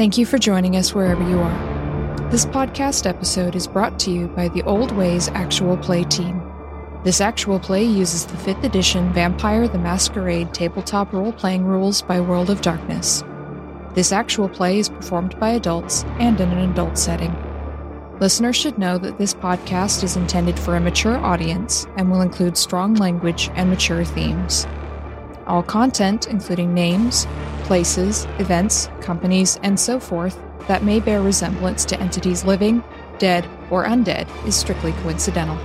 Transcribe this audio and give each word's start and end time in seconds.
Thank 0.00 0.16
you 0.16 0.24
for 0.24 0.38
joining 0.38 0.76
us 0.76 0.94
wherever 0.94 1.22
you 1.28 1.38
are. 1.40 2.30
This 2.30 2.46
podcast 2.46 3.04
episode 3.04 3.54
is 3.54 3.66
brought 3.66 3.98
to 3.98 4.10
you 4.10 4.28
by 4.28 4.48
the 4.48 4.62
Old 4.62 4.92
Ways 4.92 5.28
Actual 5.28 5.76
Play 5.76 6.04
team. 6.04 6.40
This 7.04 7.20
actual 7.20 7.60
play 7.60 7.84
uses 7.84 8.24
the 8.24 8.38
5th 8.38 8.64
edition 8.64 9.12
Vampire 9.12 9.68
the 9.68 9.76
Masquerade 9.76 10.54
tabletop 10.54 11.12
role 11.12 11.34
playing 11.34 11.66
rules 11.66 12.00
by 12.00 12.18
World 12.18 12.48
of 12.48 12.62
Darkness. 12.62 13.22
This 13.92 14.10
actual 14.10 14.48
play 14.48 14.78
is 14.78 14.88
performed 14.88 15.38
by 15.38 15.50
adults 15.50 16.04
and 16.18 16.40
in 16.40 16.48
an 16.50 16.70
adult 16.70 16.96
setting. 16.96 17.36
Listeners 18.20 18.56
should 18.56 18.78
know 18.78 18.96
that 18.96 19.18
this 19.18 19.34
podcast 19.34 20.02
is 20.02 20.16
intended 20.16 20.58
for 20.58 20.76
a 20.76 20.80
mature 20.80 21.18
audience 21.18 21.86
and 21.98 22.10
will 22.10 22.22
include 22.22 22.56
strong 22.56 22.94
language 22.94 23.50
and 23.52 23.68
mature 23.68 24.06
themes. 24.06 24.66
All 25.46 25.62
content, 25.62 26.26
including 26.26 26.72
names, 26.72 27.26
places, 27.70 28.24
events, 28.40 28.90
companies, 29.00 29.56
and 29.62 29.78
so 29.78 30.00
forth, 30.00 30.36
that 30.66 30.82
may 30.82 30.98
bear 30.98 31.22
resemblance 31.22 31.84
to 31.84 32.00
entities 32.00 32.44
living, 32.44 32.82
dead, 33.20 33.48
or 33.70 33.84
undead, 33.84 34.26
is 34.44 34.56
strictly 34.56 34.90
coincidental. 35.04 35.56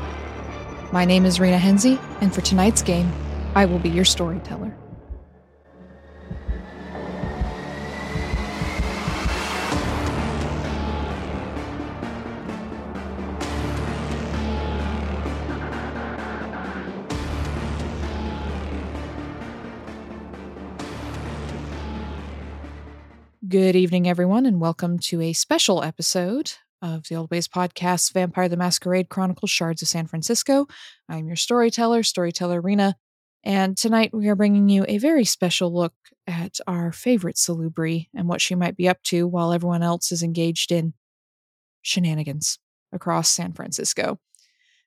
My 0.91 1.03
name 1.03 1.25
is 1.25 1.39
Rena 1.39 1.57
Henze, 1.57 1.97
and 2.21 2.31
for 2.31 2.41
tonight's 2.41 2.83
game, 2.83 3.11
I 3.55 3.65
will 3.65 3.79
be 3.79 3.89
your 3.89 4.05
storyteller. 4.05 4.77
Good 23.55 23.77
evening, 23.77 24.05
everyone, 24.09 24.45
and 24.45 24.59
welcome 24.59 24.99
to 24.99 25.21
a 25.21 25.31
special 25.31 25.81
episode 25.81 26.51
of 26.81 27.07
the 27.07 27.15
Old 27.15 27.31
Ways 27.31 27.47
podcast, 27.47 28.11
Vampire 28.11 28.49
the 28.49 28.57
Masquerade 28.57 29.07
Chronicles 29.07 29.49
Shards 29.49 29.81
of 29.81 29.87
San 29.87 30.07
Francisco. 30.07 30.67
I'm 31.07 31.27
your 31.27 31.37
storyteller, 31.37 32.03
Storyteller 32.03 32.59
Rena, 32.59 32.97
and 33.45 33.77
tonight 33.77 34.13
we 34.13 34.27
are 34.27 34.35
bringing 34.35 34.67
you 34.67 34.83
a 34.89 34.97
very 34.97 35.23
special 35.23 35.73
look 35.73 35.93
at 36.27 36.57
our 36.67 36.91
favorite 36.91 37.37
Salubri 37.37 38.09
and 38.13 38.27
what 38.27 38.41
she 38.41 38.55
might 38.55 38.75
be 38.75 38.89
up 38.89 39.01
to 39.03 39.25
while 39.25 39.53
everyone 39.53 39.83
else 39.83 40.11
is 40.11 40.21
engaged 40.21 40.69
in 40.69 40.93
shenanigans 41.81 42.59
across 42.91 43.31
San 43.31 43.53
Francisco. 43.53 44.19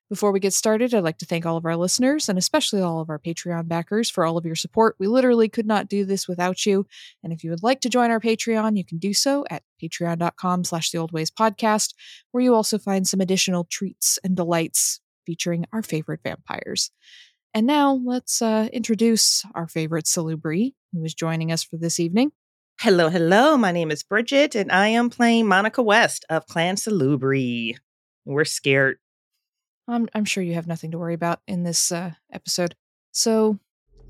Before 0.09 0.31
we 0.31 0.39
get 0.39 0.53
started, 0.53 0.91
I'd 0.91 1.03
like 1.03 1.19
to 1.19 1.25
thank 1.25 1.45
all 1.45 1.55
of 1.55 1.65
our 1.65 1.75
listeners 1.75 2.29
and 2.29 2.37
especially 2.39 2.81
all 2.81 2.99
of 2.99 3.11
our 3.11 3.19
Patreon 3.19 3.67
backers 3.67 4.09
for 4.09 4.25
all 4.25 4.37
of 4.37 4.45
your 4.45 4.55
support. 4.55 4.95
We 4.97 5.05
literally 5.05 5.49
could 5.49 5.67
not 5.67 5.87
do 5.87 6.03
this 6.03 6.27
without 6.27 6.65
you. 6.65 6.87
And 7.23 7.31
if 7.31 7.43
you 7.43 7.51
would 7.51 7.61
like 7.61 7.79
to 7.81 7.89
join 7.89 8.09
our 8.09 8.19
Patreon, 8.19 8.75
you 8.75 8.83
can 8.83 8.97
do 8.97 9.13
so 9.13 9.45
at 9.51 9.61
patreon.com 9.81 10.63
slash 10.63 10.89
the 10.89 10.97
old 10.97 11.11
ways 11.11 11.29
podcast, 11.29 11.93
where 12.31 12.43
you 12.43 12.55
also 12.55 12.79
find 12.79 13.07
some 13.07 13.21
additional 13.21 13.65
treats 13.65 14.17
and 14.23 14.35
delights 14.35 14.99
featuring 15.27 15.65
our 15.71 15.83
favorite 15.83 16.21
vampires. 16.23 16.89
And 17.53 17.67
now 17.67 18.01
let's 18.03 18.41
uh, 18.41 18.67
introduce 18.73 19.45
our 19.53 19.67
favorite 19.67 20.05
Salubri, 20.05 20.73
who 20.91 21.03
is 21.03 21.13
joining 21.13 21.51
us 21.51 21.63
for 21.63 21.77
this 21.77 21.99
evening. 21.99 22.31
Hello, 22.81 23.09
hello. 23.09 23.57
My 23.57 23.71
name 23.71 23.91
is 23.91 24.01
Bridget, 24.01 24.55
and 24.55 24.71
I 24.71 24.87
am 24.87 25.11
playing 25.11 25.45
Monika 25.45 25.85
West 25.85 26.25
of 26.31 26.47
Clan 26.47 26.77
Salubri. 26.77 27.75
We're 28.25 28.45
scared 28.45 28.97
I'm, 29.89 30.07
I'm 30.13 30.25
sure 30.25 30.43
you 30.43 30.53
have 30.53 30.67
nothing 30.67 30.91
to 30.91 30.97
worry 30.97 31.13
about 31.13 31.41
in 31.47 31.63
this 31.63 31.91
uh, 31.91 32.11
episode. 32.31 32.75
So 33.11 33.57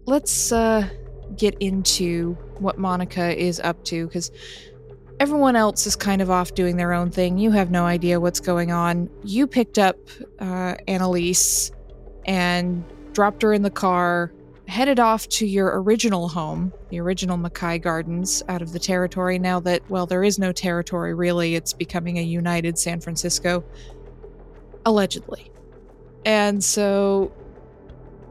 let's 0.05 0.51
uh, 0.51 0.87
get 1.37 1.55
into 1.59 2.33
what 2.59 2.77
Monika 2.77 3.35
is 3.35 3.59
up 3.59 3.83
to 3.85 4.07
because 4.07 4.31
everyone 5.19 5.55
else 5.55 5.85
is 5.85 5.95
kind 5.95 6.21
of 6.21 6.29
off 6.29 6.53
doing 6.53 6.77
their 6.77 6.93
own 6.93 7.11
thing. 7.11 7.37
You 7.37 7.51
have 7.51 7.71
no 7.71 7.85
idea 7.85 8.19
what's 8.19 8.39
going 8.39 8.71
on. 8.71 9.09
You 9.23 9.47
picked 9.47 9.77
up 9.77 9.97
uh, 10.39 10.75
Annalise 10.87 11.71
and 12.25 12.83
dropped 13.13 13.41
her 13.41 13.53
in 13.53 13.61
the 13.61 13.71
car, 13.71 14.31
headed 14.67 14.99
off 14.99 15.27
to 15.29 15.45
your 15.45 15.81
original 15.81 16.27
home, 16.27 16.71
the 16.89 16.99
original 16.99 17.37
Mackay 17.37 17.79
Gardens, 17.79 18.43
out 18.49 18.61
of 18.61 18.71
the 18.71 18.79
territory. 18.79 19.39
Now 19.39 19.59
that, 19.61 19.81
well, 19.89 20.05
there 20.05 20.23
is 20.23 20.39
no 20.39 20.51
territory 20.51 21.13
really, 21.13 21.55
it's 21.55 21.73
becoming 21.73 22.17
a 22.17 22.23
united 22.23 22.77
San 22.77 22.99
Francisco. 22.99 23.63
Allegedly. 24.85 25.48
And 26.29 26.63
so 26.63 27.31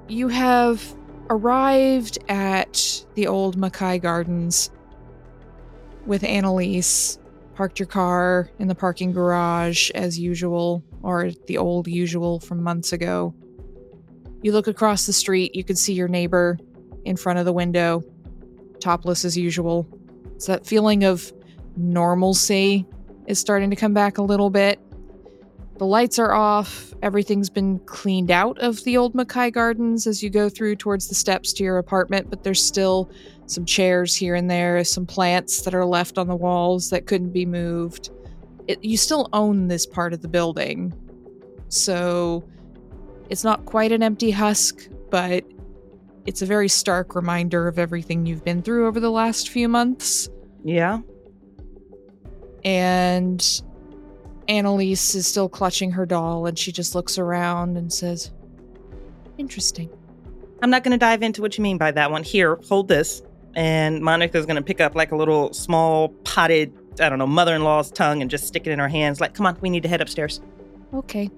you 0.07 0.29
have 0.29 0.95
arrived 1.31 2.17
at 2.29 3.05
the 3.17 3.27
old 3.27 3.57
Mackay 3.57 3.99
Gardens 3.99 4.71
with 6.07 6.23
Annalise, 6.23 7.19
parked 7.57 7.81
your 7.81 7.89
car 7.89 8.51
in 8.61 8.69
the 8.69 8.75
parking 8.77 9.11
garage 9.11 9.91
as 9.97 10.17
usual, 10.17 10.85
or 11.03 11.33
the 11.49 11.59
old 11.59 11.89
usual 11.89 12.39
from 12.39 12.63
months 12.63 12.93
ago. 12.93 13.35
You 14.43 14.53
look 14.53 14.69
across 14.69 15.07
the 15.07 15.13
street, 15.13 15.57
you 15.57 15.65
can 15.65 15.75
see 15.75 15.93
your 15.93 16.07
neighbor 16.07 16.57
in 17.05 17.17
front 17.17 17.41
of 17.41 17.47
the 17.47 17.53
window, 17.53 18.05
topless 18.79 19.25
as 19.25 19.37
usual. 19.37 19.89
It's 20.37 20.47
that 20.47 20.65
feeling 20.65 21.03
of 21.03 21.33
normalcy 21.77 22.87
is 23.27 23.41
starting 23.41 23.71
to 23.71 23.77
come 23.77 23.93
back 23.93 24.19
a 24.19 24.23
little 24.23 24.51
bit. 24.51 24.79
The 25.79 25.87
lights 25.87 26.19
are 26.19 26.33
off. 26.33 26.93
Everything's 27.03 27.49
been 27.49 27.79
cleaned 27.81 28.33
out 28.33 28.59
of 28.59 28.83
the 28.83 28.97
old 28.97 29.15
Mackay 29.15 29.53
Gardens 29.53 30.09
as 30.09 30.25
you 30.25 30.29
go 30.29 30.49
through 30.49 30.75
towards 30.75 31.07
the 31.07 31.15
steps 31.15 31.53
to 31.55 31.65
your 31.65 31.79
apartment, 31.79 32.29
but 32.31 32.43
there's 32.43 32.63
still 32.65 33.09
some 33.47 33.65
chairs 33.65 34.17
here 34.17 34.35
and 34.35 34.51
there, 34.51 34.83
some 34.83 35.07
plants 35.07 35.63
that 35.63 35.75
are 35.75 35.85
left 35.85 36.19
on 36.19 36.27
the 36.27 36.35
walls 36.35 36.91
that 36.91 37.07
couldn't 37.07 37.31
be 37.31 37.47
moved. 37.47 38.11
It, 38.67 38.83
you 38.83 38.97
still 38.97 39.29
own 39.33 39.69
this 39.69 39.87
part 39.87 40.13
of 40.13 40.21
the 40.21 40.29
building. 40.29 40.93
So 41.69 42.43
it's 43.31 43.45
not 43.45 43.65
quite 43.65 43.93
an 43.93 44.03
empty 44.03 44.33
husk, 44.33 44.89
but 45.11 45.45
it's 46.27 46.43
a 46.43 46.47
very 46.47 46.69
stark 46.69 47.15
reminder 47.15 47.69
of 47.69 47.79
everything 47.79 48.27
you've 48.27 48.45
been 48.45 48.63
through 48.63 48.89
over 48.89 48.99
the 48.99 49.13
last 49.13 49.51
few 49.51 49.69
months. 49.69 50.29
Yeah. 50.65 50.99
And 52.65 53.63
Annalise 54.49 55.15
is 55.15 55.27
still 55.27 55.49
clutching 55.49 55.91
her 55.93 56.07
doll 56.07 56.47
and 56.47 56.59
she 56.59 56.73
just 56.73 56.95
looks 56.95 57.19
around 57.19 57.77
and 57.77 57.93
says, 57.93 58.31
Interesting. 59.37 59.91
I'm 60.63 60.71
not 60.71 60.83
going 60.83 60.93
to 60.93 60.99
dive 60.99 61.23
into 61.23 61.41
what 61.41 61.57
you 61.57 61.63
mean 61.63 61.79
by 61.79 61.93
that 61.93 62.11
one. 62.11 62.25
Here, 62.25 62.59
hold 62.69 62.89
this. 62.89 63.23
And 63.55 64.01
Monica's 64.01 64.47
going 64.47 64.57
to 64.57 64.63
pick 64.63 64.81
up 64.81 64.95
like 64.95 65.13
a 65.13 65.17
little 65.17 65.53
small 65.53 66.09
potted, 66.09 66.73
I 67.01 67.09
don't 67.09 67.19
know, 67.19 67.27
mother 67.27 67.55
in 67.55 67.63
law's 67.63 67.91
tongue 67.91 68.21
and 68.23 68.31
just 68.31 68.47
stick 68.47 68.67
it 68.67 68.71
in 68.71 68.79
her 68.79 68.89
hands. 68.89 69.21
Like, 69.21 69.35
come 69.35 69.47
on, 69.47 69.57
we 69.61 69.71
need 69.71 69.85
to 69.85 69.89
head 69.89 70.01
upstairs. 70.01 70.41
Okay. 70.93 71.31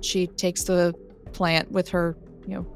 She 0.00 0.26
takes 0.26 0.64
the 0.64 0.94
plant 1.32 1.70
with 1.70 1.88
her, 1.90 2.16
you 2.46 2.56
know, 2.56 2.66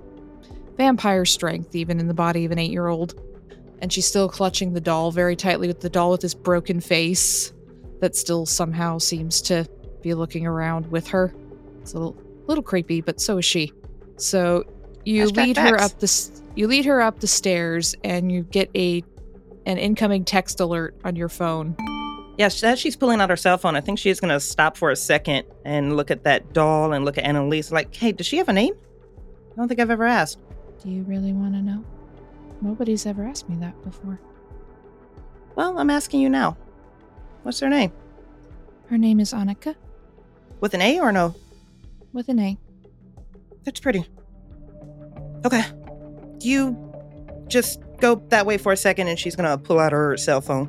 vampire 0.76 1.24
strength, 1.24 1.74
even 1.74 1.98
in 1.98 2.06
the 2.06 2.14
body 2.14 2.44
of 2.44 2.52
an 2.52 2.58
eight 2.58 2.70
year 2.70 2.86
old. 2.86 3.20
And 3.82 3.92
she's 3.92 4.06
still 4.06 4.28
clutching 4.28 4.74
the 4.74 4.80
doll 4.80 5.10
very 5.10 5.34
tightly 5.34 5.66
with 5.66 5.80
the 5.80 5.90
doll 5.90 6.10
with 6.10 6.20
this 6.20 6.34
broken 6.34 6.80
face 6.80 7.52
that 8.00 8.16
still 8.16 8.46
somehow 8.46 8.98
seems 8.98 9.40
to 9.42 9.66
be 10.02 10.14
looking 10.14 10.46
around 10.46 10.90
with 10.90 11.06
her. 11.08 11.34
It's 11.80 11.92
a 11.92 11.98
little, 11.98 12.16
little 12.46 12.64
creepy, 12.64 13.00
but 13.00 13.20
so 13.20 13.38
is 13.38 13.44
she. 13.44 13.72
So 14.16 14.64
you 15.04 15.26
Hashtag 15.26 15.36
lead 15.36 15.56
her 15.56 15.80
up 15.80 15.98
the 15.98 16.40
you 16.56 16.66
lead 16.66 16.84
her 16.84 17.00
up 17.00 17.20
the 17.20 17.26
stairs, 17.26 17.94
and 18.04 18.30
you 18.30 18.42
get 18.42 18.70
a 18.74 19.02
an 19.66 19.78
incoming 19.78 20.24
text 20.24 20.60
alert 20.60 20.96
on 21.04 21.16
your 21.16 21.28
phone. 21.28 21.76
Yeah, 22.38 22.48
as 22.62 22.78
she's 22.78 22.96
pulling 22.96 23.20
out 23.20 23.28
her 23.28 23.36
cell 23.36 23.58
phone, 23.58 23.76
I 23.76 23.82
think 23.82 23.98
she's 23.98 24.18
going 24.18 24.32
to 24.32 24.40
stop 24.40 24.76
for 24.76 24.90
a 24.90 24.96
second 24.96 25.44
and 25.66 25.96
look 25.96 26.10
at 26.10 26.24
that 26.24 26.54
doll 26.54 26.94
and 26.94 27.04
look 27.04 27.18
at 27.18 27.24
Annalise. 27.24 27.70
Like, 27.70 27.94
hey, 27.94 28.12
does 28.12 28.26
she 28.26 28.38
have 28.38 28.48
a 28.48 28.52
name? 28.52 28.74
I 29.52 29.56
don't 29.56 29.68
think 29.68 29.78
I've 29.78 29.90
ever 29.90 30.06
asked. 30.06 30.38
Do 30.82 30.90
you 30.90 31.02
really 31.02 31.34
want 31.34 31.52
to 31.52 31.60
know? 31.60 31.84
Nobody's 32.62 33.04
ever 33.04 33.24
asked 33.24 33.48
me 33.50 33.56
that 33.56 33.74
before. 33.84 34.18
Well, 35.54 35.78
I'm 35.78 35.90
asking 35.90 36.20
you 36.20 36.30
now. 36.30 36.56
What's 37.42 37.60
her 37.60 37.68
name? 37.68 37.92
Her 38.88 38.98
name 38.98 39.20
is 39.20 39.32
Annika 39.32 39.74
With 40.60 40.74
an 40.74 40.80
A 40.80 41.00
or 41.00 41.12
no? 41.12 41.34
with 42.12 42.28
an 42.28 42.40
A. 42.40 42.58
That's 43.64 43.78
pretty. 43.78 44.04
Okay. 45.44 45.62
You 46.40 46.76
just 47.46 47.80
go 48.00 48.16
that 48.30 48.46
way 48.46 48.58
for 48.58 48.72
a 48.72 48.76
second 48.76 49.06
and 49.06 49.18
she's 49.18 49.36
gonna 49.36 49.56
pull 49.56 49.78
out 49.78 49.92
her 49.92 50.16
cell 50.16 50.40
phone. 50.40 50.68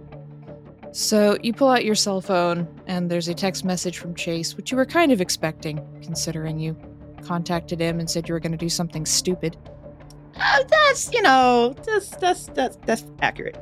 So 0.91 1.37
you 1.41 1.53
pull 1.53 1.69
out 1.69 1.85
your 1.85 1.95
cell 1.95 2.19
phone, 2.19 2.67
and 2.85 3.09
there's 3.09 3.29
a 3.29 3.33
text 3.33 3.63
message 3.63 3.97
from 3.97 4.13
Chase, 4.13 4.57
which 4.57 4.71
you 4.71 4.77
were 4.77 4.85
kind 4.85 5.13
of 5.13 5.21
expecting, 5.21 5.79
considering 6.03 6.59
you 6.59 6.75
contacted 7.23 7.79
him 7.79 7.99
and 7.99 8.09
said 8.09 8.27
you 8.27 8.33
were 8.33 8.41
going 8.41 8.51
to 8.51 8.57
do 8.57 8.67
something 8.67 9.05
stupid. 9.05 9.55
Uh, 10.35 10.63
that's, 10.69 11.13
you 11.13 11.21
know, 11.21 11.73
that's, 11.85 12.09
that's, 12.17 12.47
that's, 12.47 12.77
that's 12.85 13.05
accurate. 13.21 13.57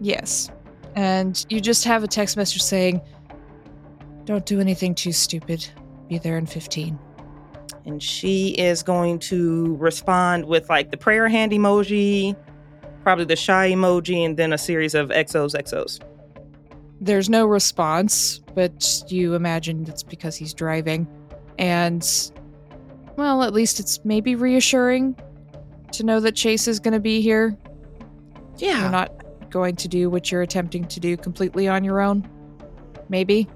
Yes. 0.00 0.50
And 0.96 1.44
you 1.48 1.60
just 1.60 1.84
have 1.84 2.04
a 2.04 2.08
text 2.08 2.36
message 2.36 2.62
saying, 2.62 3.00
Don't 4.24 4.46
do 4.46 4.60
anything 4.60 4.94
too 4.94 5.12
stupid. 5.12 5.66
Be 6.08 6.18
there 6.18 6.38
in 6.38 6.46
15. 6.46 6.98
And 7.86 8.02
she 8.02 8.50
is 8.50 8.82
going 8.82 9.18
to 9.20 9.76
respond 9.76 10.46
with 10.46 10.68
like 10.70 10.90
the 10.90 10.96
prayer 10.96 11.28
hand 11.28 11.52
emoji, 11.52 12.36
probably 13.02 13.24
the 13.24 13.36
shy 13.36 13.70
emoji, 13.70 14.24
and 14.24 14.36
then 14.36 14.52
a 14.52 14.58
series 14.58 14.94
of 14.94 15.08
XOs, 15.08 15.54
XOs. 15.54 16.00
There's 17.00 17.28
no 17.28 17.44
response, 17.44 18.38
but 18.54 19.02
you 19.08 19.34
imagine 19.34 19.84
it's 19.88 20.02
because 20.02 20.36
he's 20.36 20.54
driving. 20.54 21.06
And, 21.58 22.08
well, 23.16 23.42
at 23.42 23.52
least 23.52 23.80
it's 23.80 24.02
maybe 24.04 24.34
reassuring 24.34 25.16
to 25.92 26.04
know 26.04 26.20
that 26.20 26.32
Chase 26.32 26.66
is 26.66 26.80
going 26.80 26.94
to 26.94 27.00
be 27.00 27.20
here. 27.20 27.56
Yeah. 28.56 28.82
You're 28.82 28.90
not 28.90 29.23
going 29.54 29.76
to 29.76 29.86
do 29.86 30.10
what 30.10 30.32
you're 30.32 30.42
attempting 30.42 30.84
to 30.88 30.98
do 30.98 31.16
completely 31.16 31.68
on 31.68 31.84
your 31.84 32.00
own. 32.00 32.28
Maybe. 33.08 33.48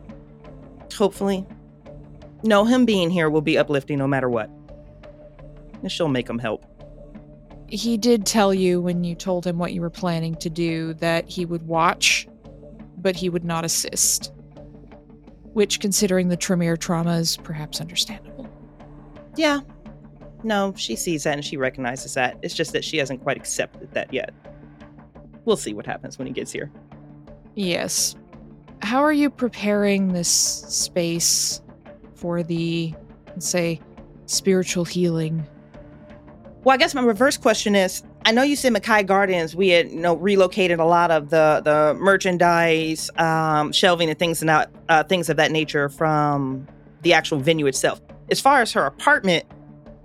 Hopefully. 0.96 1.44
No, 2.44 2.64
him 2.64 2.84
being 2.84 3.10
here 3.10 3.28
will 3.28 3.42
be 3.42 3.58
uplifting 3.58 3.98
no 3.98 4.06
matter 4.06 4.30
what. 4.30 4.48
And 5.82 5.90
she'll 5.90 6.06
make 6.06 6.30
him 6.30 6.38
help. 6.38 6.64
He 7.68 7.96
did 7.96 8.24
tell 8.24 8.54
you 8.54 8.80
when 8.80 9.02
you 9.02 9.16
told 9.16 9.44
him 9.44 9.58
what 9.58 9.72
you 9.72 9.80
were 9.80 9.90
planning 9.90 10.36
to 10.36 10.48
do 10.48 10.94
that 10.94 11.28
he 11.28 11.44
would 11.44 11.66
watch, 11.66 12.28
but 12.96 13.16
he 13.16 13.28
would 13.28 13.44
not 13.44 13.64
assist. 13.64 14.32
Which, 15.52 15.80
considering 15.80 16.28
the 16.28 16.36
Tremere 16.36 16.76
trauma, 16.76 17.16
is 17.16 17.36
perhaps 17.38 17.80
understandable. 17.80 18.48
Yeah. 19.36 19.60
No, 20.44 20.72
she 20.76 20.94
sees 20.94 21.24
that 21.24 21.34
and 21.34 21.44
she 21.44 21.56
recognizes 21.56 22.14
that. 22.14 22.38
It's 22.42 22.54
just 22.54 22.72
that 22.72 22.84
she 22.84 22.98
hasn't 22.98 23.20
quite 23.24 23.36
accepted 23.36 23.92
that 23.94 24.14
yet. 24.14 24.32
We'll 25.48 25.56
see 25.56 25.72
what 25.72 25.86
happens 25.86 26.18
when 26.18 26.26
he 26.26 26.32
gets 26.34 26.52
here. 26.52 26.70
Yes. 27.54 28.14
How 28.82 29.02
are 29.02 29.14
you 29.14 29.30
preparing 29.30 30.12
this 30.12 30.28
space 30.28 31.62
for 32.12 32.42
the, 32.42 32.92
let's 33.28 33.48
say, 33.48 33.80
spiritual 34.26 34.84
healing? 34.84 35.42
Well, 36.64 36.74
I 36.74 36.76
guess 36.76 36.94
my 36.94 37.00
reverse 37.00 37.38
question 37.38 37.74
is 37.74 38.02
I 38.26 38.32
know 38.32 38.42
you 38.42 38.56
said 38.56 38.74
Mackay 38.74 39.04
Gardens, 39.04 39.56
we 39.56 39.70
had 39.70 39.90
you 39.90 40.00
know 40.00 40.16
relocated 40.16 40.80
a 40.80 40.84
lot 40.84 41.10
of 41.10 41.30
the 41.30 41.62
the 41.64 41.96
merchandise, 41.98 43.08
um, 43.16 43.72
shelving 43.72 44.10
and 44.10 44.18
things 44.18 44.42
and 44.42 44.50
that, 44.50 44.70
uh, 44.90 45.02
things 45.02 45.30
of 45.30 45.38
that 45.38 45.50
nature 45.50 45.88
from 45.88 46.68
the 47.00 47.14
actual 47.14 47.38
venue 47.38 47.64
itself. 47.66 48.02
As 48.30 48.38
far 48.38 48.60
as 48.60 48.70
her 48.72 48.84
apartment, 48.84 49.46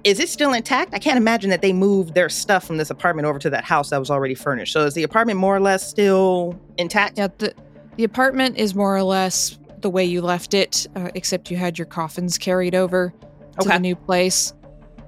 is 0.03 0.19
it 0.19 0.29
still 0.29 0.53
intact? 0.53 0.93
I 0.93 0.99
can't 0.99 1.17
imagine 1.17 1.49
that 1.49 1.61
they 1.61 1.73
moved 1.73 2.13
their 2.13 2.29
stuff 2.29 2.65
from 2.65 2.77
this 2.77 2.89
apartment 2.89 3.25
over 3.25 3.39
to 3.39 3.49
that 3.49 3.63
house 3.63 3.89
that 3.89 3.99
was 3.99 4.09
already 4.09 4.35
furnished. 4.35 4.73
So 4.73 4.85
is 4.85 4.93
the 4.93 5.03
apartment 5.03 5.39
more 5.39 5.55
or 5.55 5.59
less 5.59 5.87
still 5.87 6.59
intact? 6.77 7.17
Yeah, 7.17 7.27
the 7.37 7.53
the 7.95 8.03
apartment 8.03 8.57
is 8.57 8.73
more 8.75 8.95
or 8.95 9.03
less 9.03 9.57
the 9.81 9.89
way 9.89 10.03
you 10.03 10.21
left 10.21 10.53
it, 10.53 10.87
uh, 10.95 11.09
except 11.13 11.51
you 11.51 11.57
had 11.57 11.77
your 11.77 11.85
coffins 11.85 12.37
carried 12.37 12.73
over 12.75 13.13
to 13.59 13.65
Okay. 13.67 13.75
the 13.75 13.79
new 13.79 13.95
place 13.95 14.53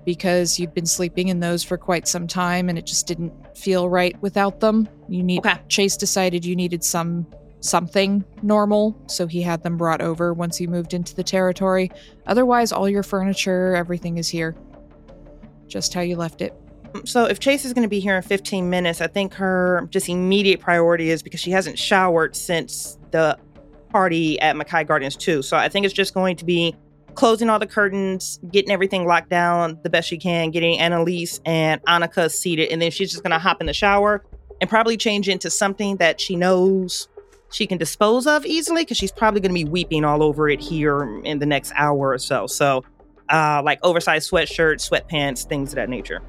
because 0.06 0.60
you'd 0.60 0.74
been 0.74 0.86
sleeping 0.86 1.30
in 1.30 1.40
those 1.40 1.64
for 1.64 1.78
quite 1.78 2.08
some 2.08 2.28
time 2.28 2.70
and 2.70 2.78
it 2.78 2.86
just 2.86 3.08
didn't 3.08 3.34
feel 3.58 3.90
right 3.90 4.16
without 4.22 4.60
them. 4.60 4.88
You 5.10 5.24
need 5.24 5.40
Okay. 5.40 5.58
Chase 5.68 5.98
decided 5.98 6.46
you 6.46 6.56
needed 6.56 6.84
some 6.84 7.26
something 7.62 8.24
normal, 8.44 8.96
so 9.08 9.26
he 9.26 9.42
had 9.42 9.64
them 9.64 9.76
brought 9.76 10.00
over 10.00 10.32
once 10.36 10.62
you 10.62 10.68
moved 10.68 10.94
into 10.94 11.16
the 11.16 11.24
territory. 11.24 11.90
Otherwise, 12.28 12.72
all 12.72 12.88
your 12.88 13.02
furniture, 13.02 13.76
everything 13.76 14.20
is 14.20 14.28
here. 14.30 14.56
Just 15.68 15.94
how 15.94 16.02
you 16.02 16.16
left 16.16 16.42
it. 16.42 16.54
So 17.04 17.26
if 17.26 17.40
Chase 17.40 17.66
is 17.66 17.74
going 17.74 17.84
to 17.84 17.90
be 17.90 18.00
here 18.00 18.16
in 18.16 18.22
15 18.24 18.70
minutes, 18.70 19.02
I 19.02 19.08
think 19.08 19.34
her 19.34 19.88
just 19.92 20.08
immediate 20.08 20.62
priority 20.62 21.10
is 21.10 21.22
because 21.22 21.40
she 21.40 21.52
hasn't 21.52 21.78
showered 21.78 22.36
since 22.36 22.98
the 23.12 23.38
party 23.90 24.40
at 24.40 24.56
Mackay 24.56 24.86
Gardens 24.86 25.16
too. 25.16 25.42
So 25.42 25.58
I 25.58 25.68
think 25.68 25.86
it's 25.86 25.94
just 25.94 26.14
going 26.14 26.38
to 26.38 26.46
be 26.46 26.76
closing 27.16 27.50
all 27.50 27.60
the 27.60 27.68
curtains, 27.68 28.40
getting 28.52 28.72
everything 28.72 29.06
locked 29.06 29.30
down 29.30 29.80
the 29.84 29.90
best 29.90 30.08
she 30.08 30.18
can, 30.18 30.52
getting 30.52 30.80
Annalise 30.80 31.40
and 31.46 31.82
Annika 31.84 32.30
seated, 32.32 32.70
and 32.72 32.82
then 32.82 32.92
she's 32.92 33.12
just 33.12 33.24
going 33.24 33.32
to 33.32 33.40
hop 33.40 33.62
in 33.62 33.68
the 33.68 33.74
shower 33.74 34.24
and 34.62 34.70
probably 34.70 34.98
change 34.98 35.28
into 35.28 35.50
something 35.50 35.98
that 35.98 36.20
she 36.22 36.36
knows 36.36 37.08
she 37.52 37.68
can 37.68 37.78
dispose 37.78 38.28
of 38.28 38.46
easily 38.46 38.84
because 38.84 38.98
she's 38.98 39.12
probably 39.12 39.40
going 39.40 39.52
to 39.52 39.66
be 39.66 39.70
weeping 39.70 40.04
all 40.04 40.22
over 40.22 40.50
it 40.50 40.60
here 40.60 41.04
in 41.24 41.40
the 41.40 41.46
next 41.46 41.72
hour 41.76 42.10
or 42.10 42.18
so. 42.18 42.48
So 42.48 42.84
uh, 43.30 43.62
like 43.64 43.80
oversized 43.84 44.32
sweatshirts, 44.32 44.90
sweatpants, 44.90 45.46
things 45.46 45.72
of 45.72 45.76
that 45.76 45.90
nature. 45.90 46.22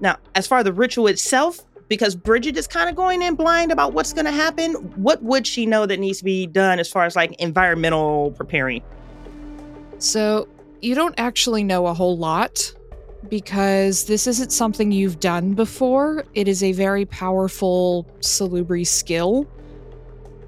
Now, 0.00 0.16
as 0.34 0.46
far 0.46 0.58
as 0.58 0.64
the 0.64 0.72
ritual 0.72 1.06
itself, 1.06 1.60
because 1.88 2.14
Bridget 2.16 2.56
is 2.56 2.66
kind 2.66 2.88
of 2.88 2.96
going 2.96 3.22
in 3.22 3.34
blind 3.34 3.70
about 3.70 3.92
what's 3.92 4.12
going 4.12 4.24
to 4.24 4.32
happen, 4.32 4.72
what 4.96 5.22
would 5.22 5.46
she 5.46 5.66
know 5.66 5.86
that 5.86 6.00
needs 6.00 6.18
to 6.18 6.24
be 6.24 6.46
done 6.46 6.78
as 6.78 6.88
far 6.88 7.04
as 7.04 7.14
like 7.14 7.34
environmental 7.40 8.32
preparing? 8.32 8.82
So, 9.98 10.48
you 10.80 10.94
don't 10.94 11.14
actually 11.18 11.64
know 11.64 11.86
a 11.86 11.94
whole 11.94 12.16
lot 12.18 12.74
because 13.28 14.04
this 14.04 14.26
isn't 14.26 14.52
something 14.52 14.92
you've 14.92 15.20
done 15.20 15.54
before. 15.54 16.24
It 16.34 16.48
is 16.48 16.62
a 16.62 16.72
very 16.72 17.06
powerful 17.06 18.06
salubri 18.20 18.86
skill, 18.86 19.44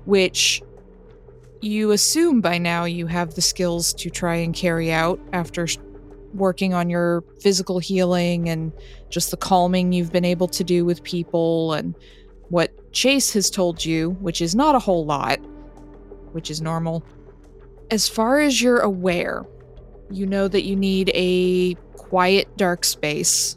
which 0.04 0.62
you 1.60 1.92
assume 1.92 2.40
by 2.40 2.58
now 2.58 2.84
you 2.84 3.06
have 3.06 3.34
the 3.34 3.42
skills 3.42 3.94
to 3.94 4.10
try 4.10 4.36
and 4.36 4.54
carry 4.54 4.92
out 4.92 5.20
after 5.32 5.66
working 6.34 6.74
on 6.74 6.90
your 6.90 7.24
physical 7.40 7.78
healing 7.78 8.48
and 8.48 8.72
just 9.08 9.30
the 9.30 9.36
calming 9.36 9.92
you've 9.92 10.12
been 10.12 10.24
able 10.24 10.48
to 10.48 10.62
do 10.62 10.84
with 10.84 11.02
people 11.02 11.72
and 11.72 11.94
what 12.48 12.92
Chase 12.92 13.32
has 13.32 13.50
told 13.50 13.84
you, 13.84 14.10
which 14.20 14.40
is 14.40 14.54
not 14.54 14.74
a 14.74 14.78
whole 14.78 15.04
lot, 15.04 15.38
which 16.32 16.50
is 16.50 16.60
normal. 16.60 17.04
As 17.90 18.08
far 18.08 18.40
as 18.40 18.60
you're 18.60 18.80
aware, 18.80 19.44
you 20.10 20.26
know 20.26 20.48
that 20.48 20.64
you 20.64 20.76
need 20.76 21.10
a 21.14 21.74
quiet, 21.96 22.54
dark 22.56 22.84
space. 22.84 23.56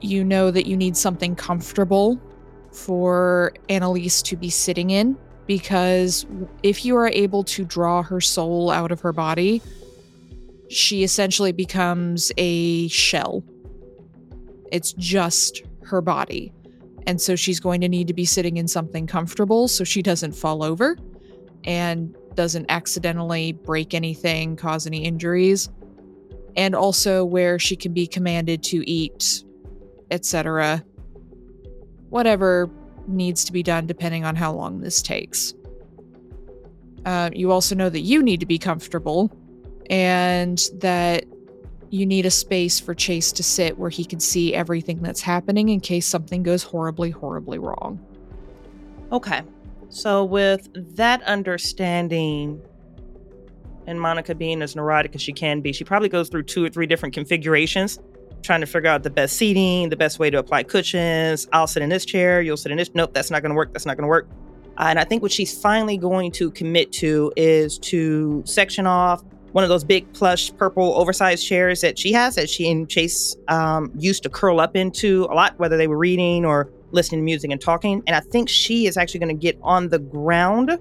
You 0.00 0.24
know 0.24 0.50
that 0.50 0.66
you 0.66 0.76
need 0.76 0.96
something 0.96 1.34
comfortable 1.36 2.20
for 2.72 3.52
Annalise 3.68 4.22
to 4.22 4.36
be 4.36 4.50
sitting 4.50 4.90
in 4.90 5.16
because 5.50 6.26
if 6.62 6.84
you 6.84 6.96
are 6.96 7.08
able 7.08 7.42
to 7.42 7.64
draw 7.64 8.04
her 8.04 8.20
soul 8.20 8.70
out 8.70 8.92
of 8.92 9.00
her 9.00 9.12
body, 9.12 9.60
she 10.68 11.02
essentially 11.02 11.50
becomes 11.50 12.30
a 12.36 12.86
shell. 12.86 13.42
It's 14.70 14.92
just 14.92 15.64
her 15.82 16.00
body. 16.00 16.52
And 17.08 17.20
so 17.20 17.34
she's 17.34 17.58
going 17.58 17.80
to 17.80 17.88
need 17.88 18.06
to 18.06 18.14
be 18.14 18.24
sitting 18.24 18.58
in 18.58 18.68
something 18.68 19.08
comfortable 19.08 19.66
so 19.66 19.82
she 19.82 20.02
doesn't 20.02 20.36
fall 20.36 20.62
over 20.62 20.96
and 21.64 22.14
doesn't 22.36 22.66
accidentally 22.68 23.50
break 23.50 23.92
anything, 23.92 24.54
cause 24.54 24.86
any 24.86 25.02
injuries, 25.02 25.68
and 26.54 26.76
also 26.76 27.24
where 27.24 27.58
she 27.58 27.74
can 27.74 27.92
be 27.92 28.06
commanded 28.06 28.62
to 28.62 28.88
eat, 28.88 29.42
etc. 30.12 30.84
Whatever 32.08 32.70
needs 33.06 33.44
to 33.44 33.52
be 33.52 33.62
done 33.62 33.86
depending 33.86 34.24
on 34.24 34.36
how 34.36 34.52
long 34.52 34.80
this 34.80 35.02
takes. 35.02 35.54
Uh, 37.04 37.30
you 37.32 37.50
also 37.50 37.74
know 37.74 37.88
that 37.88 38.00
you 38.00 38.22
need 38.22 38.40
to 38.40 38.46
be 38.46 38.58
comfortable 38.58 39.30
and 39.88 40.68
that 40.74 41.24
you 41.90 42.06
need 42.06 42.24
a 42.24 42.30
space 42.30 42.78
for 42.78 42.94
Chase 42.94 43.32
to 43.32 43.42
sit 43.42 43.76
where 43.78 43.90
he 43.90 44.04
can 44.04 44.20
see 44.20 44.54
everything 44.54 45.02
that's 45.02 45.20
happening 45.20 45.70
in 45.70 45.80
case 45.80 46.06
something 46.06 46.42
goes 46.42 46.62
horribly, 46.62 47.10
horribly 47.10 47.58
wrong. 47.58 47.98
Okay. 49.12 49.42
So, 49.88 50.24
with 50.24 50.68
that 50.96 51.20
understanding, 51.24 52.62
and 53.88 53.98
Monika 53.98 54.38
being 54.38 54.62
as 54.62 54.76
neurotic 54.76 55.16
as 55.16 55.20
she 55.20 55.32
can 55.32 55.60
be, 55.60 55.72
she 55.72 55.82
probably 55.82 56.08
goes 56.08 56.28
through 56.28 56.44
two 56.44 56.64
or 56.64 56.68
three 56.68 56.86
different 56.86 57.12
configurations, 57.12 57.98
trying 58.42 58.60
to 58.60 58.66
figure 58.66 58.90
out 58.90 59.02
the 59.02 59.10
best 59.10 59.36
seating, 59.36 59.88
the 59.88 59.96
best 59.96 60.18
way 60.18 60.30
to 60.30 60.38
apply 60.38 60.62
cushions. 60.62 61.48
I'll 61.52 61.66
sit 61.66 61.82
in 61.82 61.88
this 61.88 62.04
chair, 62.04 62.40
you'll 62.40 62.56
sit 62.56 62.72
in 62.72 62.78
this. 62.78 62.90
Nope, 62.94 63.12
that's 63.14 63.30
not 63.30 63.42
going 63.42 63.50
to 63.50 63.56
work. 63.56 63.72
That's 63.72 63.86
not 63.86 63.96
going 63.96 64.04
to 64.04 64.08
work. 64.08 64.28
Uh, 64.78 64.84
and 64.84 64.98
I 64.98 65.04
think 65.04 65.22
what 65.22 65.32
she's 65.32 65.60
finally 65.60 65.96
going 65.96 66.32
to 66.32 66.50
commit 66.50 66.92
to 66.92 67.32
is 67.36 67.78
to 67.80 68.42
section 68.46 68.86
off 68.86 69.22
one 69.52 69.64
of 69.64 69.68
those 69.68 69.84
big 69.84 70.10
plush 70.12 70.54
purple 70.56 70.94
oversized 70.94 71.44
chairs 71.44 71.80
that 71.80 71.98
she 71.98 72.12
has 72.12 72.36
that 72.36 72.48
she 72.48 72.70
and 72.70 72.88
Chase 72.88 73.36
um, 73.48 73.90
used 73.98 74.22
to 74.22 74.28
curl 74.28 74.60
up 74.60 74.76
into 74.76 75.26
a 75.30 75.34
lot, 75.34 75.58
whether 75.58 75.76
they 75.76 75.88
were 75.88 75.98
reading 75.98 76.44
or 76.44 76.70
listening 76.92 77.20
to 77.20 77.24
music 77.24 77.50
and 77.50 77.60
talking. 77.60 78.02
And 78.06 78.14
I 78.14 78.20
think 78.20 78.48
she 78.48 78.86
is 78.86 78.96
actually 78.96 79.20
going 79.20 79.36
to 79.36 79.40
get 79.40 79.58
on 79.62 79.88
the 79.88 79.98
ground 79.98 80.78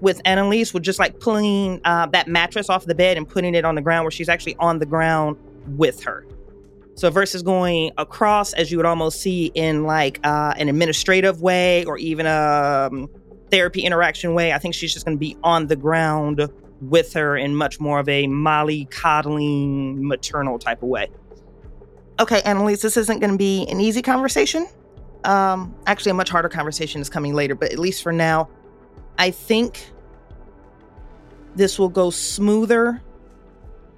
with 0.00 0.20
Annalise, 0.24 0.74
with 0.74 0.82
just 0.82 0.98
like 0.98 1.20
pulling 1.20 1.80
uh, 1.84 2.06
that 2.06 2.28
mattress 2.28 2.68
off 2.68 2.84
the 2.86 2.94
bed 2.94 3.16
and 3.16 3.28
putting 3.28 3.54
it 3.54 3.64
on 3.64 3.74
the 3.74 3.82
ground 3.82 4.04
where 4.04 4.10
she's 4.10 4.28
actually 4.28 4.56
on 4.56 4.78
the 4.78 4.86
ground 4.86 5.36
with 5.68 6.02
her. 6.02 6.26
So 6.96 7.10
versus 7.10 7.42
going 7.42 7.92
across, 7.98 8.54
as 8.54 8.72
you 8.72 8.78
would 8.78 8.86
almost 8.86 9.20
see 9.20 9.52
in 9.54 9.84
like 9.84 10.18
uh, 10.24 10.54
an 10.56 10.70
administrative 10.70 11.42
way 11.42 11.84
or 11.84 11.98
even 11.98 12.24
a 12.24 12.88
um, 12.90 13.10
therapy 13.50 13.82
interaction 13.82 14.32
way, 14.32 14.54
I 14.54 14.58
think 14.58 14.74
she's 14.74 14.94
just 14.94 15.04
going 15.04 15.16
to 15.16 15.20
be 15.20 15.36
on 15.44 15.66
the 15.66 15.76
ground 15.76 16.48
with 16.80 17.12
her 17.12 17.36
in 17.36 17.54
much 17.54 17.80
more 17.80 17.98
of 17.98 18.08
a 18.08 18.26
Molly 18.26 18.86
coddling 18.86 20.08
maternal 20.08 20.58
type 20.58 20.82
of 20.82 20.88
way. 20.88 21.08
Okay, 22.18 22.40
Annalise, 22.46 22.80
this 22.80 22.96
isn't 22.96 23.20
going 23.20 23.32
to 23.32 23.38
be 23.38 23.66
an 23.68 23.78
easy 23.78 24.00
conversation. 24.00 24.66
Um, 25.24 25.74
actually, 25.86 26.12
a 26.12 26.14
much 26.14 26.30
harder 26.30 26.48
conversation 26.48 27.02
is 27.02 27.10
coming 27.10 27.34
later, 27.34 27.54
but 27.54 27.72
at 27.72 27.78
least 27.78 28.02
for 28.02 28.12
now, 28.12 28.48
I 29.18 29.32
think 29.32 29.90
this 31.56 31.78
will 31.78 31.90
go 31.90 32.08
smoother. 32.08 33.02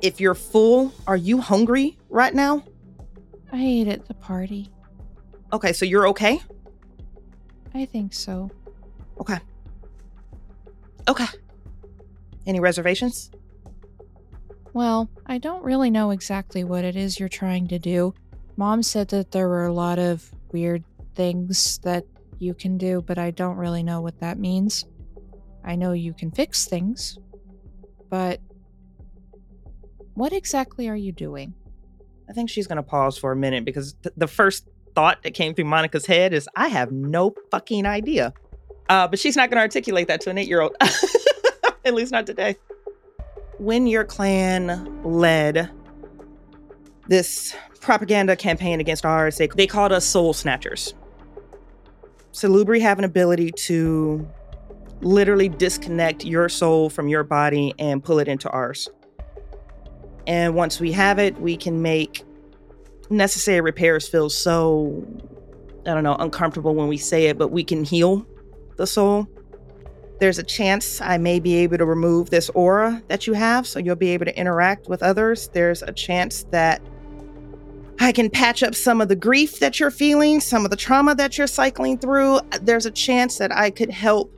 If 0.00 0.20
you're 0.20 0.34
full, 0.34 0.92
are 1.06 1.16
you 1.16 1.40
hungry 1.40 1.96
right 2.08 2.34
now? 2.34 2.64
I 3.52 3.62
ate 3.62 3.88
at 3.88 4.06
the 4.06 4.14
party. 4.14 4.70
Okay, 5.52 5.72
so 5.72 5.84
you're 5.84 6.08
okay? 6.08 6.40
I 7.74 7.84
think 7.86 8.12
so. 8.12 8.50
Okay. 9.20 9.38
Okay. 11.08 11.26
Any 12.46 12.60
reservations? 12.60 13.30
Well, 14.72 15.08
I 15.26 15.38
don't 15.38 15.64
really 15.64 15.90
know 15.90 16.10
exactly 16.10 16.64
what 16.64 16.84
it 16.84 16.96
is 16.96 17.18
you're 17.18 17.28
trying 17.28 17.68
to 17.68 17.78
do. 17.78 18.14
Mom 18.56 18.82
said 18.82 19.08
that 19.08 19.30
there 19.30 19.48
were 19.48 19.66
a 19.66 19.72
lot 19.72 19.98
of 19.98 20.30
weird 20.52 20.84
things 21.14 21.78
that 21.78 22.04
you 22.38 22.54
can 22.54 22.78
do, 22.78 23.02
but 23.02 23.18
I 23.18 23.30
don't 23.30 23.56
really 23.56 23.82
know 23.82 24.00
what 24.00 24.20
that 24.20 24.38
means. 24.38 24.84
I 25.64 25.76
know 25.76 25.92
you 25.92 26.12
can 26.12 26.30
fix 26.30 26.66
things, 26.66 27.18
but 28.10 28.40
what 30.14 30.32
exactly 30.32 30.88
are 30.88 30.96
you 30.96 31.12
doing? 31.12 31.54
I 32.28 32.32
think 32.32 32.50
she's 32.50 32.66
going 32.66 32.76
to 32.76 32.82
pause 32.82 33.16
for 33.16 33.32
a 33.32 33.36
minute 33.36 33.64
because 33.64 33.94
th- 34.02 34.14
the 34.16 34.26
first 34.26 34.66
thought 34.94 35.22
that 35.22 35.32
came 35.32 35.54
through 35.54 35.64
Monika's 35.64 36.06
head 36.06 36.34
is, 36.34 36.48
I 36.56 36.68
have 36.68 36.92
no 36.92 37.34
fucking 37.50 37.86
idea. 37.86 38.34
Uh, 38.88 39.06
but 39.06 39.18
she's 39.18 39.36
not 39.36 39.50
going 39.50 39.56
to 39.56 39.62
articulate 39.62 40.08
that 40.08 40.20
to 40.22 40.30
an 40.30 40.38
eight 40.38 40.48
year 40.48 40.60
old, 40.60 40.76
at 41.84 41.94
least 41.94 42.12
not 42.12 42.26
today. 42.26 42.56
When 43.58 43.86
your 43.86 44.04
clan 44.04 45.02
led 45.02 45.70
this 47.08 47.54
propaganda 47.80 48.36
campaign 48.36 48.80
against 48.80 49.04
ours, 49.04 49.38
they, 49.38 49.46
they 49.48 49.66
called 49.66 49.92
us 49.92 50.04
soul 50.06 50.32
snatchers. 50.32 50.94
Salubri 52.32 52.80
have 52.80 52.98
an 52.98 53.04
ability 53.04 53.50
to 53.52 54.28
literally 55.00 55.48
disconnect 55.48 56.24
your 56.24 56.48
soul 56.48 56.90
from 56.90 57.08
your 57.08 57.24
body 57.24 57.74
and 57.78 58.02
pull 58.02 58.18
it 58.18 58.28
into 58.28 58.48
ours. 58.50 58.88
And 60.28 60.54
once 60.54 60.78
we 60.78 60.92
have 60.92 61.18
it, 61.18 61.40
we 61.40 61.56
can 61.56 61.80
make 61.80 62.22
necessary 63.08 63.62
repairs 63.62 64.06
feel 64.06 64.28
so, 64.28 65.02
I 65.86 65.94
don't 65.94 66.04
know, 66.04 66.16
uncomfortable 66.16 66.74
when 66.74 66.86
we 66.86 66.98
say 66.98 67.26
it, 67.26 67.38
but 67.38 67.48
we 67.48 67.64
can 67.64 67.82
heal 67.82 68.26
the 68.76 68.86
soul. 68.86 69.26
There's 70.20 70.38
a 70.38 70.42
chance 70.42 71.00
I 71.00 71.16
may 71.16 71.40
be 71.40 71.54
able 71.56 71.78
to 71.78 71.86
remove 71.86 72.28
this 72.28 72.50
aura 72.50 73.02
that 73.08 73.26
you 73.26 73.32
have, 73.32 73.66
so 73.66 73.78
you'll 73.78 73.96
be 73.96 74.10
able 74.10 74.26
to 74.26 74.38
interact 74.38 74.86
with 74.86 75.02
others. 75.02 75.48
There's 75.54 75.82
a 75.82 75.92
chance 75.92 76.44
that 76.50 76.82
I 77.98 78.12
can 78.12 78.28
patch 78.28 78.62
up 78.62 78.74
some 78.74 79.00
of 79.00 79.08
the 79.08 79.16
grief 79.16 79.60
that 79.60 79.80
you're 79.80 79.90
feeling, 79.90 80.40
some 80.40 80.64
of 80.64 80.70
the 80.70 80.76
trauma 80.76 81.14
that 81.14 81.38
you're 81.38 81.46
cycling 81.46 81.96
through. 81.98 82.40
There's 82.60 82.84
a 82.84 82.90
chance 82.90 83.38
that 83.38 83.50
I 83.50 83.70
could 83.70 83.90
help 83.90 84.37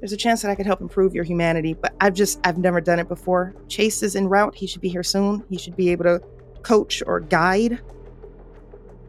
there's 0.00 0.12
a 0.12 0.16
chance 0.16 0.42
that 0.42 0.50
I 0.50 0.54
could 0.54 0.66
help 0.66 0.80
improve 0.80 1.14
your 1.14 1.24
humanity, 1.24 1.74
but 1.74 1.94
I've 2.00 2.14
just, 2.14 2.38
I've 2.44 2.58
never 2.58 2.80
done 2.80 2.98
it 2.98 3.08
before. 3.08 3.54
Chase 3.68 4.02
is 4.02 4.14
en 4.14 4.28
route. 4.28 4.54
He 4.54 4.66
should 4.66 4.80
be 4.80 4.88
here 4.88 5.02
soon. 5.02 5.44
He 5.50 5.58
should 5.58 5.76
be 5.76 5.90
able 5.90 6.04
to 6.04 6.22
coach 6.62 7.02
or 7.06 7.20
guide. 7.20 7.80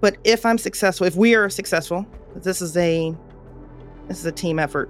But 0.02 0.18
if 0.24 0.46
I'm 0.46 0.58
successful, 0.58 1.06
if 1.06 1.16
we 1.16 1.36
are 1.36 1.50
successful, 1.50 2.06
this 2.36 2.62
is 2.62 2.76
a, 2.78 3.16
this 4.08 4.20
is 4.20 4.26
a 4.26 4.32
team 4.32 4.58
effort. 4.58 4.90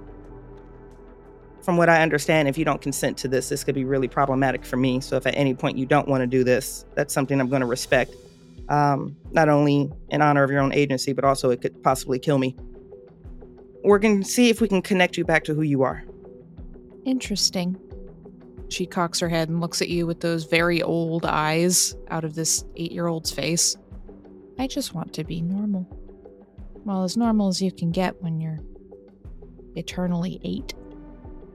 From 1.62 1.76
what 1.76 1.90
I 1.90 2.02
understand, 2.02 2.48
if 2.48 2.56
you 2.56 2.64
don't 2.64 2.80
consent 2.80 3.18
to 3.18 3.28
this, 3.28 3.50
this 3.50 3.62
could 3.64 3.74
be 3.74 3.84
really 3.84 4.08
problematic 4.08 4.64
for 4.64 4.78
me. 4.78 5.00
So 5.00 5.16
if 5.16 5.26
at 5.26 5.34
any 5.34 5.52
point 5.52 5.76
you 5.76 5.84
don't 5.84 6.08
want 6.08 6.22
to 6.22 6.26
do 6.26 6.42
this, 6.42 6.86
that's 6.94 7.12
something 7.12 7.38
I'm 7.38 7.50
going 7.50 7.60
to 7.60 7.66
respect. 7.66 8.14
Um, 8.70 9.16
not 9.32 9.50
only 9.50 9.90
in 10.08 10.22
honor 10.22 10.42
of 10.44 10.50
your 10.50 10.60
own 10.60 10.72
agency, 10.72 11.12
but 11.12 11.24
also 11.24 11.50
it 11.50 11.60
could 11.60 11.82
possibly 11.82 12.18
kill 12.18 12.38
me 12.38 12.56
we're 13.84 13.98
going 13.98 14.22
to 14.22 14.28
see 14.28 14.50
if 14.50 14.60
we 14.60 14.68
can 14.68 14.82
connect 14.82 15.16
you 15.16 15.24
back 15.24 15.44
to 15.44 15.54
who 15.54 15.62
you 15.62 15.82
are. 15.82 16.04
Interesting. 17.04 17.78
She 18.68 18.86
cocks 18.86 19.18
her 19.20 19.28
head 19.28 19.48
and 19.48 19.60
looks 19.60 19.82
at 19.82 19.88
you 19.88 20.06
with 20.06 20.20
those 20.20 20.44
very 20.44 20.82
old 20.82 21.24
eyes 21.24 21.96
out 22.08 22.24
of 22.24 22.34
this 22.34 22.64
eight 22.76 22.92
year 22.92 23.08
old's 23.08 23.30
face. 23.30 23.76
I 24.58 24.66
just 24.66 24.94
want 24.94 25.12
to 25.14 25.24
be 25.24 25.40
normal. 25.40 25.86
Well, 26.84 27.02
as 27.02 27.16
normal 27.16 27.48
as 27.48 27.60
you 27.60 27.72
can 27.72 27.90
get 27.90 28.20
when 28.22 28.40
you're 28.40 28.58
eternally 29.76 30.40
eight. 30.44 30.74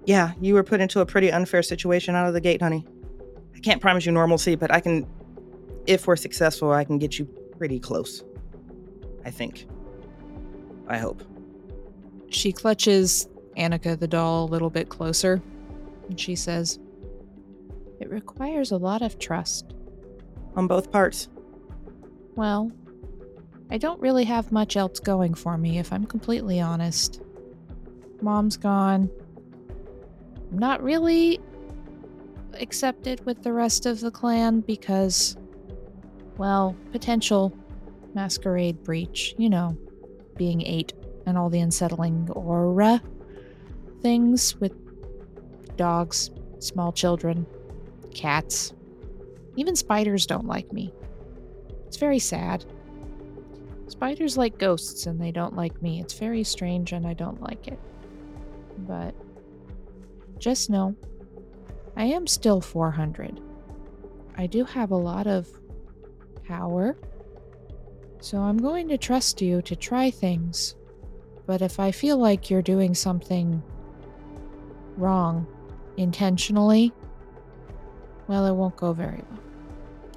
Yeah, 0.06 0.34
you 0.40 0.54
were 0.54 0.64
put 0.64 0.82
into 0.82 1.00
a 1.00 1.06
pretty 1.06 1.32
unfair 1.32 1.64
situation 1.64 2.16
out 2.16 2.28
of 2.28 2.34
the 2.34 2.42
gate, 2.42 2.62
honey. 2.62 2.86
I 3.56 3.60
can't 3.60 3.82
promise 3.82 4.06
you 4.06 4.12
normalcy, 4.12 4.56
but 4.56 4.72
I 4.72 4.80
can, 4.80 5.08
if 5.88 6.08
we're 6.08 6.16
successful, 6.16 6.72
I 6.72 6.84
can 6.84 6.98
get 7.00 7.18
you 7.18 7.26
pretty 7.58 7.80
close. 7.80 8.24
I 9.24 9.32
think. 9.32 9.68
I 10.88 10.98
hope. 10.98 11.24
She 12.36 12.52
clutches 12.52 13.30
Annika 13.58 13.98
the 13.98 14.10
doll 14.10 14.44
a 14.44 14.52
little 14.52 14.70
bit 14.70 14.90
closer 14.90 15.42
and 16.10 16.20
she 16.20 16.36
says, 16.36 16.80
It 18.02 18.10
requires 18.10 18.72
a 18.72 18.78
lot 18.78 19.02
of 19.02 19.18
trust. 19.20 19.74
On 20.58 20.68
both 20.68 20.92
parts. 20.92 21.30
Well, 22.36 22.74
I 23.72 23.78
don't 23.78 24.02
really 24.02 24.26
have 24.26 24.52
much 24.52 24.76
else 24.76 25.00
going 25.00 25.34
for 25.34 25.58
me, 25.58 25.80
if 25.80 25.94
I'm 25.94 26.06
completely 26.06 26.60
honest. 26.60 27.22
Mom's 28.22 28.58
gone. 28.58 29.10
I'm 30.52 30.60
not 30.60 30.84
really 30.84 31.40
accepted 32.60 33.26
with 33.26 33.44
the 33.44 33.54
rest 33.54 33.86
of 33.86 34.02
the 34.02 34.12
clan 34.12 34.60
because, 34.60 35.38
well, 36.38 36.76
potential 36.92 37.58
masquerade 38.14 38.84
breach, 38.84 39.36
you 39.38 39.50
know, 39.50 39.78
being 40.36 40.62
eight 40.62 40.92
and 41.26 41.38
all 41.38 41.50
the 41.50 41.60
unsettling 41.60 42.30
aura 42.32 43.02
things 44.06 44.56
with 44.58 44.74
dogs, 45.78 46.30
small 46.60 46.92
children, 46.92 47.44
cats. 48.14 48.72
Even 49.56 49.76
spiders 49.76 50.28
don't 50.28 50.46
like 50.46 50.72
me. 50.72 50.94
It's 51.88 51.98
very 51.98 52.20
sad. 52.20 52.66
Spiders 53.88 54.38
like 54.38 54.60
ghosts 54.60 55.08
and 55.08 55.20
they 55.20 55.32
don't 55.32 55.56
like 55.56 55.82
me. 55.82 56.02
It's 56.02 56.14
very 56.14 56.44
strange 56.44 56.92
and 56.92 57.08
I 57.08 57.14
don't 57.14 57.42
like 57.42 57.68
it. 57.68 57.80
But 58.80 59.16
just 60.38 60.70
know, 60.70 60.96
I 61.98 62.06
am 62.06 62.28
still 62.28 62.62
400. 62.62 63.42
I 64.38 64.46
do 64.46 64.66
have 64.66 64.92
a 64.92 64.96
lot 64.96 65.26
of 65.26 65.48
power. 66.44 66.96
So 68.20 68.38
I'm 68.38 68.58
going 68.58 68.88
to 68.90 69.00
trust 69.00 69.42
you 69.42 69.64
to 69.64 69.76
try 69.76 70.12
things 70.12 70.76
but 71.46 71.62
if 71.62 71.80
I 71.80 71.92
feel 71.92 72.18
like 72.18 72.50
you're 72.50 72.62
doing 72.62 72.94
something 72.94 73.62
wrong 74.98 75.48
intentionally, 75.98 76.92
well, 78.28 78.46
it 78.46 78.54
won't 78.54 78.76
go 78.76 78.94
very 78.94 79.22
well. 79.30 79.40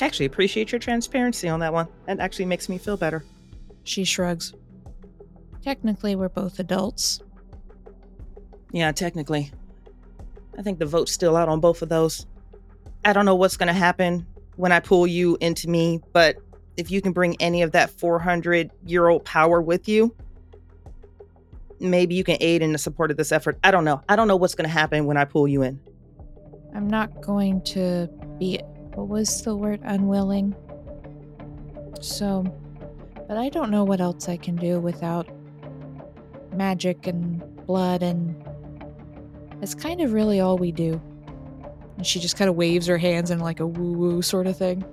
Actually, 0.00 0.26
appreciate 0.26 0.72
your 0.72 0.78
transparency 0.78 1.48
on 1.48 1.60
that 1.60 1.72
one. 1.72 1.88
That 2.06 2.20
actually 2.20 2.46
makes 2.46 2.68
me 2.68 2.78
feel 2.78 2.96
better. 2.96 3.24
She 3.84 4.04
shrugs. 4.04 4.54
Technically, 5.62 6.14
we're 6.14 6.28
both 6.28 6.58
adults. 6.60 7.20
Yeah, 8.72 8.92
technically. 8.92 9.50
I 10.56 10.62
think 10.62 10.78
the 10.78 10.86
vote's 10.86 11.12
still 11.12 11.36
out 11.36 11.48
on 11.48 11.60
both 11.60 11.82
of 11.82 11.88
those. 11.88 12.26
I 13.04 13.12
don't 13.12 13.24
know 13.24 13.34
what's 13.34 13.56
going 13.56 13.68
to 13.68 13.72
happen 13.72 14.26
when 14.56 14.72
I 14.72 14.80
pull 14.80 15.06
you 15.06 15.36
into 15.40 15.68
me, 15.68 16.00
but 16.12 16.36
if 16.76 16.90
you 16.90 17.00
can 17.00 17.12
bring 17.12 17.36
any 17.40 17.62
of 17.62 17.72
that 17.72 17.90
400 17.90 18.70
year 18.84 19.08
old 19.08 19.24
power 19.24 19.60
with 19.60 19.88
you, 19.88 20.14
maybe 21.80 22.14
you 22.14 22.24
can 22.24 22.36
aid 22.40 22.62
in 22.62 22.72
the 22.72 22.78
support 22.78 23.10
of 23.10 23.16
this 23.16 23.32
effort. 23.32 23.58
I 23.64 23.70
don't 23.70 23.84
know. 23.84 24.02
I 24.08 24.16
don't 24.16 24.28
know 24.28 24.36
what's 24.36 24.54
going 24.54 24.68
to 24.68 24.72
happen 24.72 25.06
when 25.06 25.16
I 25.16 25.24
pull 25.24 25.48
you 25.48 25.62
in. 25.62 25.80
I'm 26.74 26.88
not 26.88 27.22
going 27.22 27.62
to 27.62 28.08
be, 28.38 28.60
what 28.94 29.08
was 29.08 29.42
the 29.42 29.56
word, 29.56 29.80
unwilling? 29.84 30.54
So, 32.00 32.44
but 33.26 33.36
I 33.36 33.48
don't 33.48 33.70
know 33.70 33.84
what 33.84 34.00
else 34.00 34.28
I 34.28 34.36
can 34.36 34.56
do 34.56 34.78
without 34.78 35.28
magic 36.52 37.06
and 37.06 37.42
blood, 37.66 38.02
and 38.02 38.34
that's 39.60 39.74
kind 39.74 40.00
of 40.00 40.12
really 40.12 40.40
all 40.40 40.58
we 40.58 40.72
do. 40.72 41.00
And 41.96 42.06
she 42.06 42.20
just 42.20 42.36
kind 42.36 42.48
of 42.48 42.56
waves 42.56 42.86
her 42.86 42.98
hands 42.98 43.30
in 43.30 43.40
like 43.40 43.60
a 43.60 43.66
woo 43.66 43.92
woo 43.92 44.22
sort 44.22 44.46
of 44.46 44.56
thing. 44.56 44.84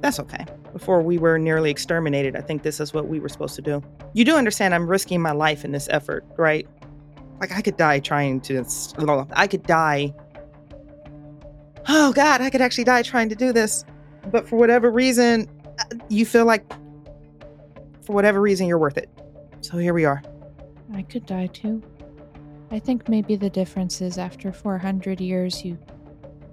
That's 0.00 0.18
okay. 0.20 0.44
Before 0.72 1.02
we 1.02 1.18
were 1.18 1.38
nearly 1.38 1.70
exterminated, 1.70 2.36
I 2.36 2.40
think 2.40 2.62
this 2.62 2.80
is 2.80 2.92
what 2.92 3.08
we 3.08 3.20
were 3.20 3.28
supposed 3.28 3.54
to 3.56 3.62
do. 3.62 3.82
You 4.12 4.24
do 4.24 4.36
understand 4.36 4.74
I'm 4.74 4.88
risking 4.88 5.20
my 5.20 5.32
life 5.32 5.64
in 5.64 5.72
this 5.72 5.88
effort, 5.90 6.24
right? 6.36 6.68
Like, 7.40 7.52
I 7.52 7.62
could 7.62 7.76
die 7.76 8.00
trying 8.00 8.40
to. 8.42 8.64
I 9.32 9.46
could 9.46 9.62
die. 9.62 10.14
Oh, 11.88 12.12
God, 12.12 12.40
I 12.40 12.50
could 12.50 12.60
actually 12.60 12.84
die 12.84 13.02
trying 13.02 13.28
to 13.28 13.34
do 13.34 13.52
this. 13.52 13.84
But 14.30 14.48
for 14.48 14.56
whatever 14.56 14.90
reason, 14.90 15.48
uh, 15.78 15.84
you 16.08 16.26
feel 16.26 16.44
like, 16.44 16.70
for 18.02 18.12
whatever 18.12 18.40
reason, 18.40 18.66
you're 18.66 18.78
worth 18.78 18.98
it. 18.98 19.08
So 19.60 19.78
here 19.78 19.94
we 19.94 20.04
are. 20.04 20.22
I 20.94 21.02
could 21.02 21.26
die 21.26 21.46
too. 21.46 21.82
I 22.70 22.78
think 22.78 23.08
maybe 23.08 23.36
the 23.36 23.48
difference 23.48 24.00
is 24.02 24.18
after 24.18 24.52
400 24.52 25.20
years, 25.20 25.64
you 25.64 25.78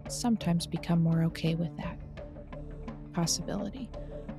sometimes 0.07 0.67
become 0.67 1.01
more 1.01 1.23
okay 1.23 1.55
with 1.55 1.75
that 1.77 1.97
possibility. 3.15 3.89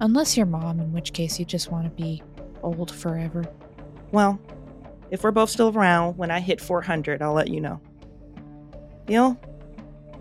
Unless 0.01 0.37
you're 0.37 0.47
mom, 0.47 0.79
in 0.79 0.93
which 0.93 1.13
case 1.15 1.39
you 1.39 1.45
just 1.45 1.73
want 1.73 1.85
to 1.85 1.91
be 1.91 2.23
old 2.63 2.91
forever. 2.95 3.45
Well, 4.13 4.39
if 5.11 5.23
we're 5.23 5.31
both 5.31 5.51
still 5.51 5.71
around 5.77 6.17
when 6.17 6.31
I 6.31 6.41
hit 6.41 6.61
400, 6.61 7.23
I'll 7.23 7.33
let 7.33 7.49
you 7.49 7.61
know. 7.61 7.81
Deal? 9.07 9.41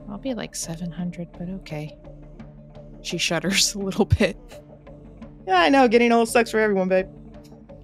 I'll 0.09 0.17
be 0.17 0.33
like 0.33 0.55
700, 0.55 1.27
but 1.37 1.49
okay. 1.49 1.97
She 3.01 3.17
shudders 3.17 3.75
a 3.75 3.79
little 3.79 4.05
bit. 4.05 4.37
Yeah, 5.47 5.59
I 5.61 5.69
know. 5.69 5.87
Getting 5.87 6.11
old 6.11 6.29
sucks 6.29 6.51
for 6.51 6.59
everyone, 6.59 6.87
babe. 6.87 7.07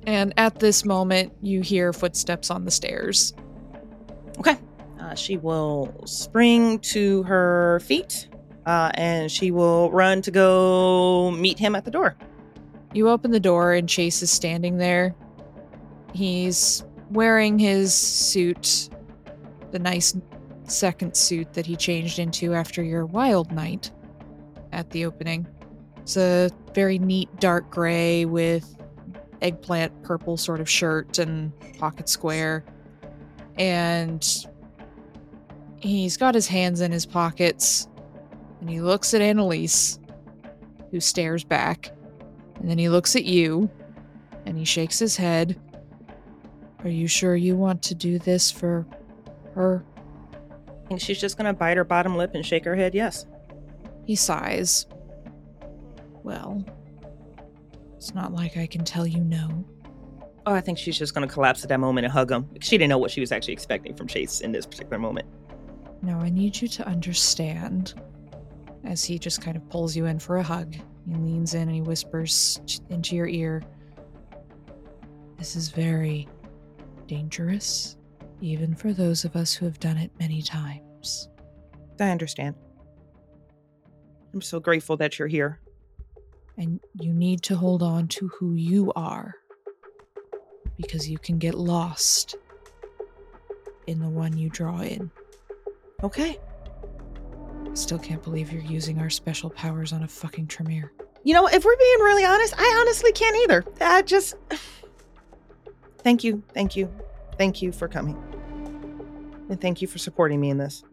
And 0.08 0.34
at 0.38 0.60
this 0.60 0.86
moment, 0.86 1.34
you 1.42 1.62
hear 1.62 1.94
footsteps 1.94 2.50
on 2.50 2.66
the 2.66 2.72
stairs. 2.72 3.34
Okay. 4.40 4.58
Uh, 5.00 5.14
she 5.14 5.38
will 5.38 5.94
spring 6.06 6.80
to 6.80 7.24
her 7.24 7.80
feet 7.82 8.28
uh, 8.66 8.92
and 8.96 9.32
she 9.32 9.52
will 9.52 9.92
run 9.92 10.22
to 10.22 10.32
go 10.32 11.32
meet 11.32 11.58
him 11.58 11.76
at 11.76 11.86
the 11.86 11.92
door. 11.92 12.16
You 12.94 13.10
open 13.10 13.32
the 13.32 13.40
door, 13.40 13.74
and 13.74 13.88
Chase 13.88 14.22
is 14.22 14.30
standing 14.30 14.78
there. 14.78 15.16
He's 16.14 16.84
wearing 17.10 17.58
his 17.58 17.94
suit, 17.94 18.90
the 19.72 19.80
nice 19.80 20.16
second 20.66 21.16
suit 21.16 21.54
that 21.54 21.66
he 21.66 21.76
changed 21.76 22.20
into 22.20 22.54
after 22.54 22.84
your 22.84 23.06
wild 23.06 23.52
night 23.52 23.92
at 24.72 24.90
the 24.92 25.06
opening. 25.06 25.48
It's 25.98 26.18
a 26.18 26.50
very 26.74 27.00
neat 27.00 27.30
dark 27.40 27.70
gray 27.70 28.26
with 28.26 28.76
eggplant 29.42 30.04
purple 30.04 30.38
sort 30.38 30.62
of 30.62 30.70
shirt 30.70 31.18
and 31.20 31.52
pocket 31.78 32.10
square. 32.10 32.64
And 33.58 34.26
he's 35.78 36.18
got 36.18 36.36
his 36.36 36.48
hands 36.48 36.82
in 36.82 36.92
his 36.92 37.06
pockets 37.06 37.88
and 38.62 38.70
he 38.70 38.80
looks 38.80 39.14
at 39.14 39.22
Annalise, 39.22 40.00
who 40.92 41.00
stares 41.00 41.44
back. 41.44 41.92
And 42.56 42.70
then 42.70 42.78
he 42.78 42.90
looks 42.90 43.16
at 43.16 43.26
you 43.26 43.70
and 44.46 44.58
he 44.58 44.66
shakes 44.66 45.00
his 45.00 45.18
head. 45.18 45.60
Are 46.84 46.90
you 46.90 47.08
sure 47.08 47.36
you 47.36 47.56
want 47.56 47.82
to 47.84 47.96
do 47.96 48.20
this 48.20 48.52
for 48.52 48.86
her? 49.56 49.84
I 50.68 50.88
think 50.88 51.02
she's 51.02 51.20
just 51.20 51.38
gonna 51.38 51.54
bite 51.54 51.78
her 51.78 51.84
bottom 51.84 52.16
lip 52.16 52.32
and 52.36 52.46
shake 52.46 52.66
her 52.66 52.76
head 52.76 52.94
yes. 52.94 53.26
He 54.06 54.16
sighs. 54.16 54.86
Well, 56.24 56.64
it's 57.96 58.14
not 58.14 58.34
like 58.34 58.58
I 58.58 58.68
can 58.68 58.84
tell 58.84 59.08
you 59.08 59.22
no. 59.22 59.66
Oh, 60.46 60.54
I 60.54 60.62
think 60.62 60.78
she's 60.78 60.98
just 60.98 61.14
gonna 61.14 61.28
collapse 61.28 61.64
at 61.64 61.70
that 61.70 61.80
moment 61.80 62.06
and 62.06 62.12
hug 62.12 62.32
him. 62.32 62.48
She 62.60 62.78
didn't 62.78 62.90
know 62.90 62.98
what 62.98 63.12
she 63.12 63.22
was 63.22 63.32
actually 63.32 63.54
expecting 63.54 63.96
from 63.96 64.08
Chase 64.08 64.42
in 64.42 64.52
this 64.52 64.66
particular 64.66 65.00
moment. 65.00 65.28
Now 66.04 66.20
I 66.20 66.30
need 66.30 66.60
you 66.62 66.68
to 66.68 66.88
understand. 66.88 67.94
As 68.84 69.04
he 69.04 69.20
just 69.20 69.42
kind 69.42 69.56
of 69.56 69.70
pulls 69.70 69.96
you 69.96 70.06
in 70.06 70.20
for 70.20 70.38
a 70.38 70.44
hug, 70.44 70.74
he 70.74 71.16
leans 71.16 71.54
in 71.54 71.64
and 71.64 71.72
he 71.72 71.82
whispers 71.82 72.60
into 72.90 73.16
your 73.16 73.28
ear. 73.28 73.64
This 75.38 75.56
is 75.56 75.70
very 75.70 76.28
dangerous, 77.08 77.98
even 78.42 78.76
for 78.76 78.94
those 78.94 79.26
of 79.26 79.36
us 79.36 79.54
who 79.54 79.66
have 79.66 79.80
done 79.80 79.98
it 79.98 80.12
many 80.20 80.42
times. 80.42 81.30
I 82.00 82.10
understand. 82.10 82.56
I'm 84.34 84.42
so 84.42 84.60
grateful 84.60 84.98
that 84.98 85.20
you're 85.20 85.28
here. 85.28 85.60
And 86.58 86.80
you 87.00 87.14
need 87.14 87.42
to 87.44 87.56
hold 87.56 87.84
on 87.84 88.08
to 88.10 88.28
who 88.28 88.54
you 88.54 88.92
are. 88.96 89.36
Because 90.78 91.10
you 91.10 91.18
can 91.18 91.38
get 91.38 91.54
lost 91.54 92.36
in 93.88 94.00
the 94.00 94.10
one 94.10 94.38
you 94.38 94.50
draw 94.50 94.82
in. 94.82 95.12
Okay. 96.04 96.40
Still 97.74 98.00
can't 98.00 98.22
believe 98.22 98.52
you're 98.52 98.62
using 98.62 99.00
our 99.00 99.10
special 99.10 99.50
powers 99.50 99.94
on 99.94 100.04
a 100.04 100.08
fucking 100.08 100.48
Tremere. 100.48 100.92
You 101.24 101.34
know, 101.34 101.48
if 101.48 101.64
we're 101.64 101.78
being 101.78 102.00
really 102.00 102.26
honest, 102.26 102.54
I 102.58 102.78
honestly 102.82 103.12
can't 103.12 103.36
either. 103.44 103.66
I 103.80 104.02
just. 104.02 104.36
Thank 106.04 106.24
you, 106.24 106.42
thank 106.56 106.76
you, 106.76 106.92
thank 107.38 107.62
you 107.62 107.72
for 107.72 107.88
coming. 107.88 108.18
And 109.50 109.62
thank 109.62 109.84
you 109.84 109.88
for 109.88 110.00
supporting 110.00 110.42
me 110.42 110.50
in 110.50 110.58
this. 110.58 110.84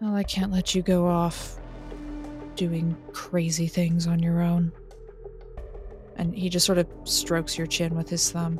Well, 0.00 0.16
I 0.16 0.24
can't 0.24 0.50
let 0.50 0.74
you 0.74 0.82
go 0.82 1.06
off 1.06 1.60
doing 2.56 2.96
crazy 3.12 3.68
things 3.68 4.08
on 4.08 4.20
your 4.20 4.40
own. 4.42 4.72
And 6.16 6.34
he 6.34 6.48
just 6.48 6.66
sort 6.66 6.78
of 6.78 6.88
strokes 7.04 7.56
your 7.56 7.68
chin 7.68 7.94
with 7.94 8.08
his 8.08 8.32
thumb. 8.32 8.58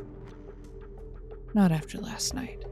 Not 1.52 1.72
after 1.72 1.98
last 1.98 2.32
night. 2.32 2.64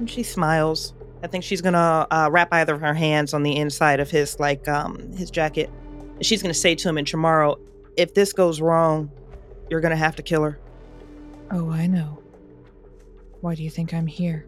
And 0.00 0.10
she 0.10 0.24
smiles. 0.24 0.94
I 1.22 1.28
think 1.28 1.44
she's 1.44 1.60
gonna 1.60 2.06
uh, 2.10 2.28
wrap 2.32 2.48
either 2.52 2.74
of 2.74 2.80
her 2.80 2.94
hands 2.94 3.32
on 3.32 3.42
the 3.42 3.56
inside 3.56 4.00
of 4.00 4.10
his 4.10 4.40
like 4.40 4.66
um 4.68 5.12
his 5.12 5.30
jacket. 5.30 5.70
She's 6.20 6.42
gonna 6.42 6.54
say 6.54 6.74
to 6.74 6.88
him, 6.88 6.98
"And 6.98 7.06
tomorrow, 7.06 7.58
if 7.96 8.14
this 8.14 8.32
goes 8.32 8.60
wrong, 8.60 9.10
you're 9.70 9.80
gonna 9.80 9.96
have 9.96 10.16
to 10.16 10.22
kill 10.22 10.42
her." 10.42 10.58
Oh, 11.50 11.70
I 11.70 11.86
know. 11.86 12.18
Why 13.40 13.54
do 13.54 13.62
you 13.62 13.70
think 13.70 13.94
I'm 13.94 14.06
here? 14.06 14.46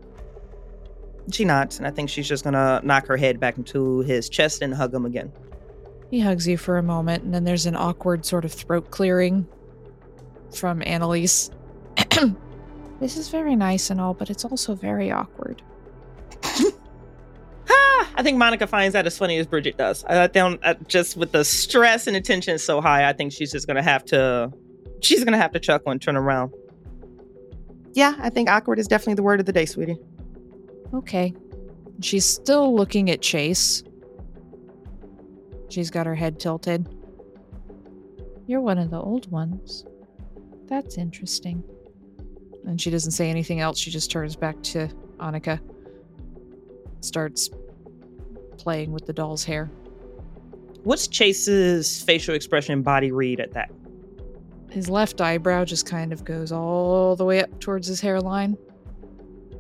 She 1.31 1.45
nods, 1.45 1.79
and 1.79 1.87
I 1.87 1.91
think 1.91 2.11
she's 2.11 2.29
just 2.29 2.45
gonna 2.45 2.81
knock 2.83 3.07
her 3.07 3.17
head 3.17 3.39
back 3.39 3.57
into 3.57 4.01
his 4.01 4.29
chest 4.29 4.61
and 4.63 4.75
hug 4.75 4.93
him 4.93 5.07
again. 5.07 5.33
He 6.11 6.21
hugs 6.21 6.47
you 6.47 6.57
for 6.57 6.77
a 6.79 6.83
moment, 6.83 7.25
and 7.25 7.33
then 7.33 7.45
there's 7.45 7.67
an 7.67 7.77
awkward 7.77 8.27
sort 8.27 8.45
of 8.45 8.53
throat 8.53 8.91
clearing 8.91 9.47
from 10.55 10.83
Annalise. 10.85 11.51
this 13.01 13.17
is 13.17 13.29
very 13.29 13.57
nice 13.57 13.91
and 13.91 14.01
all, 14.01 14.15
but 14.15 14.31
it's 14.31 14.45
also 14.45 14.75
very 14.75 15.11
awkward. 15.11 15.63
Ha! 17.95 18.11
I 18.17 18.23
think 18.23 18.39
Monika 18.39 18.69
finds 18.69 18.93
that 18.95 19.07
as 19.07 19.17
funny 19.17 19.39
as 19.39 19.47
Bridget 19.47 19.77
does. 19.77 20.05
I 20.09 20.27
don't 20.27 20.61
uh, 20.65 20.75
just 20.89 21.17
with 21.17 21.33
the 21.33 21.45
stress 21.45 22.07
and 22.07 22.17
attention 22.17 22.59
so 22.59 22.81
high. 22.81 23.09
I 23.09 23.13
think 23.13 23.33
she's 23.33 23.53
just 23.53 23.67
gonna 23.67 23.83
have 23.83 24.05
to. 24.07 24.53
She's 25.01 25.23
gonna 25.23 25.39
have 25.39 25.53
to 25.53 25.61
chuckle 25.61 25.93
and 25.93 26.01
turn 26.01 26.17
around. 26.17 26.53
Yeah, 27.93 28.15
I 28.19 28.31
think 28.31 28.51
awkward 28.51 28.79
is 28.79 28.89
definitely 28.89 29.15
the 29.15 29.23
word 29.23 29.39
of 29.39 29.47
the 29.47 29.53
day, 29.53 29.67
sweetie. 29.67 29.99
Okay. 30.93 31.35
She's 32.01 32.25
still 32.25 32.75
looking 32.75 33.11
at 33.11 33.23
Chase. 33.23 33.85
She's 35.69 35.91
got 35.91 36.07
her 36.07 36.15
head 36.15 36.41
tilted. 36.41 36.89
You're 38.47 38.61
one 38.61 38.79
of 38.79 38.91
the 38.91 39.01
old 39.01 39.31
ones. 39.31 39.85
That's 40.67 40.99
interesting. 40.99 41.63
And 42.67 42.81
she 42.81 42.91
doesn't 42.91 43.13
say 43.13 43.31
anything 43.31 43.61
else. 43.61 43.79
She 43.79 43.91
just 43.91 44.11
turns 44.11 44.35
back 44.35 44.61
to 44.65 44.89
Annika. 45.19 45.61
Starts 47.01 47.51
playing 48.59 48.93
with 48.93 49.07
the 49.07 49.13
doll's 49.13 49.45
hair. 49.45 49.71
What's 50.85 51.09
Chase's 51.09 52.03
facial 52.03 52.35
expression 52.35 52.75
and 52.75 52.85
body 52.85 53.11
read 53.11 53.41
at 53.41 53.53
that? 53.53 53.71
His 54.71 54.91
left 54.91 55.21
eyebrow 55.21 55.65
just 55.65 55.87
kind 55.87 56.13
of 56.13 56.25
goes 56.25 56.53
all 56.53 57.17
the 57.17 57.25
way 57.25 57.41
up 57.43 57.61
towards 57.61 57.87
his 57.87 58.01
hairline. 58.01 58.59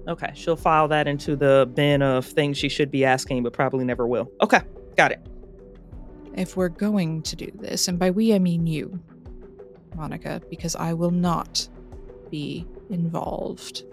Okay, 0.06 0.30
she'll 0.34 0.56
file 0.56 0.88
that 0.88 1.08
into 1.08 1.34
the 1.34 1.70
bin 1.74 2.02
of 2.02 2.26
things 2.26 2.58
she 2.58 2.68
should 2.68 2.90
be 2.90 3.04
asking, 3.04 3.42
but 3.42 3.52
probably 3.52 3.84
never 3.84 4.06
will. 4.06 4.30
Okay, 4.42 4.60
got 4.96 5.12
it. 5.12 5.26
If 6.34 6.56
we're 6.56 6.68
going 6.68 7.22
to 7.22 7.36
do 7.36 7.50
this, 7.54 7.88
and 7.88 7.98
by 7.98 8.10
we 8.10 8.34
I 8.34 8.38
mean 8.38 8.66
you, 8.66 9.00
Monika, 9.96 10.42
because 10.50 10.76
I 10.76 10.92
will 10.92 11.12
not 11.12 11.66
be 12.30 12.66
involved 12.90 13.84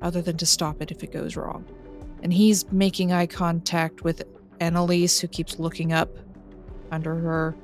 other 0.00 0.22
than 0.22 0.36
to 0.38 0.46
stop 0.46 0.80
it 0.80 0.90
if 0.90 1.02
it 1.02 1.12
goes 1.12 1.36
wrong. 1.36 1.66
And 2.22 2.32
he's 2.32 2.70
making 2.70 3.12
eye 3.12 3.26
contact 3.26 4.04
with 4.04 4.22
Annalise, 4.60 5.18
who 5.18 5.28
keeps 5.28 5.58
looking 5.58 5.92
up 5.92 6.16
under 6.90 7.14
her 7.14 7.56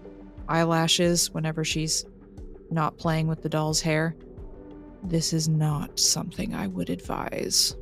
eyelashes 0.48 1.30
whenever 1.32 1.64
she's 1.64 2.06
not 2.70 2.96
playing 2.96 3.26
with 3.26 3.42
the 3.42 3.48
doll's 3.48 3.80
hair. 3.80 4.16
This 5.02 5.32
is 5.32 5.48
not 5.48 5.98
something 6.00 6.54
I 6.54 6.66
would 6.66 6.90
advise. 6.90 7.76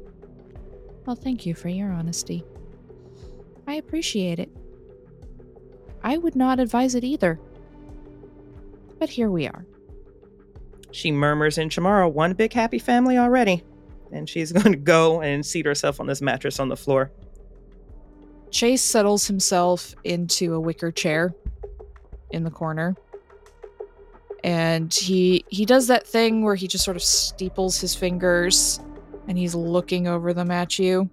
Well, 1.07 1.17
thank 1.17 1.47
you 1.47 1.55
for 1.55 1.69
your 1.69 1.93
honesty. 1.93 2.45
I 3.67 3.75
appreciate 3.75 4.39
it. 4.39 4.51
I 6.03 6.19
would 6.19 6.37
not 6.37 6.61
advise 6.61 6.95
it 6.95 7.05
either. 7.05 7.41
But 8.99 9.09
here 9.09 9.31
we 9.31 9.47
are. 9.47 9.65
She 10.91 11.11
murmurs 11.11 11.59
in 11.59 11.71
tomorrow, 11.71 12.09
one 12.09 12.35
big 12.35 12.53
happy 12.53 12.79
family 12.79 13.19
already. 13.19 13.65
And 14.15 14.29
she's 14.29 14.53
going 14.53 14.73
to 14.73 14.79
go 14.79 15.21
and 15.21 15.45
seat 15.45 15.67
herself 15.67 16.01
on 16.01 16.07
this 16.07 16.23
mattress 16.23 16.59
on 16.59 16.69
the 16.69 16.77
floor. 16.77 17.11
Chase 18.51 18.83
settles 18.83 19.27
himself 19.27 19.95
into 20.05 20.55
a 20.55 20.61
wicker 20.61 20.93
chair 20.93 21.35
in 22.31 22.45
the 22.45 22.51
corner. 22.51 22.95
And 24.45 24.93
he 24.93 25.45
he 25.49 25.65
does 25.65 25.87
that 25.87 26.07
thing 26.07 26.45
where 26.45 26.55
he 26.55 26.69
just 26.69 26.85
sort 26.85 26.97
of 26.97 27.03
steeples 27.03 27.81
his 27.81 27.95
fingers 27.95 28.79
and 29.27 29.39
he's 29.39 29.55
looking 29.55 30.07
over 30.07 30.33
them 30.33 30.51
at 30.51 30.79
you. 30.79 31.09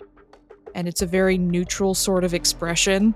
And 0.76 0.88
it's 0.88 1.02
a 1.02 1.06
very 1.06 1.38
neutral 1.38 1.94
sort 1.94 2.24
of 2.24 2.34
expression. 2.34 3.16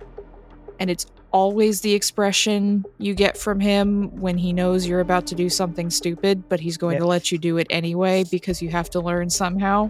And 0.80 0.90
it's 0.90 1.06
always 1.36 1.82
the 1.82 1.94
expression 1.94 2.86
you 2.98 3.14
get 3.14 3.38
from 3.38 3.60
him 3.60 4.10
when 4.22 4.38
he 4.38 4.54
knows 4.54 4.88
you're 4.88 5.02
about 5.02 5.28
to 5.28 5.36
do 5.36 5.50
something 5.50 5.90
stupid, 5.90 6.48
but 6.48 6.62
he's 6.62 6.78
going 6.78 6.94
Yep. 6.94 7.02
to 7.02 7.08
let 7.08 7.30
you 7.30 7.38
do 7.38 7.58
it 7.58 7.68
anyway 7.70 8.24
because 8.32 8.62
you 8.62 8.70
have 8.70 8.90
to 8.92 9.02
learn 9.02 9.30
somehow. 9.30 9.90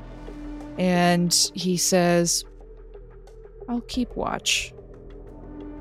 And 0.79 1.31
he 1.53 1.77
says, 1.77 2.45
I'll 3.69 3.81
keep 3.81 4.15
watch. 4.15 4.73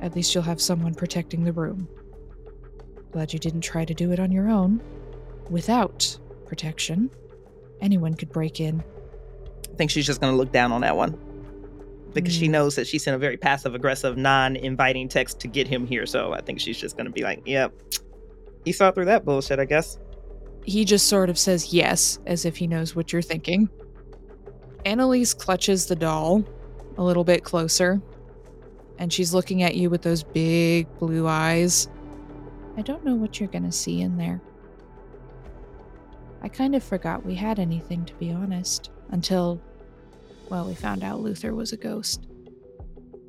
At 0.03 0.15
least 0.15 0.35
you'll 0.35 0.45
have 0.45 0.61
someone 0.61 0.95
protecting 0.95 1.45
the 1.45 1.53
room. 1.55 1.89
Glad 3.13 3.33
you 3.33 3.39
didn't 3.39 3.63
try 3.63 3.87
to 3.87 3.95
do 3.95 4.13
it 4.13 4.21
on 4.21 4.31
your 4.31 4.51
own. 4.51 4.83
Without 5.49 6.19
protection, 6.45 7.09
anyone 7.81 8.13
could 8.13 8.31
break 8.31 8.61
in. 8.61 8.85
I 9.73 9.77
think 9.77 9.91
she's 9.91 10.05
just 10.05 10.21
going 10.21 10.31
to 10.31 10.37
look 10.37 10.53
down 10.53 10.73
on 10.73 10.83
that 10.83 10.95
one 10.95 11.19
because 12.15 12.33
she 12.35 12.47
Mm. 12.49 12.53
knows 12.53 12.77
that 12.77 12.87
she 12.87 12.99
sent 12.99 13.15
a 13.15 13.19
very 13.19 13.37
passive 13.37 13.75
aggressive, 13.75 14.17
non 14.17 14.57
inviting 14.57 15.09
text 15.09 15.41
to 15.41 15.49
get 15.49 15.67
him 15.69 15.87
here. 15.87 16.07
So 16.07 16.33
I 16.33 16.41
think 16.41 16.61
she's 16.61 16.79
just 16.79 16.97
going 16.97 17.07
to 17.07 17.13
be 17.13 17.23
like, 17.23 17.43
yep, 17.45 17.73
he 18.65 18.73
saw 18.73 18.91
through 18.91 19.07
that 19.07 19.25
bullshit, 19.25 19.59
I 19.59 19.65
guess. 19.65 19.99
He 20.65 20.85
just 20.85 21.09
sort 21.09 21.29
of 21.29 21.39
says 21.39 21.75
yes, 21.75 22.19
as 22.27 22.45
if 22.47 22.57
he 22.57 22.67
knows 22.67 22.97
what 22.97 23.13
you're 23.13 23.21
thinking. 23.21 23.69
Annalise 24.87 25.35
clutches 25.35 25.87
the 25.87 25.97
doll 25.97 26.43
a 26.97 27.03
little 27.03 27.25
bit 27.25 27.45
closer, 27.45 28.01
and 28.99 29.13
she's 29.13 29.35
looking 29.35 29.63
at 29.63 29.75
you 29.75 29.91
with 29.91 30.03
those 30.03 30.23
big 30.23 30.87
blue 30.99 31.27
eyes. 31.27 31.89
I 32.77 32.83
don't 32.83 33.05
know 33.05 33.15
what 33.15 33.39
you're 33.41 33.49
going 33.49 33.65
to 33.65 33.73
see 33.73 34.01
in 34.01 34.17
there. 34.17 34.41
I 36.43 36.49
kind 36.49 36.75
of 36.75 36.83
forgot 36.85 37.25
we 37.25 37.35
had 37.35 37.59
anything, 37.59 38.05
to 38.05 38.15
be 38.15 38.31
honest, 38.31 38.91
until, 39.11 39.61
well, 40.55 40.67
we 40.67 40.75
found 40.77 41.03
out 41.03 41.19
Luther 41.19 41.53
was 41.53 41.73
a 41.73 41.77
ghost. 41.77 42.29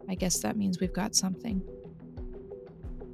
I 0.08 0.14
guess 0.14 0.42
that 0.42 0.58
means 0.58 0.80
we've 0.80 0.94
got 0.94 1.16
something. 1.16 1.60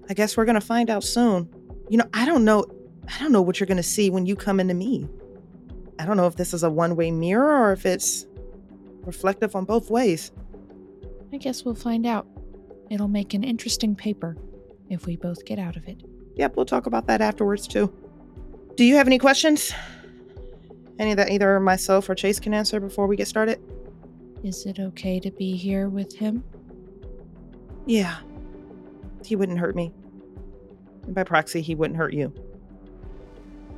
I 0.09 0.13
guess 0.13 0.35
we're 0.35 0.43
gonna 0.43 0.59
find 0.59 0.89
out 0.89 1.05
soon. 1.05 1.47
You 1.87 1.97
know, 1.97 2.09
I 2.13 2.25
don't 2.25 2.43
know. 2.43 2.65
I 3.07 3.17
don't 3.19 3.31
know 3.31 3.41
what 3.41 3.61
you're 3.61 3.67
gonna 3.67 3.81
see 3.81 4.09
when 4.09 4.25
you 4.25 4.35
come 4.35 4.59
into 4.59 4.73
me. 4.73 5.07
I 5.97 6.05
don't 6.05 6.17
know 6.17 6.27
if 6.27 6.35
this 6.35 6.53
is 6.53 6.63
a 6.63 6.69
one-way 6.69 7.09
mirror 7.09 7.57
or 7.61 7.71
if 7.71 7.85
it's 7.85 8.25
reflective 9.05 9.55
on 9.55 9.63
both 9.63 9.89
ways. 9.89 10.33
I 11.31 11.37
guess 11.37 11.63
we'll 11.63 11.73
find 11.73 12.05
out. 12.05 12.27
It'll 12.89 13.07
make 13.07 13.33
an 13.33 13.45
interesting 13.45 13.95
paper 13.95 14.35
if 14.89 15.05
we 15.05 15.15
both 15.15 15.45
get 15.45 15.57
out 15.57 15.77
of 15.77 15.87
it. 15.87 16.03
Yep, 16.35 16.57
we'll 16.57 16.65
talk 16.65 16.85
about 16.85 17.07
that 17.07 17.21
afterwards 17.21 17.65
too. 17.65 17.93
Do 18.75 18.83
you 18.83 18.97
have 18.97 19.07
any 19.07 19.19
questions? 19.19 19.71
Any 20.99 21.13
that 21.13 21.31
either 21.31 21.61
myself 21.61 22.09
or 22.09 22.15
Chase 22.15 22.41
can 22.41 22.53
answer 22.53 22.81
before 22.81 23.07
we 23.07 23.15
get 23.15 23.29
started? 23.29 23.61
Is 24.43 24.65
it 24.65 24.79
okay 24.79 25.19
to 25.19 25.31
be 25.31 25.55
here 25.55 25.89
with 25.89 26.15
him? 26.15 26.43
Yeah. 27.85 28.17
He 29.23 29.35
wouldn't 29.35 29.59
hurt 29.59 29.75
me. 29.75 29.93
And 31.05 31.13
by 31.13 31.23
proxy, 31.23 31.61
he 31.61 31.75
wouldn't 31.75 31.97
hurt 31.97 32.13
you. 32.13 32.33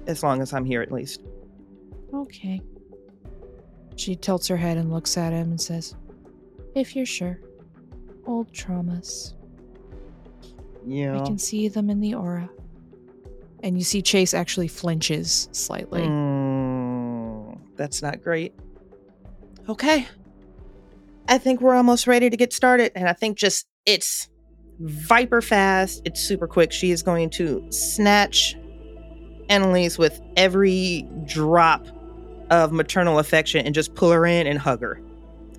As 0.08 0.24
long 0.24 0.42
as 0.42 0.54
I'm 0.54 0.66
here, 0.66 0.82
at 0.82 0.92
least. 0.92 1.22
Okay. 2.14 2.62
She 3.96 4.16
tilts 4.16 4.48
her 4.48 4.58
head 4.58 4.78
and 4.78 4.92
looks 4.92 5.18
at 5.18 5.34
him 5.34 5.52
and 5.52 5.62
says, 5.62 5.96
If 6.76 6.96
you're 6.96 7.06
sure. 7.06 7.40
Old 8.26 8.52
traumas. 8.54 9.34
Yeah. 10.86 11.20
I 11.20 11.26
can 11.26 11.38
see 11.38 11.68
them 11.68 11.90
in 11.90 12.00
the 12.00 12.14
aura. 12.14 12.50
And 13.64 13.78
you 13.78 13.84
see 13.84 14.02
Chase 14.02 14.34
actually 14.34 14.68
flinches 14.68 15.48
slightly. 15.52 16.02
Mm, 16.02 17.58
that's 17.76 18.02
not 18.02 18.22
great. 18.22 18.54
Okay. 19.70 20.08
I 21.28 21.38
think 21.38 21.62
we're 21.62 21.76
almost 21.76 22.08
ready 22.08 22.30
to 22.30 22.38
get 22.38 22.54
started. 22.54 22.92
And 22.96 23.08
I 23.08 23.14
think 23.14 23.38
just 23.38 23.68
it's 23.86 24.30
viper 24.80 25.42
fast. 25.42 26.02
It's 26.06 26.22
super 26.22 26.48
quick. 26.48 26.72
She 26.72 26.92
is 26.92 27.04
going 27.04 27.30
to 27.32 27.66
snatch 27.72 28.56
Annalise 29.50 29.98
with 29.98 30.22
every 30.38 31.08
drop 31.26 31.86
of 32.50 32.72
maternal 32.72 33.20
affection 33.20 33.66
and 33.66 33.74
just 33.74 33.94
pull 33.96 34.12
her 34.12 34.26
in 34.26 34.48
and 34.48 34.60
hug 34.60 34.82
her. 34.82 35.02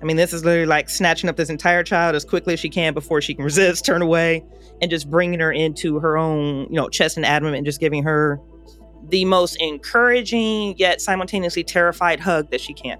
I 0.01 0.05
mean, 0.05 0.17
this 0.17 0.33
is 0.33 0.43
literally 0.43 0.65
like 0.65 0.89
snatching 0.89 1.29
up 1.29 1.37
this 1.37 1.49
entire 1.49 1.83
child 1.83 2.15
as 2.15 2.25
quickly 2.25 2.53
as 2.53 2.59
she 2.59 2.69
can 2.69 2.93
before 2.93 3.21
she 3.21 3.33
can 3.33 3.43
resist, 3.45 3.85
turn 3.85 4.01
away, 4.01 4.43
and 4.81 4.91
just 4.91 5.09
bringing 5.09 5.39
her 5.39 5.51
into 5.51 5.99
her 5.99 6.17
own, 6.17 6.67
you 6.69 6.75
know, 6.75 6.89
chest 6.89 7.17
and 7.17 7.25
abdomen 7.25 7.55
and 7.55 7.65
just 7.65 7.79
giving 7.79 8.03
her 8.03 8.39
the 9.09 9.25
most 9.25 9.55
encouraging 9.61 10.75
yet 10.77 11.01
simultaneously 11.01 11.63
terrified 11.63 12.19
hug 12.19 12.49
that 12.51 12.61
she 12.61 12.73
can. 12.73 12.97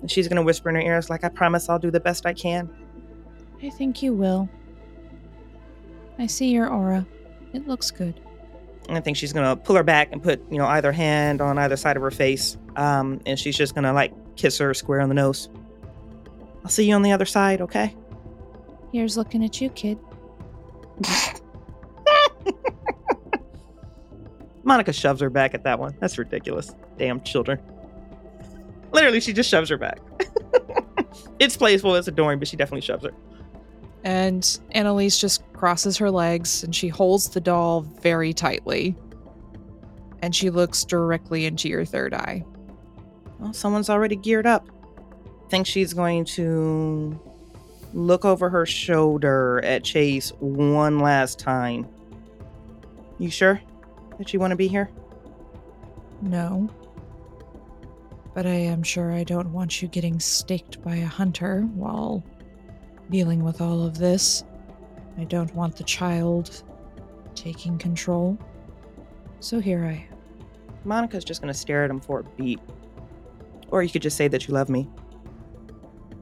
And 0.00 0.10
she's 0.10 0.28
going 0.28 0.36
to 0.36 0.42
whisper 0.42 0.68
in 0.68 0.76
her 0.76 0.80
ears, 0.80 1.10
like, 1.10 1.24
I 1.24 1.28
promise 1.28 1.68
I'll 1.68 1.78
do 1.78 1.90
the 1.90 2.00
best 2.00 2.26
I 2.26 2.32
can. 2.32 2.70
I 3.62 3.70
think 3.70 4.02
you 4.02 4.14
will. 4.14 4.48
I 6.18 6.26
see 6.26 6.50
your 6.50 6.68
aura. 6.68 7.06
It 7.52 7.66
looks 7.66 7.90
good. 7.90 8.20
And 8.88 8.96
I 8.96 9.00
think 9.00 9.16
she's 9.16 9.32
gonna 9.32 9.56
pull 9.56 9.76
her 9.76 9.82
back 9.82 10.10
and 10.12 10.22
put, 10.22 10.42
you 10.50 10.58
know, 10.58 10.66
either 10.66 10.92
hand 10.92 11.40
on 11.40 11.58
either 11.58 11.76
side 11.76 11.96
of 11.96 12.02
her 12.02 12.10
face. 12.10 12.56
Um, 12.76 13.20
and 13.24 13.38
she's 13.38 13.56
just 13.56 13.74
gonna 13.74 13.92
like 13.92 14.12
kiss 14.36 14.58
her 14.58 14.74
square 14.74 15.00
on 15.00 15.08
the 15.08 15.14
nose. 15.14 15.48
I'll 16.64 16.70
see 16.70 16.88
you 16.88 16.94
on 16.94 17.02
the 17.02 17.12
other 17.12 17.24
side, 17.24 17.60
okay? 17.60 17.94
Here's 18.92 19.16
looking 19.16 19.44
at 19.44 19.60
you, 19.60 19.70
kid. 19.70 19.98
Monika 24.64 24.92
shoves 24.92 25.20
her 25.20 25.30
back 25.30 25.54
at 25.54 25.64
that 25.64 25.78
one. 25.78 25.96
That's 26.00 26.18
ridiculous. 26.18 26.74
Damn 26.98 27.22
children. 27.22 27.60
Literally, 28.92 29.20
she 29.20 29.32
just 29.32 29.48
shoves 29.48 29.70
her 29.70 29.76
back. 29.76 29.98
it's 31.38 31.56
playful, 31.56 31.94
it's 31.94 32.08
adoring, 32.08 32.38
but 32.38 32.48
she 32.48 32.56
definitely 32.56 32.80
shoves 32.80 33.04
her. 33.04 33.12
And 34.04 34.58
Annalise 34.72 35.18
just 35.18 35.42
crosses 35.52 35.96
her 35.98 36.10
legs 36.10 36.64
and 36.64 36.74
she 36.74 36.88
holds 36.88 37.28
the 37.28 37.40
doll 37.40 37.82
very 37.82 38.32
tightly. 38.32 38.96
And 40.22 40.34
she 40.34 40.50
looks 40.50 40.84
directly 40.84 41.46
into 41.46 41.68
your 41.68 41.84
third 41.84 42.14
eye. 42.14 42.44
Well, 43.38 43.52
someone's 43.52 43.90
already 43.90 44.16
geared 44.16 44.46
up. 44.46 44.66
I 45.46 45.48
think 45.50 45.66
she's 45.66 45.92
going 45.92 46.24
to 46.26 47.18
look 47.92 48.24
over 48.24 48.48
her 48.48 48.66
shoulder 48.66 49.60
at 49.64 49.82
Chase 49.82 50.32
one 50.40 50.98
last 50.98 51.38
time. 51.38 51.86
You 53.18 53.30
sure 53.30 53.60
that 54.18 54.32
you 54.32 54.40
want 54.40 54.52
to 54.52 54.56
be 54.56 54.68
here? 54.68 54.90
No. 56.22 56.70
But 58.40 58.46
I 58.46 58.54
am 58.54 58.82
sure 58.82 59.12
I 59.12 59.22
don't 59.22 59.52
want 59.52 59.82
you 59.82 59.88
getting 59.88 60.18
staked 60.18 60.82
by 60.82 60.96
a 60.96 61.04
hunter 61.04 61.60
while 61.74 62.24
dealing 63.10 63.44
with 63.44 63.60
all 63.60 63.84
of 63.84 63.98
this. 63.98 64.44
I 65.18 65.24
don't 65.24 65.54
want 65.54 65.76
the 65.76 65.84
child 65.84 66.62
taking 67.34 67.76
control. 67.76 68.38
So 69.40 69.60
here 69.60 69.84
I 69.84 70.08
am. 70.10 70.86
Monika's 70.86 71.22
just 71.22 71.42
going 71.42 71.52
to 71.52 71.58
stare 71.58 71.84
at 71.84 71.90
him 71.90 72.00
for 72.00 72.20
a 72.20 72.24
beat. 72.24 72.60
Or 73.68 73.82
you 73.82 73.90
could 73.90 74.00
just 74.00 74.16
say 74.16 74.26
that 74.28 74.48
you 74.48 74.54
love 74.54 74.70
me. 74.70 74.88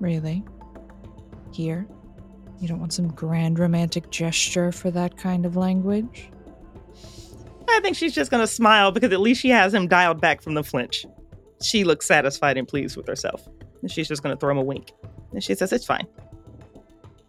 Really? 0.01 0.45
Here? 1.53 1.87
You 2.59 2.67
don't 2.67 2.81
want 2.81 2.95
some 2.95 3.13
grand 3.13 3.61
romantic 3.61 4.11
gesture 4.11 4.73
for 4.73 4.91
that 4.91 5.17
kind 5.17 5.47
of 5.47 5.55
language? 5.55 6.31
I 7.69 7.79
think 7.79 7.97
she's 7.97 8.13
just 8.13 8.33
going 8.33 8.43
to 8.43 8.53
smile 8.53 8.91
because 8.91 9.13
at 9.13 9.21
least 9.21 9.41
she 9.41 9.51
has 9.51 9.73
him 9.73 9.87
dialed 9.87 10.21
back 10.21 10.43
from 10.43 10.55
the 10.55 10.65
flinch. 10.65 11.07
She 11.63 11.85
looks 11.85 12.07
satisfied 12.07 12.57
and 12.57 12.67
pleased 12.67 12.97
with 12.97 13.07
herself. 13.07 13.49
And 13.83 13.91
she's 13.91 14.09
just 14.09 14.23
going 14.23 14.35
to 14.35 14.41
throw 14.41 14.51
him 14.51 14.59
a 14.59 14.63
wink. 14.63 14.93
And 15.33 15.43
she 15.43 15.55
says, 15.55 15.73
It's 15.73 15.87
fine. 15.87 16.07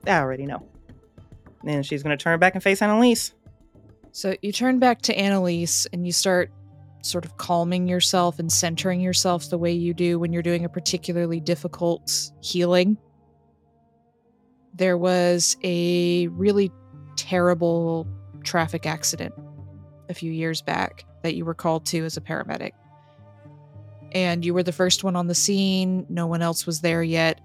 I 0.05 0.19
already 0.19 0.45
know. 0.45 0.67
And 1.65 1.85
she's 1.85 2.03
going 2.03 2.17
to 2.17 2.21
turn 2.21 2.39
back 2.39 2.55
and 2.55 2.63
face 2.63 2.81
Annalise. 2.81 3.33
So 4.11 4.35
you 4.41 4.51
turn 4.51 4.79
back 4.79 5.01
to 5.03 5.17
Annalise 5.17 5.85
and 5.91 6.05
you 6.05 6.11
start 6.11 6.51
sort 7.01 7.25
of 7.25 7.37
calming 7.37 7.87
yourself 7.87 8.39
and 8.39 8.51
centering 8.51 9.01
yourself 9.01 9.49
the 9.49 9.57
way 9.57 9.71
you 9.71 9.93
do 9.93 10.19
when 10.19 10.33
you're 10.33 10.41
doing 10.41 10.65
a 10.65 10.69
particularly 10.69 11.39
difficult 11.39 12.31
healing. 12.41 12.97
There 14.73 14.97
was 14.97 15.57
a 15.63 16.27
really 16.27 16.71
terrible 17.15 18.07
traffic 18.43 18.85
accident 18.85 19.33
a 20.09 20.13
few 20.13 20.31
years 20.31 20.61
back 20.61 21.05
that 21.23 21.35
you 21.35 21.45
were 21.45 21.53
called 21.53 21.85
to 21.87 22.03
as 22.03 22.17
a 22.17 22.21
paramedic. 22.21 22.71
And 24.11 24.43
you 24.43 24.53
were 24.53 24.63
the 24.63 24.71
first 24.71 25.03
one 25.03 25.15
on 25.15 25.27
the 25.27 25.35
scene, 25.35 26.05
no 26.09 26.27
one 26.27 26.41
else 26.41 26.65
was 26.65 26.81
there 26.81 27.03
yet. 27.03 27.39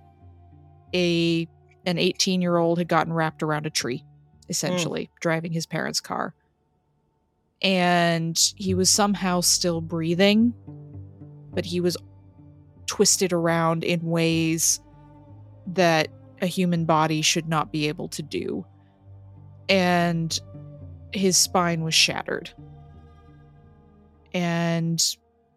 A 0.94 1.48
an 1.86 1.98
18 1.98 2.40
year 2.40 2.56
old 2.56 2.78
had 2.78 2.88
gotten 2.88 3.12
wrapped 3.12 3.42
around 3.42 3.66
a 3.66 3.70
tree, 3.70 4.04
essentially, 4.48 5.04
mm. 5.04 5.20
driving 5.20 5.52
his 5.52 5.66
parents' 5.66 6.00
car. 6.00 6.34
And 7.62 8.38
he 8.56 8.74
was 8.74 8.90
somehow 8.90 9.40
still 9.40 9.80
breathing, 9.80 10.54
but 11.52 11.64
he 11.64 11.80
was 11.80 11.96
twisted 12.86 13.32
around 13.32 13.84
in 13.84 14.00
ways 14.02 14.80
that 15.66 16.08
a 16.42 16.46
human 16.46 16.84
body 16.84 17.22
should 17.22 17.48
not 17.48 17.72
be 17.72 17.88
able 17.88 18.08
to 18.08 18.22
do. 18.22 18.64
And 19.68 20.38
his 21.12 21.36
spine 21.36 21.82
was 21.82 21.94
shattered. 21.94 22.50
And 24.34 25.02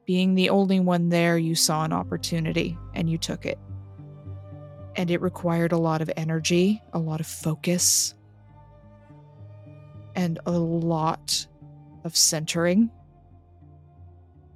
being 0.08 0.36
the 0.36 0.50
only 0.50 0.80
one 0.80 1.10
there, 1.10 1.38
you 1.38 1.54
saw 1.54 1.84
an 1.84 1.92
opportunity 1.92 2.78
and 2.96 3.10
you 3.10 3.18
took 3.18 3.46
it 3.46 3.60
and 4.96 5.12
it 5.12 5.22
required 5.22 5.74
a 5.74 5.78
lot 5.78 6.02
of 6.02 6.10
energy, 6.18 6.82
a 6.94 6.98
lot 6.98 7.20
of 7.20 7.28
focus, 7.28 8.16
and 10.16 10.40
a 10.48 10.52
lot 10.52 11.46
of 12.06 12.16
centering. 12.16 12.90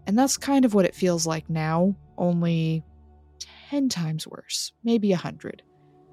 And 0.07 0.17
that's 0.17 0.37
kind 0.37 0.65
of 0.65 0.73
what 0.73 0.85
it 0.85 0.95
feels 0.95 1.27
like 1.27 1.47
now, 1.49 1.95
only 2.17 2.83
10 3.69 3.89
times 3.89 4.25
worse, 4.25 4.71
maybe 4.83 5.09
100. 5.11 5.61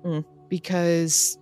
Mm. 0.04 0.24
Because 0.48 1.38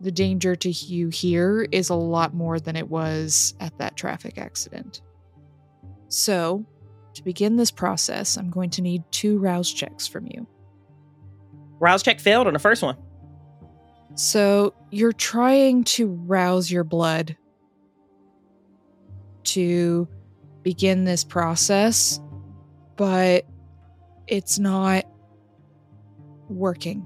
the 0.00 0.12
danger 0.12 0.54
to 0.54 0.70
you 0.70 1.08
here 1.08 1.66
is 1.72 1.88
a 1.88 1.94
lot 1.94 2.34
more 2.34 2.60
than 2.60 2.76
it 2.76 2.88
was 2.88 3.54
at 3.58 3.76
that 3.78 3.96
traffic 3.96 4.36
accident. 4.36 5.00
So, 6.08 6.64
to 7.16 7.24
begin 7.24 7.56
this 7.56 7.70
process, 7.70 8.36
I'm 8.36 8.50
going 8.50 8.70
to 8.70 8.82
need 8.82 9.02
two 9.10 9.38
rouse 9.38 9.72
checks 9.72 10.06
from 10.06 10.26
you. 10.26 10.46
Rouse 11.80 12.02
check 12.02 12.20
failed 12.20 12.46
on 12.46 12.52
the 12.52 12.58
first 12.58 12.82
one. 12.82 12.96
So 14.14 14.74
you're 14.90 15.12
trying 15.12 15.84
to 15.84 16.08
rouse 16.08 16.70
your 16.70 16.84
blood 16.84 17.36
to 19.44 20.08
begin 20.62 21.04
this 21.04 21.24
process, 21.24 22.20
but 22.96 23.46
it's 24.26 24.58
not 24.58 25.04
working. 26.48 27.04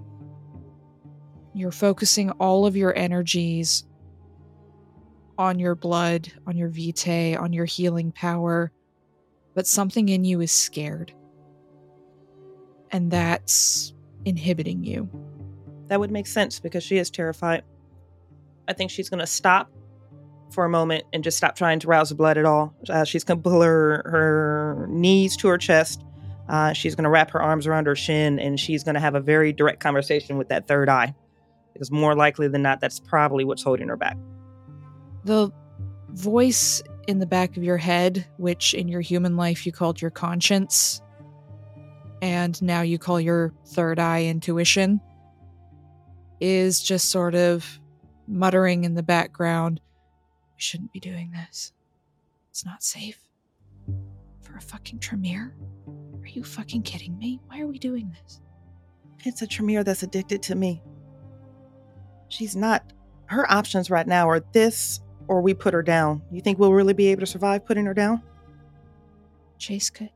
You're 1.54 1.72
focusing 1.72 2.30
all 2.32 2.66
of 2.66 2.76
your 2.76 2.96
energies 2.96 3.84
on 5.36 5.58
your 5.58 5.74
blood, 5.74 6.32
on 6.46 6.56
your 6.56 6.68
vitae, 6.68 7.36
on 7.36 7.52
your 7.52 7.64
healing 7.64 8.12
power, 8.12 8.70
but 9.54 9.66
something 9.66 10.08
in 10.08 10.24
you 10.24 10.40
is 10.40 10.52
scared. 10.52 11.12
And 12.90 13.10
that's 13.10 13.92
inhibiting 14.24 14.84
you. 14.84 15.08
That 15.88 16.00
would 16.00 16.10
make 16.10 16.26
sense 16.26 16.60
because 16.60 16.82
she 16.82 16.98
is 16.98 17.10
terrified. 17.10 17.62
I 18.68 18.72
think 18.72 18.90
she's 18.90 19.08
going 19.08 19.20
to 19.20 19.26
stop 19.26 19.70
for 20.52 20.64
a 20.64 20.68
moment 20.68 21.04
and 21.12 21.22
just 21.22 21.36
stop 21.36 21.56
trying 21.56 21.78
to 21.80 21.86
rouse 21.86 22.08
the 22.08 22.14
blood 22.14 22.36
at 22.38 22.44
all. 22.44 22.74
Uh, 22.88 23.04
she's 23.04 23.24
going 23.24 23.42
to 23.42 23.48
pull 23.48 23.62
her, 23.62 24.02
her 24.04 24.86
knees 24.88 25.36
to 25.38 25.48
her 25.48 25.58
chest. 25.58 26.04
Uh, 26.48 26.72
she's 26.72 26.94
going 26.94 27.04
to 27.04 27.10
wrap 27.10 27.30
her 27.30 27.40
arms 27.40 27.66
around 27.66 27.86
her 27.86 27.94
shin 27.94 28.38
and 28.38 28.58
she's 28.58 28.82
going 28.82 28.94
to 28.94 29.00
have 29.00 29.14
a 29.14 29.20
very 29.20 29.52
direct 29.52 29.80
conversation 29.80 30.36
with 30.36 30.48
that 30.48 30.66
third 30.66 30.88
eye. 30.88 31.14
Because 31.72 31.90
more 31.90 32.16
likely 32.16 32.48
than 32.48 32.62
not, 32.62 32.80
that's 32.80 32.98
probably 32.98 33.44
what's 33.44 33.62
holding 33.62 33.88
her 33.88 33.96
back. 33.96 34.16
The 35.24 35.50
voice 36.08 36.82
in 37.10 37.18
the 37.18 37.26
back 37.26 37.56
of 37.56 37.62
your 37.64 37.76
head, 37.76 38.26
which 38.38 38.72
in 38.72 38.88
your 38.88 39.02
human 39.02 39.36
life 39.36 39.66
you 39.66 39.72
called 39.72 40.00
your 40.00 40.10
conscience, 40.10 41.02
and 42.22 42.60
now 42.62 42.80
you 42.82 42.98
call 42.98 43.20
your 43.20 43.52
third 43.66 43.98
eye 43.98 44.24
intuition, 44.24 45.00
is 46.40 46.82
just 46.82 47.10
sort 47.10 47.34
of 47.34 47.78
muttering 48.26 48.84
in 48.84 48.94
the 48.94 49.02
background 49.02 49.80
We 50.54 50.62
shouldn't 50.62 50.92
be 50.92 51.00
doing 51.00 51.32
this. 51.32 51.72
It's 52.50 52.64
not 52.64 52.82
safe. 52.82 53.18
For 54.40 54.56
a 54.56 54.60
fucking 54.60 55.00
Tremere? 55.00 55.54
Are 56.22 56.28
you 56.28 56.44
fucking 56.44 56.82
kidding 56.82 57.18
me? 57.18 57.40
Why 57.46 57.60
are 57.60 57.66
we 57.66 57.78
doing 57.78 58.14
this? 58.22 58.40
It's 59.24 59.42
a 59.42 59.46
Tremere 59.46 59.84
that's 59.84 60.02
addicted 60.02 60.42
to 60.44 60.54
me. 60.54 60.82
She's 62.28 62.54
not. 62.54 62.92
Her 63.26 63.50
options 63.50 63.90
right 63.90 64.06
now 64.06 64.28
are 64.28 64.40
this 64.52 65.00
or 65.30 65.40
we 65.40 65.54
put 65.54 65.72
her 65.72 65.82
down. 65.82 66.20
You 66.32 66.40
think 66.40 66.58
we'll 66.58 66.72
really 66.72 66.92
be 66.92 67.06
able 67.06 67.20
to 67.20 67.26
survive 67.26 67.64
putting 67.64 67.86
her 67.86 67.94
down? 67.94 68.20
Chase 69.58 69.88
could. 69.88 70.10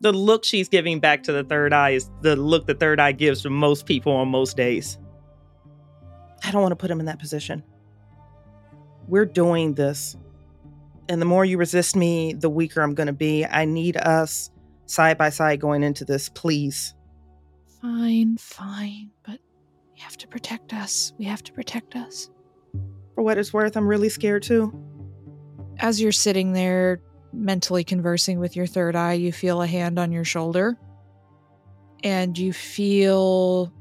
The 0.00 0.10
look 0.10 0.42
she's 0.42 0.70
giving 0.70 1.00
back 1.00 1.22
to 1.24 1.32
the 1.32 1.44
third 1.44 1.74
eye 1.74 1.90
is 1.90 2.10
the 2.22 2.34
look 2.34 2.66
the 2.66 2.74
third 2.74 2.98
eye 2.98 3.12
gives 3.12 3.42
to 3.42 3.50
most 3.50 3.84
people 3.84 4.12
on 4.12 4.28
most 4.28 4.56
days. 4.56 4.98
I 6.42 6.50
don't 6.50 6.62
want 6.62 6.72
to 6.72 6.76
put 6.76 6.90
him 6.90 6.98
in 6.98 7.04
that 7.06 7.18
position. 7.18 7.62
We're 9.06 9.26
doing 9.26 9.74
this. 9.74 10.16
And 11.10 11.20
the 11.20 11.26
more 11.26 11.44
you 11.44 11.58
resist 11.58 11.94
me, 11.94 12.32
the 12.32 12.48
weaker 12.48 12.80
I'm 12.80 12.94
going 12.94 13.08
to 13.08 13.12
be. 13.12 13.44
I 13.44 13.66
need 13.66 13.98
us 13.98 14.50
side 14.86 15.18
by 15.18 15.28
side 15.28 15.60
going 15.60 15.82
into 15.82 16.06
this, 16.06 16.30
please. 16.30 16.94
Fine, 17.82 18.38
fine, 18.38 19.10
but 19.26 19.40
we 19.94 20.00
have 20.00 20.16
to 20.16 20.26
protect 20.26 20.72
us. 20.72 21.12
We 21.18 21.26
have 21.26 21.42
to 21.44 21.52
protect 21.52 21.96
us. 21.96 22.30
For 23.16 23.22
what 23.22 23.38
it's 23.38 23.52
worth, 23.52 23.78
I'm 23.78 23.88
really 23.88 24.10
scared 24.10 24.42
too. 24.42 24.78
As 25.78 26.00
you're 26.00 26.12
sitting 26.12 26.52
there 26.52 27.00
mentally 27.32 27.82
conversing 27.82 28.38
with 28.38 28.54
your 28.54 28.66
third 28.66 28.94
eye, 28.94 29.14
you 29.14 29.32
feel 29.32 29.62
a 29.62 29.66
hand 29.66 29.98
on 29.98 30.12
your 30.12 30.24
shoulder 30.24 30.76
and 32.04 32.36
you 32.36 32.52
feel 32.52 33.72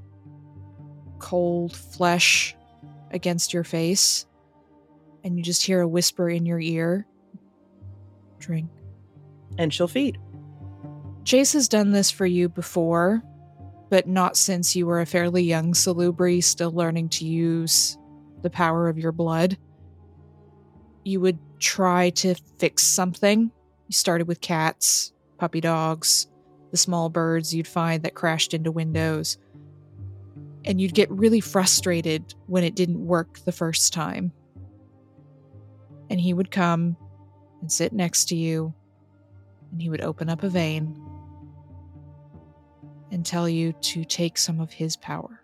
cold 1.19 1.76
flesh 1.76 2.56
against 3.12 3.54
your 3.54 3.65
face. 3.65 4.26
And 5.26 5.38
you 5.38 5.43
just 5.43 5.65
hear 5.65 5.82
a 5.82 5.88
whisper 5.88 6.30
in 6.30 6.45
your 6.45 6.60
ear 6.62 7.06
drink. 8.39 8.69
And 9.58 9.74
she'll 9.74 9.89
feed. 9.89 10.17
Chase 11.26 11.52
has 11.54 11.67
done 11.67 11.91
this 11.91 12.10
for 12.10 12.26
you 12.26 12.48
before, 12.48 13.21
but 13.89 14.08
not 14.08 14.38
since 14.38 14.78
you 14.78 14.86
were 14.86 15.02
a 15.02 15.06
fairly 15.06 15.43
young 15.43 15.74
Salubri, 15.74 16.41
still 16.41 16.71
learning 16.71 17.10
to 17.10 17.26
use 17.26 17.98
the 18.45 18.49
power 18.51 18.88
of 18.88 18.99
your 18.99 19.12
blood. 19.12 19.58
You 21.03 21.19
would 21.19 21.39
try 21.60 22.12
to 22.12 22.36
fix 22.60 22.84
something. 22.84 23.51
You 23.88 23.93
started 23.93 24.27
with 24.27 24.39
cats, 24.39 25.12
puppy 25.39 25.60
dogs, 25.60 26.27
the 26.69 26.77
small 26.77 27.10
birds 27.10 27.53
you'd 27.55 27.67
find 27.67 28.03
that 28.03 28.13
crashed 28.13 28.53
into 28.53 28.71
windows. 28.71 29.39
And 30.63 30.79
you'd 30.79 30.93
get 30.93 31.10
really 31.12 31.41
frustrated 31.41 32.36
when 32.45 32.63
it 32.63 32.75
didn't 32.75 33.05
work 33.05 33.39
the 33.39 33.51
first 33.51 33.93
time. 33.93 34.31
And 36.10 36.21
he 36.21 36.34
would 36.34 36.51
come 36.51 36.95
and 37.62 37.71
sit 37.71 37.93
next 37.93 38.25
to 38.25 38.36
you, 38.36 38.75
and 39.71 39.81
he 39.81 39.89
would 39.89 40.01
open 40.01 40.29
up 40.29 40.43
a 40.43 40.49
vein 40.49 41.01
and 43.12 43.25
tell 43.25 43.49
you 43.49 43.73
to 43.73 44.05
take 44.05 44.38
some 44.38 44.60
of 44.60 44.71
his 44.71 44.95
power. 44.95 45.41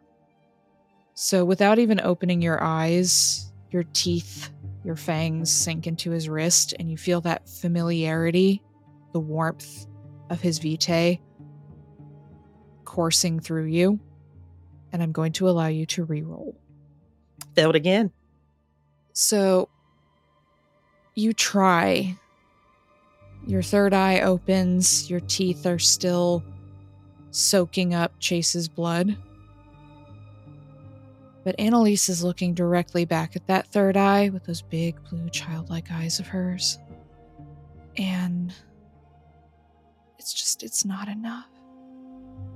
So, 1.13 1.45
without 1.45 1.77
even 1.77 1.99
opening 2.01 2.41
your 2.41 2.61
eyes, 2.63 3.51
your 3.69 3.83
teeth, 3.93 4.49
your 4.83 4.95
fangs 4.95 5.51
sink 5.51 5.87
into 5.87 6.11
his 6.11 6.27
wrist, 6.27 6.73
and 6.79 6.89
you 6.89 6.97
feel 6.97 7.21
that 7.21 7.47
familiarity, 7.47 8.61
the 9.13 9.19
warmth 9.19 9.87
of 10.29 10.41
his 10.41 10.59
vitae 10.59 11.19
coursing 12.85 13.39
through 13.39 13.65
you. 13.65 13.99
And 14.91 15.01
I'm 15.01 15.11
going 15.11 15.31
to 15.33 15.49
allow 15.49 15.67
you 15.67 15.85
to 15.87 16.03
re-roll. 16.03 16.57
Failed 17.55 17.75
again. 17.75 18.11
So, 19.13 19.69
you 21.15 21.33
try. 21.33 22.17
Your 23.47 23.61
third 23.61 23.93
eye 23.93 24.21
opens, 24.21 25.09
your 25.09 25.19
teeth 25.21 25.65
are 25.65 25.79
still 25.79 26.43
soaking 27.31 27.93
up 27.93 28.13
Chase's 28.19 28.67
blood. 28.67 29.17
But 31.43 31.59
Annalise 31.59 32.07
is 32.09 32.23
looking 32.23 32.53
directly 32.53 33.05
back 33.05 33.35
at 33.35 33.47
that 33.47 33.67
third 33.67 33.97
eye 33.97 34.29
with 34.29 34.43
those 34.45 34.61
big 34.61 35.01
blue 35.09 35.29
childlike 35.29 35.91
eyes 35.91 36.19
of 36.19 36.27
hers. 36.27 36.77
And 37.97 38.53
it's 40.19 40.33
just, 40.33 40.63
it's 40.63 40.85
not 40.85 41.07
enough. 41.07 41.47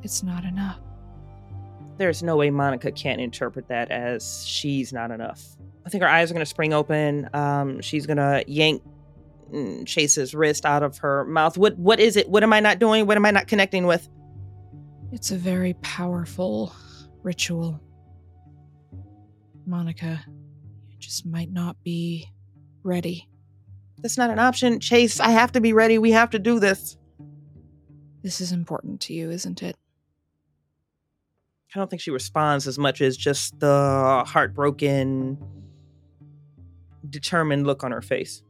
It's 0.04 0.21
not 0.21 0.45
enough. 0.45 0.80
There's 1.98 2.21
no 2.21 2.36
way 2.36 2.50
Monika 2.50 2.95
can't 2.95 3.21
interpret 3.21 3.67
that 3.69 3.89
as 3.89 4.45
she's 4.45 4.93
not 4.93 5.12
enough. 5.12 5.41
I 5.86 5.89
think 5.89 6.04
her 6.04 6.10
eyes 6.10 6.30
are 6.30 6.34
going 6.34 6.45
to 6.45 6.50
spring 6.50 6.74
open. 6.74 7.30
Um, 7.34 7.82
she's 7.82 8.06
going 8.06 8.17
to 8.17 8.43
yank 8.48 8.84
mm, 9.52 9.86
Chase's 9.86 10.36
wrist 10.36 10.65
out 10.65 10.84
of 10.84 10.98
her 11.00 11.26
mouth. 11.26 11.58
What 11.58 11.78
What 11.78 12.00
is 12.00 12.17
it? 12.17 12.30
What 12.30 12.43
am 12.43 12.54
I 12.54 12.60
not 12.60 12.80
doing? 12.80 13.08
What 13.08 13.17
am 13.17 13.26
I 13.26 13.32
not 13.32 13.48
connecting 13.48 13.88
with? 13.88 14.10
It's 15.12 15.32
a 15.32 15.38
very 15.38 15.74
powerful 15.82 16.76
ritual. 17.24 17.80
Monika, 19.67 20.19
you 20.89 20.97
just 20.99 21.25
might 21.25 21.51
not 21.51 21.82
be 21.84 22.28
ready. 22.84 23.28
That's 23.99 24.17
not 24.17 24.30
an 24.30 24.39
option. 24.39 24.80
Chase, 24.80 25.19
I 25.19 25.30
have 25.30 25.51
to 25.54 25.62
be 25.62 25.73
ready. 25.73 25.97
We 25.97 26.12
have 26.12 26.32
to 26.32 26.39
do 26.39 26.60
this. 26.60 26.97
This 28.23 28.41
is 28.41 28.51
important 28.51 29.01
to 29.01 29.13
you, 29.13 29.30
isn't 29.30 29.63
it? 29.63 29.78
I 31.73 31.80
don't 31.80 31.89
think 31.89 32.01
she 32.01 32.12
responds 32.12 32.67
as 32.67 32.80
much 32.80 33.01
as 33.01 33.17
just 33.17 33.60
the 33.60 34.23
heartbroken, 34.25 35.38
determined 37.10 37.67
look 37.67 37.84
on 37.84 37.91
her 37.91 38.01
face. 38.01 38.43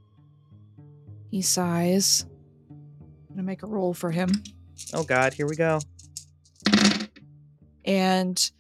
He 1.31 1.41
sighs. 1.41 2.25
I'm 2.69 3.35
gonna 3.35 3.43
make 3.43 3.63
a 3.63 3.67
roll 3.67 3.93
for 3.93 4.11
him. 4.11 4.29
Oh 4.93 5.03
God, 5.03 5.33
here 5.33 5.47
we 5.47 5.55
go. 5.55 5.79
And 7.83 8.51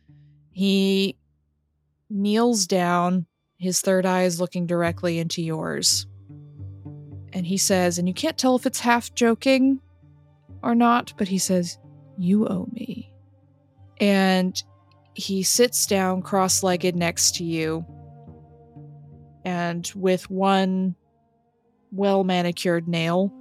he 0.51 1.15
kneels 2.09 2.67
down, 2.67 3.25
his 3.57 3.81
third 3.81 4.05
eye 4.05 4.23
is 4.23 4.39
looking 4.39 4.65
directly 4.65 5.19
into 5.19 5.41
yours. 5.41 6.07
And 7.33 7.45
he 7.45 7.57
says, 7.57 7.97
and 7.97 8.07
you 8.07 8.13
can't 8.13 8.37
tell 8.37 8.55
if 8.55 8.65
it's 8.65 8.79
half 8.79 9.13
joking 9.13 9.79
or 10.63 10.75
not, 10.75 11.13
but 11.17 11.27
he 11.27 11.37
says, 11.37 11.77
You 12.17 12.47
owe 12.47 12.67
me. 12.71 13.11
And 13.99 14.61
he 15.13 15.43
sits 15.43 15.85
down 15.85 16.21
cross 16.21 16.63
legged 16.63 16.95
next 16.95 17.35
to 17.35 17.43
you. 17.43 17.85
And 19.43 19.89
with 19.95 20.29
one 20.29 20.95
well 21.91 22.23
manicured 22.23 22.87
nail, 22.87 23.33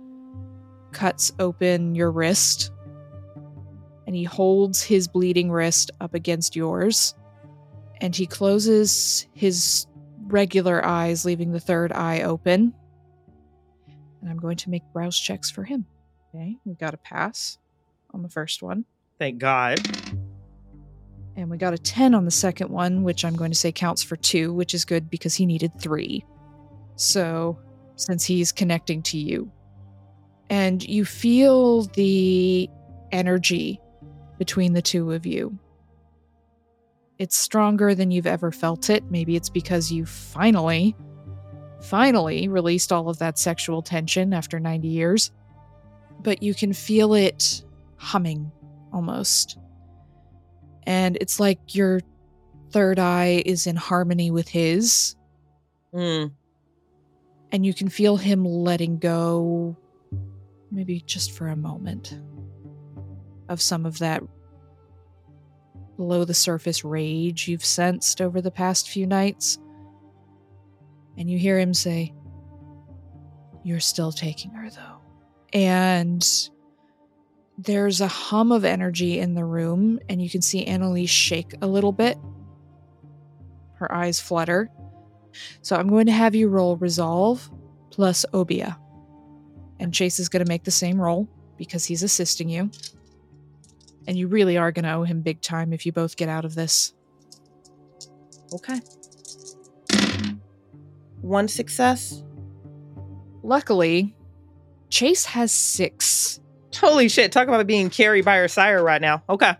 cuts 0.92 1.32
open 1.38 1.94
your 1.94 2.10
wrist. 2.10 2.70
And 4.06 4.14
he 4.14 4.24
holds 4.24 4.82
his 4.82 5.08
bleeding 5.08 5.50
wrist 5.50 5.90
up 6.00 6.14
against 6.14 6.54
yours 6.54 7.14
and 8.04 8.14
he 8.14 8.26
closes 8.26 9.26
his 9.32 9.86
regular 10.26 10.84
eyes, 10.84 11.24
leaving 11.24 11.52
the 11.52 11.58
third 11.58 11.90
eye 11.90 12.20
open. 12.20 12.74
And 14.20 14.30
I'm 14.30 14.36
going 14.36 14.58
to 14.58 14.68
make 14.68 14.82
rouse 14.92 15.18
checks 15.18 15.50
for 15.50 15.64
him. 15.64 15.86
Okay, 16.28 16.58
we 16.66 16.74
got 16.74 16.92
a 16.92 16.98
pass 16.98 17.56
on 18.12 18.22
the 18.22 18.28
first 18.28 18.62
one. 18.62 18.84
Thank 19.18 19.38
God. 19.38 19.80
And 21.34 21.48
we 21.48 21.56
got 21.56 21.72
a 21.72 21.78
10 21.78 22.14
on 22.14 22.26
the 22.26 22.30
second 22.30 22.68
one, 22.68 23.04
which 23.04 23.24
I'm 23.24 23.36
going 23.36 23.50
to 23.50 23.56
say 23.56 23.72
counts 23.72 24.02
for 24.02 24.16
two, 24.16 24.52
which 24.52 24.74
is 24.74 24.84
good 24.84 25.08
because 25.08 25.34
he 25.34 25.46
needed 25.46 25.72
three. 25.80 26.26
So, 26.96 27.58
since 27.96 28.22
he's 28.26 28.52
connecting 28.52 29.02
to 29.04 29.16
you, 29.16 29.50
and 30.50 30.86
you 30.86 31.06
feel 31.06 31.84
the 31.94 32.68
energy 33.12 33.80
between 34.36 34.74
the 34.74 34.82
two 34.82 35.10
of 35.12 35.24
you 35.24 35.58
It's 37.18 37.36
stronger 37.36 37.94
than 37.94 38.10
you've 38.10 38.26
ever 38.26 38.50
felt 38.50 38.90
it. 38.90 39.04
Maybe 39.10 39.36
it's 39.36 39.48
because 39.48 39.92
you 39.92 40.04
finally, 40.04 40.96
finally 41.80 42.48
released 42.48 42.92
all 42.92 43.08
of 43.08 43.18
that 43.18 43.38
sexual 43.38 43.82
tension 43.82 44.32
after 44.32 44.58
90 44.58 44.88
years. 44.88 45.30
But 46.20 46.42
you 46.42 46.54
can 46.54 46.72
feel 46.72 47.14
it 47.14 47.62
humming 47.96 48.50
almost. 48.92 49.58
And 50.86 51.16
it's 51.20 51.38
like 51.38 51.74
your 51.74 52.00
third 52.70 52.98
eye 52.98 53.42
is 53.46 53.66
in 53.66 53.76
harmony 53.76 54.30
with 54.30 54.48
his. 54.48 55.14
Mm. 55.94 56.32
And 57.52 57.64
you 57.64 57.72
can 57.72 57.88
feel 57.88 58.16
him 58.16 58.44
letting 58.44 58.98
go, 58.98 59.76
maybe 60.72 61.00
just 61.06 61.32
for 61.32 61.46
a 61.46 61.56
moment, 61.56 62.18
of 63.48 63.62
some 63.62 63.86
of 63.86 64.00
that 64.00 64.22
below 65.96 66.24
the 66.24 66.34
surface 66.34 66.84
rage 66.84 67.48
you've 67.48 67.64
sensed 67.64 68.20
over 68.20 68.40
the 68.40 68.50
past 68.50 68.88
few 68.88 69.06
nights. 69.06 69.58
And 71.16 71.30
you 71.30 71.38
hear 71.38 71.58
him 71.58 71.74
say, 71.74 72.12
You're 73.62 73.80
still 73.80 74.12
taking 74.12 74.50
her, 74.52 74.68
though. 74.70 75.00
And 75.52 76.26
there's 77.56 78.00
a 78.00 78.08
hum 78.08 78.50
of 78.50 78.64
energy 78.64 79.20
in 79.20 79.34
the 79.34 79.44
room, 79.44 80.00
and 80.08 80.20
you 80.20 80.28
can 80.28 80.42
see 80.42 80.64
Annalise 80.64 81.10
shake 81.10 81.54
a 81.62 81.66
little 81.66 81.92
bit. 81.92 82.18
Her 83.74 83.92
eyes 83.92 84.20
flutter. 84.20 84.70
So 85.62 85.76
I'm 85.76 85.88
going 85.88 86.06
to 86.06 86.12
have 86.12 86.34
you 86.34 86.48
roll 86.48 86.76
resolve 86.76 87.48
plus 87.90 88.26
Obeah. 88.34 88.78
And 89.78 89.92
Chase 89.92 90.18
is 90.18 90.28
going 90.28 90.44
to 90.44 90.48
make 90.48 90.64
the 90.64 90.70
same 90.70 91.00
roll 91.00 91.28
because 91.56 91.84
he's 91.84 92.02
assisting 92.02 92.48
you. 92.48 92.70
And 94.06 94.18
you 94.18 94.28
really 94.28 94.56
are 94.56 94.72
going 94.72 94.84
to 94.84 94.92
owe 94.92 95.04
him 95.04 95.22
big 95.22 95.40
time 95.40 95.72
if 95.72 95.86
you 95.86 95.92
both 95.92 96.16
get 96.16 96.28
out 96.28 96.44
of 96.44 96.54
this. 96.54 96.92
Okay. 98.52 98.80
One 101.22 101.48
success. 101.48 102.22
Luckily, 103.42 104.14
Chase 104.90 105.24
has 105.24 105.52
six. 105.52 106.40
Holy 106.76 107.08
shit. 107.08 107.32
Talk 107.32 107.48
about 107.48 107.66
being 107.66 107.90
carried 107.90 108.24
by 108.24 108.36
her 108.36 108.48
sire 108.48 108.82
right 108.82 109.00
now. 109.00 109.22
Okay. 109.28 109.54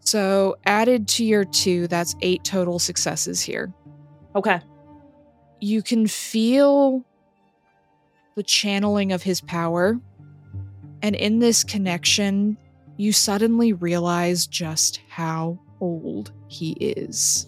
So, 0.00 0.56
added 0.64 1.08
to 1.08 1.24
your 1.24 1.44
two, 1.44 1.86
that's 1.88 2.14
eight 2.22 2.44
total 2.44 2.78
successes 2.78 3.40
here. 3.40 3.72
Okay. 4.34 4.60
You 5.60 5.82
can 5.82 6.06
feel 6.06 7.04
the 8.36 8.42
channeling 8.42 9.12
of 9.12 9.22
his 9.22 9.40
power. 9.40 9.98
And 11.02 11.14
in 11.14 11.40
this 11.40 11.64
connection, 11.64 12.56
you 12.98 13.12
suddenly 13.12 13.72
realize 13.72 14.46
just 14.46 15.00
how 15.08 15.58
old 15.80 16.32
he 16.48 16.72
is. 16.72 17.46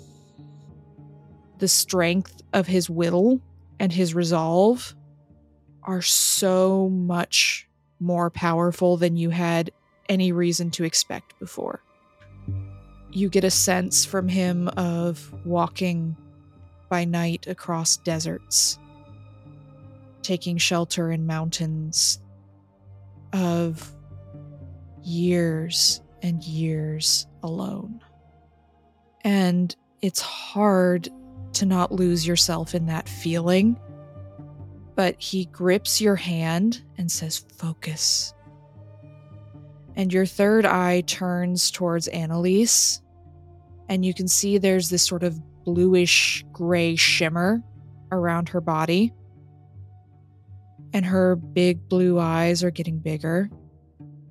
The 1.59 1.69
strength 1.69 2.41
of 2.53 2.69
his 2.69 2.89
will 2.89 3.41
and 3.81 3.93
his 3.93 4.15
resolve 4.15 4.95
are 5.83 6.03
so 6.03 6.89
much 6.89 7.69
more 7.99 8.31
powerful 8.31 8.97
than 8.97 9.17
you 9.17 9.31
had 9.31 9.73
any 10.09 10.31
reason 10.31 10.71
to 10.71 10.85
expect 10.85 11.39
before. 11.41 11.83
You 13.11 13.29
get 13.29 13.45
a 13.45 13.51
sense 13.51 14.05
from 14.05 14.29
him 14.29 14.69
of 14.69 15.35
walking 15.45 16.17
by 16.89 17.05
night 17.05 17.49
across 17.49 17.97
deserts, 17.97 18.79
taking 20.23 20.59
shelter 20.59 21.11
in 21.11 21.27
mountains, 21.27 22.21
of 23.33 23.93
years 25.03 26.01
and 26.23 26.43
years 26.43 27.27
alone. 27.43 28.01
And 29.23 29.75
it's 30.03 30.21
hard 30.21 31.09
to 31.55 31.67
not 31.67 31.93
lose 31.93 32.27
yourself 32.27 32.75
in 32.75 32.87
that 32.87 33.09
feeling. 33.09 33.79
But 34.95 35.17
he 35.19 35.47
grips 35.47 36.01
your 36.01 36.17
hand 36.17 36.83
and 36.99 37.11
says, 37.11 37.45
Focus. 37.57 38.35
And 39.97 40.13
your 40.13 40.27
third 40.27 40.65
eye 40.65 41.03
turns 41.03 41.71
towards 41.71 42.09
Annalise, 42.09 43.03
and 43.89 44.05
you 44.05 44.15
can 44.15 44.29
see 44.29 44.57
there's 44.57 44.89
this 44.89 45.03
sort 45.03 45.23
of 45.23 45.41
bluish 45.65 46.45
gray 46.53 46.97
shimmer 46.97 47.63
around 48.13 48.49
her 48.51 48.61
body. 48.61 49.13
And 50.93 51.05
her 51.05 51.37
big 51.37 51.89
blue 51.89 52.19
eyes 52.19 52.65
are 52.65 52.71
getting 52.71 52.99
bigger. 52.99 53.51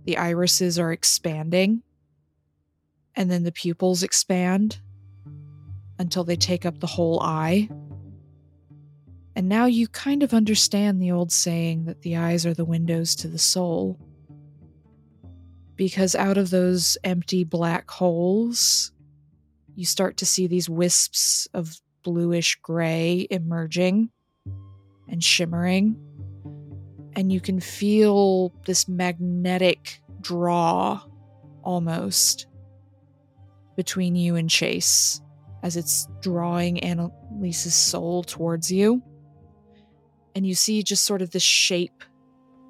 The 0.09 0.17
irises 0.17 0.79
are 0.79 0.91
expanding, 0.91 1.83
and 3.15 3.29
then 3.29 3.43
the 3.43 3.51
pupils 3.51 4.01
expand 4.01 4.79
until 5.99 6.23
they 6.23 6.35
take 6.35 6.65
up 6.65 6.79
the 6.79 6.87
whole 6.87 7.21
eye. 7.21 7.69
And 9.35 9.47
now 9.47 9.67
you 9.67 9.87
kind 9.87 10.23
of 10.23 10.33
understand 10.33 10.99
the 10.99 11.11
old 11.11 11.31
saying 11.31 11.85
that 11.85 12.01
the 12.01 12.17
eyes 12.17 12.43
are 12.47 12.55
the 12.55 12.65
windows 12.65 13.13
to 13.17 13.27
the 13.27 13.37
soul. 13.37 13.99
Because 15.75 16.15
out 16.15 16.39
of 16.39 16.49
those 16.49 16.97
empty 17.03 17.43
black 17.43 17.87
holes, 17.91 18.91
you 19.75 19.85
start 19.85 20.17
to 20.17 20.25
see 20.25 20.47
these 20.47 20.67
wisps 20.67 21.47
of 21.53 21.79
bluish 22.01 22.57
gray 22.63 23.27
emerging 23.29 24.09
and 25.07 25.23
shimmering 25.23 26.03
and 27.15 27.31
you 27.31 27.39
can 27.39 27.59
feel 27.59 28.53
this 28.65 28.87
magnetic 28.87 30.01
draw 30.21 31.01
almost 31.63 32.47
between 33.75 34.15
you 34.15 34.35
and 34.35 34.49
Chase 34.49 35.21
as 35.63 35.75
it's 35.75 36.07
drawing 36.21 36.79
Annalise's 36.83 37.73
soul 37.73 38.23
towards 38.23 38.71
you. 38.71 39.01
And 40.35 40.45
you 40.45 40.55
see 40.55 40.83
just 40.83 41.05
sort 41.05 41.21
of 41.21 41.31
the 41.31 41.39
shape 41.39 42.03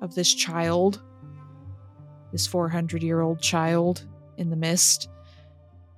of 0.01 0.15
this 0.15 0.33
child, 0.33 1.01
this 2.31 2.47
400 2.47 3.03
year 3.03 3.21
old 3.21 3.41
child 3.41 4.07
in 4.37 4.49
the 4.49 4.55
mist. 4.55 5.09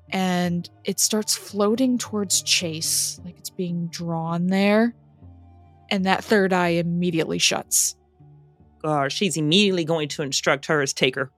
And 0.10 0.70
it 0.84 1.00
starts 1.00 1.36
floating 1.38 1.98
towards 1.98 2.42
Chase, 2.42 3.22
like 3.24 3.38
it's 3.38 3.50
being 3.50 3.88
drawn 3.88 4.48
there. 4.48 4.94
And 5.90 6.06
that 6.06 6.24
third 6.24 6.52
eye 6.52 6.70
immediately 6.70 7.38
shuts 7.38 7.96
uh, 8.84 9.10
she's 9.10 9.38
immediately 9.38 9.86
going 9.86 10.08
to 10.10 10.22
instruct 10.22 10.66
her 10.68 10.82
as 10.82 10.94
taker. 10.94 11.32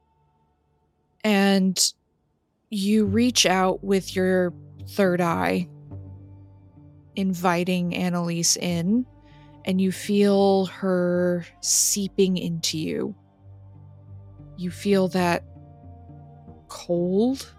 And 1.23 1.79
you 2.69 3.05
reach 3.05 3.45
out 3.45 3.83
with 3.83 4.15
your 4.15 4.53
third 4.89 5.21
eye, 5.21 5.69
inviting 7.15 7.95
Annalise 7.95 8.57
in, 8.57 9.05
and 9.65 9.79
you 9.79 9.91
feel 9.91 10.65
her 10.65 11.45
seeping 11.61 12.37
into 12.37 12.77
you. 12.77 13.15
You 14.57 14.71
feel 14.71 15.07
that 15.09 15.43
cold 16.67 17.53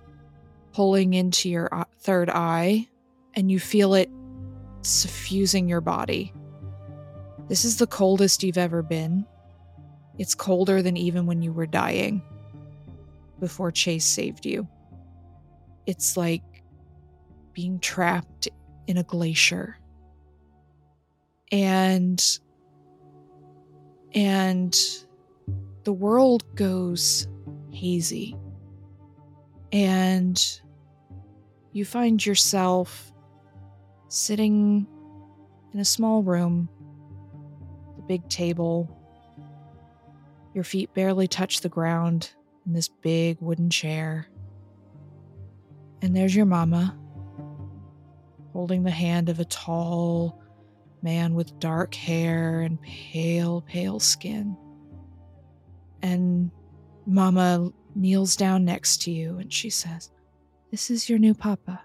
pulling 0.72 1.14
into 1.14 1.48
your 1.48 1.72
uh, 1.72 1.84
third 2.00 2.28
eye, 2.28 2.88
and 3.34 3.50
you 3.50 3.58
feel 3.60 3.94
it 3.94 4.10
suffusing 4.82 5.68
your 5.68 5.80
body. 5.80 6.32
This 7.48 7.64
is 7.64 7.78
the 7.78 7.86
coldest 7.86 8.42
you've 8.42 8.58
ever 8.58 8.82
been. 8.82 9.26
It's 10.18 10.34
colder 10.34 10.82
than 10.82 10.96
even 10.96 11.26
when 11.26 11.42
you 11.42 11.52
were 11.52 11.66
dying 11.66 12.22
before 13.40 13.72
Chase 13.72 14.04
saved 14.04 14.46
you. 14.46 14.68
It's 15.86 16.16
like 16.16 16.42
being 17.52 17.78
trapped 17.80 18.48
in 18.86 18.96
a 18.96 19.02
glacier. 19.02 19.78
And 21.52 22.22
and 24.14 24.78
the 25.84 25.92
world 25.92 26.44
goes 26.54 27.26
hazy. 27.70 28.36
And 29.72 30.42
you 31.72 31.84
find 31.84 32.24
yourself 32.24 33.12
sitting 34.08 34.86
in 35.72 35.80
a 35.80 35.84
small 35.84 36.22
room, 36.22 36.68
the 37.96 38.02
big 38.02 38.28
table, 38.28 38.88
your 40.54 40.64
feet 40.64 40.94
barely 40.94 41.26
touch 41.26 41.60
the 41.60 41.68
ground 41.68 42.30
in 42.64 42.72
this 42.72 42.88
big 42.88 43.38
wooden 43.40 43.70
chair. 43.70 44.28
And 46.00 46.16
there's 46.16 46.34
your 46.34 46.46
mama, 46.46 46.96
holding 48.52 48.84
the 48.84 48.90
hand 48.90 49.28
of 49.28 49.40
a 49.40 49.44
tall 49.44 50.40
man 51.02 51.34
with 51.34 51.58
dark 51.58 51.94
hair 51.94 52.60
and 52.60 52.80
pale, 52.80 53.62
pale 53.62 54.00
skin. 54.00 54.56
And 56.02 56.50
mama 57.06 57.70
kneels 57.94 58.36
down 58.36 58.64
next 58.64 59.02
to 59.02 59.10
you 59.10 59.38
and 59.38 59.52
she 59.52 59.70
says, 59.70 60.10
This 60.70 60.90
is 60.90 61.08
your 61.08 61.18
new 61.18 61.34
papa. 61.34 61.82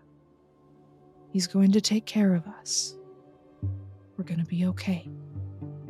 He's 1.32 1.48
going 1.48 1.72
to 1.74 1.82
take 1.82 2.06
care 2.06 2.34
of 2.36 2.48
us. 2.48 2.96
We're 4.18 4.24
going 4.26 4.40
to 4.40 4.46
be 4.46 4.66
okay 4.68 5.08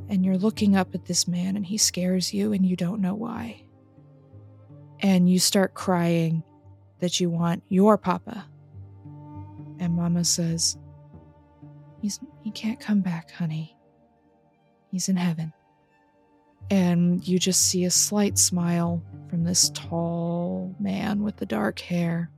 and 0.09 0.25
you're 0.25 0.37
looking 0.37 0.75
up 0.75 0.95
at 0.95 1.05
this 1.05 1.27
man 1.27 1.55
and 1.55 1.65
he 1.65 1.77
scares 1.77 2.33
you 2.33 2.51
and 2.51 2.65
you 2.65 2.75
don't 2.75 3.01
know 3.01 3.13
why. 3.13 3.63
And 5.01 5.29
you 5.29 5.39
start 5.39 5.75
crying 5.75 6.43
that 6.99 7.19
you 7.19 7.29
want 7.29 7.63
your 7.69 7.97
papa. 7.97 8.45
And 9.79 9.93
Mama 9.93 10.25
says, 10.25 10.77
He's 12.01 12.19
he 12.43 12.51
can't 12.51 12.79
come 12.79 13.01
back, 13.01 13.31
honey. 13.31 13.77
He's 14.91 15.09
in 15.09 15.17
heaven. 15.17 15.53
And 16.71 17.25
you 17.27 17.39
just 17.39 17.67
see 17.67 17.85
a 17.85 17.91
slight 17.91 18.37
smile 18.37 19.03
from 19.29 19.43
this 19.43 19.69
tall 19.71 20.75
man 20.79 21.23
with 21.23 21.37
the 21.37 21.45
dark 21.45 21.79
hair. 21.79 22.31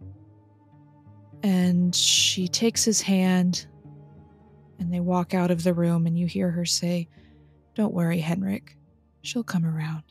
And 1.43 1.95
she 1.95 2.47
takes 2.47 2.83
his 2.83 3.01
hand 3.01 3.67
and 4.79 4.91
they 4.91 4.99
walk 4.99 5.33
out 5.33 5.51
of 5.51 5.63
the 5.63 5.75
room, 5.75 6.07
and 6.07 6.17
you 6.17 6.25
hear 6.25 6.49
her 6.49 6.65
say, 6.65 7.07
Don't 7.75 7.93
worry, 7.93 8.19
Henrik. 8.19 8.75
She'll 9.21 9.43
come 9.43 9.65
around. 9.65 10.03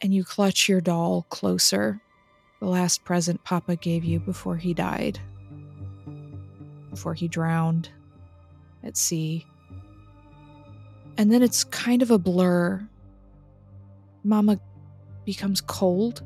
And 0.00 0.12
you 0.12 0.24
clutch 0.24 0.68
your 0.68 0.80
doll 0.80 1.26
closer, 1.30 2.00
the 2.60 2.66
last 2.66 3.04
present 3.04 3.42
Papa 3.44 3.76
gave 3.76 4.04
you 4.04 4.20
before 4.20 4.56
he 4.56 4.74
died, 4.74 5.18
before 6.90 7.14
he 7.14 7.28
drowned 7.28 7.88
at 8.82 8.96
sea. 8.96 9.46
And 11.16 11.32
then 11.32 11.42
it's 11.42 11.64
kind 11.64 12.02
of 12.02 12.10
a 12.10 12.18
blur. 12.18 12.86
Mama 14.24 14.58
becomes 15.24 15.60
cold. 15.60 16.22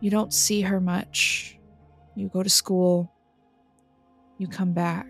You 0.00 0.10
don't 0.10 0.32
see 0.32 0.62
her 0.62 0.80
much. 0.80 1.58
You 2.14 2.28
go 2.28 2.42
to 2.42 2.50
school. 2.50 3.12
You 4.38 4.46
come 4.46 4.72
back. 4.72 5.06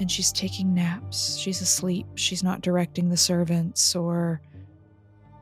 And 0.00 0.10
she's 0.10 0.32
taking 0.32 0.74
naps. 0.74 1.36
She's 1.36 1.60
asleep. 1.60 2.06
She's 2.14 2.42
not 2.42 2.60
directing 2.60 3.08
the 3.08 3.16
servants 3.16 3.94
or 3.94 4.40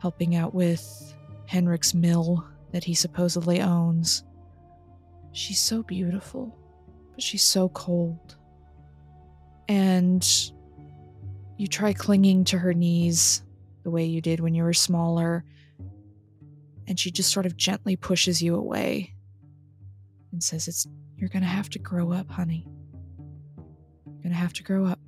helping 0.00 0.36
out 0.36 0.54
with 0.54 1.14
Henrik's 1.46 1.94
mill 1.94 2.46
that 2.72 2.84
he 2.84 2.94
supposedly 2.94 3.60
owns. 3.60 4.24
She's 5.32 5.60
so 5.60 5.82
beautiful, 5.82 6.56
but 7.12 7.22
she's 7.22 7.42
so 7.42 7.68
cold. 7.70 8.36
And 9.68 10.26
you 11.56 11.66
try 11.66 11.92
clinging 11.92 12.44
to 12.44 12.58
her 12.58 12.74
knees 12.74 13.42
the 13.84 13.90
way 13.90 14.04
you 14.04 14.20
did 14.20 14.40
when 14.40 14.54
you 14.54 14.64
were 14.64 14.72
smaller, 14.72 15.44
and 16.86 16.98
she 16.98 17.10
just 17.10 17.32
sort 17.32 17.46
of 17.46 17.56
gently 17.56 17.96
pushes 17.96 18.42
you 18.42 18.56
away 18.56 19.14
and 20.32 20.42
says, 20.42 20.68
It's 20.68 20.86
you're 21.16 21.28
gonna 21.28 21.46
have 21.46 21.70
to 21.70 21.78
grow 21.78 22.12
up, 22.12 22.30
honey. 22.30 22.66
Gonna 24.22 24.34
have 24.34 24.52
to 24.54 24.62
grow 24.62 24.86
up. 24.86 25.00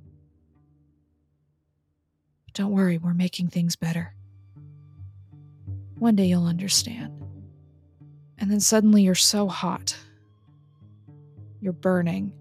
But 2.45 2.53
don't 2.53 2.71
worry, 2.71 2.97
we're 2.97 3.13
making 3.13 3.47
things 3.47 3.75
better. 3.75 4.13
One 5.97 6.15
day 6.15 6.25
you'll 6.25 6.45
understand. 6.45 7.13
And 8.37 8.51
then 8.51 8.59
suddenly 8.59 9.03
you're 9.03 9.15
so 9.15 9.47
hot. 9.47 9.95
You're 11.61 11.73
burning. 11.73 12.33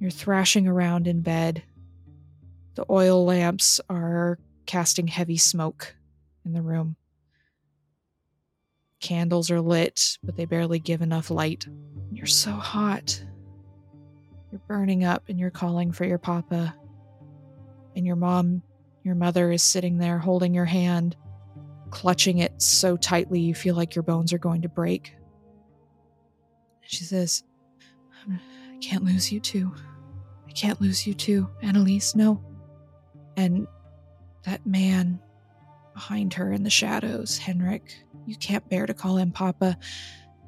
You're 0.00 0.10
thrashing 0.10 0.66
around 0.66 1.06
in 1.06 1.20
bed. 1.20 1.62
The 2.74 2.84
oil 2.90 3.24
lamps 3.24 3.80
are 3.88 4.38
casting 4.66 5.06
heavy 5.06 5.36
smoke 5.36 5.94
in 6.44 6.52
the 6.52 6.62
room. 6.62 6.96
Candles 9.00 9.50
are 9.50 9.60
lit, 9.60 10.18
but 10.22 10.36
they 10.36 10.44
barely 10.44 10.78
give 10.78 11.02
enough 11.02 11.30
light. 11.30 11.66
You're 12.10 12.26
so 12.26 12.52
hot. 12.52 13.22
You're 14.52 14.60
burning 14.68 15.02
up 15.02 15.24
and 15.28 15.40
you're 15.40 15.50
calling 15.50 15.92
for 15.92 16.04
your 16.04 16.18
papa. 16.18 16.74
And 17.96 18.06
your 18.06 18.16
mom, 18.16 18.62
your 19.02 19.14
mother, 19.14 19.50
is 19.50 19.62
sitting 19.62 19.96
there 19.96 20.18
holding 20.18 20.52
your 20.52 20.66
hand, 20.66 21.16
clutching 21.90 22.38
it 22.38 22.60
so 22.60 22.98
tightly 22.98 23.40
you 23.40 23.54
feel 23.54 23.74
like 23.74 23.94
your 23.94 24.02
bones 24.02 24.30
are 24.34 24.38
going 24.38 24.62
to 24.62 24.68
break. 24.68 25.14
And 26.82 26.90
she 26.90 27.04
says, 27.04 27.44
um, 28.26 28.38
I 28.70 28.78
can't 28.78 29.04
lose 29.04 29.32
you 29.32 29.40
too. 29.40 29.74
I 30.46 30.52
can't 30.52 30.82
lose 30.82 31.06
you 31.06 31.14
too, 31.14 31.48
Annalise, 31.62 32.14
no. 32.14 32.44
And 33.38 33.66
that 34.44 34.66
man 34.66 35.18
behind 35.94 36.34
her 36.34 36.52
in 36.52 36.62
the 36.62 36.70
shadows, 36.70 37.38
Henrik, 37.38 38.04
you 38.26 38.36
can't 38.36 38.68
bear 38.68 38.84
to 38.84 38.92
call 38.92 39.16
him 39.16 39.32
Papa. 39.32 39.78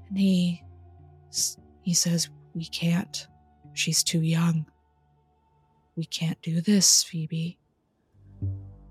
And 0.09 0.19
he. 0.19 0.63
he 1.81 1.95
says, 1.95 2.29
We 2.55 2.67
can't. 2.67 3.27
She's 3.75 4.03
too 4.03 4.23
young. 4.23 4.67
We 5.97 6.05
can't 6.05 6.41
do 6.43 6.61
this, 6.61 7.03
Phoebe. 7.03 7.59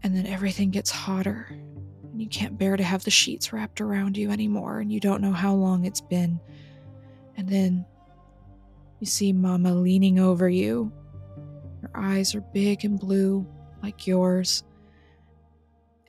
And 0.04 0.16
then 0.16 0.26
everything 0.26 0.70
gets 0.70 0.92
hotter, 0.92 1.48
and 1.50 2.22
you 2.22 2.28
can't 2.28 2.58
bear 2.58 2.78
to 2.78 2.84
have 2.84 3.04
the 3.04 3.12
sheets 3.12 3.52
wrapped 3.54 3.82
around 3.82 4.18
you 4.18 4.30
anymore, 4.30 4.80
and 4.80 4.92
you 4.92 5.00
don't 5.00 5.22
know 5.22 5.32
how 5.32 5.54
long 5.54 5.86
it's 5.86 6.02
been. 6.02 6.40
And 7.38 7.48
then 7.48 7.86
you 9.00 9.08
see 9.08 9.34
Mama 9.34 9.74
leaning 9.74 10.20
over 10.20 10.50
you. 10.50 10.92
Her 11.82 11.92
eyes 11.96 12.36
are 12.36 12.42
big 12.42 12.86
and 12.86 13.00
blue, 13.00 13.48
like 13.82 14.06
yours. 14.06 14.64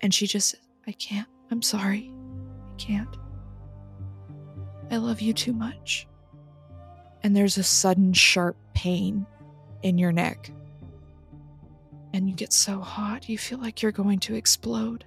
And 0.02 0.12
she 0.12 0.26
just 0.26 0.50
says, 0.50 0.60
I 0.86 0.92
can't. 0.92 1.28
I'm 1.50 1.62
sorry. 1.62 2.12
I 2.72 2.76
can't. 2.76 3.16
I 4.90 4.96
love 4.98 5.20
you 5.20 5.32
too 5.32 5.52
much. 5.52 6.06
And 7.22 7.34
there's 7.34 7.56
a 7.56 7.62
sudden 7.62 8.12
sharp 8.12 8.56
pain 8.74 9.26
in 9.82 9.98
your 9.98 10.12
neck. 10.12 10.50
And 12.12 12.28
you 12.28 12.34
get 12.34 12.52
so 12.52 12.80
hot, 12.80 13.28
you 13.28 13.38
feel 13.38 13.58
like 13.58 13.82
you're 13.82 13.92
going 13.92 14.20
to 14.20 14.34
explode. 14.34 15.04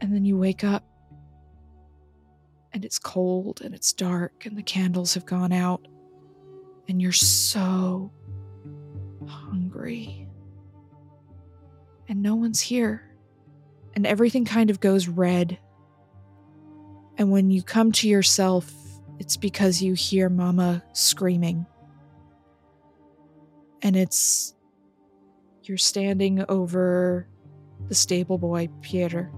And 0.00 0.12
then 0.12 0.24
you 0.24 0.36
wake 0.36 0.64
up, 0.64 0.84
and 2.72 2.84
it's 2.84 2.98
cold 2.98 3.60
and 3.62 3.74
it's 3.74 3.92
dark, 3.92 4.44
and 4.44 4.58
the 4.58 4.62
candles 4.62 5.14
have 5.14 5.24
gone 5.24 5.52
out, 5.52 5.86
and 6.88 7.00
you're 7.00 7.12
so 7.12 8.10
hungry. 9.26 10.26
And 12.08 12.22
no 12.22 12.34
one's 12.34 12.60
here. 12.60 13.02
And 13.94 14.06
everything 14.06 14.44
kind 14.44 14.70
of 14.70 14.80
goes 14.80 15.08
red 15.08 15.58
and 17.16 17.30
when 17.30 17.50
you 17.50 17.62
come 17.62 17.92
to 17.92 18.08
yourself, 18.08 18.72
it's 19.18 19.36
because 19.36 19.82
you 19.82 19.94
hear 19.94 20.28
Mama 20.28 20.82
screaming. 20.92 21.66
And 23.84 23.94
it's. 23.94 24.54
You're 25.62 25.78
standing 25.78 26.44
over 26.48 27.26
the 27.88 27.94
stable 27.94 28.36
boy, 28.36 28.68
Pierre. 28.82 29.30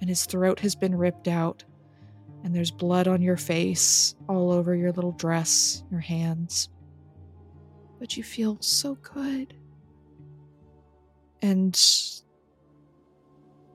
And 0.00 0.08
his 0.08 0.24
throat 0.24 0.60
has 0.60 0.74
been 0.74 0.94
ripped 0.94 1.28
out. 1.28 1.64
And 2.44 2.54
there's 2.54 2.70
blood 2.70 3.06
on 3.06 3.22
your 3.22 3.36
face, 3.36 4.14
all 4.28 4.50
over 4.50 4.74
your 4.74 4.92
little 4.92 5.12
dress, 5.12 5.84
your 5.90 6.00
hands. 6.00 6.68
But 8.00 8.16
you 8.16 8.22
feel 8.22 8.58
so 8.60 8.94
good. 8.96 9.54
And 11.40 11.78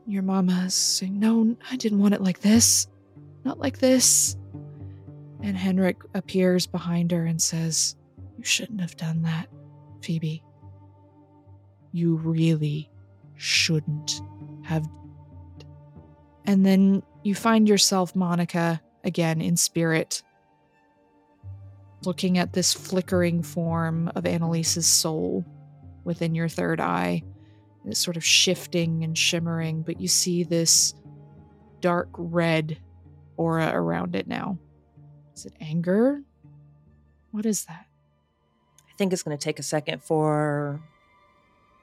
your 0.05 0.23
mama's 0.23 0.73
saying, 0.73 1.19
No, 1.19 1.55
I 1.69 1.75
didn't 1.75 1.99
want 1.99 2.13
it 2.13 2.21
like 2.21 2.39
this. 2.39 2.87
Not 3.43 3.59
like 3.59 3.79
this. 3.79 4.35
And 5.43 5.55
Henrik 5.55 6.01
appears 6.13 6.65
behind 6.65 7.11
her 7.11 7.25
and 7.25 7.41
says, 7.41 7.95
shouldn't 8.47 8.81
have 8.81 8.95
done 8.97 9.23
that, 9.23 9.47
Phoebe. 10.01 10.43
You 11.91 12.15
really 12.15 12.89
shouldn't 13.35 14.21
have. 14.63 14.87
And 16.45 16.65
then 16.65 17.03
you 17.23 17.35
find 17.35 17.67
yourself, 17.67 18.13
Monika, 18.13 18.79
again 19.03 19.41
in 19.41 19.57
spirit, 19.57 20.23
looking 22.03 22.37
at 22.37 22.53
this 22.53 22.73
flickering 22.73 23.43
form 23.43 24.11
of 24.15 24.25
Annalise's 24.25 24.87
soul 24.87 25.45
within 26.03 26.35
your 26.35 26.47
third 26.47 26.79
eye 26.79 27.23
it's 27.87 27.99
sort 27.99 28.17
of 28.17 28.25
shifting 28.25 29.05
and 29.05 29.17
shimmering, 29.17 29.81
but 29.81 30.01
you 30.01 30.09
see 30.09 30.43
this 30.43 30.93
dark 31.79 32.09
red 32.17 32.77
aura 33.37 33.71
around 33.73 34.15
it 34.15 34.27
now. 34.27 34.57
Is 35.33 35.45
it 35.45 35.53
anger? 35.61 36.21
What 37.31 37.45
is 37.45 37.63
that? 37.65 37.86
I 38.97 38.99
think 38.99 39.13
it's 39.13 39.21
going 39.21 39.37
to 39.37 39.43
take 39.43 39.59
a 39.59 39.63
second 39.63 40.03
for 40.03 40.81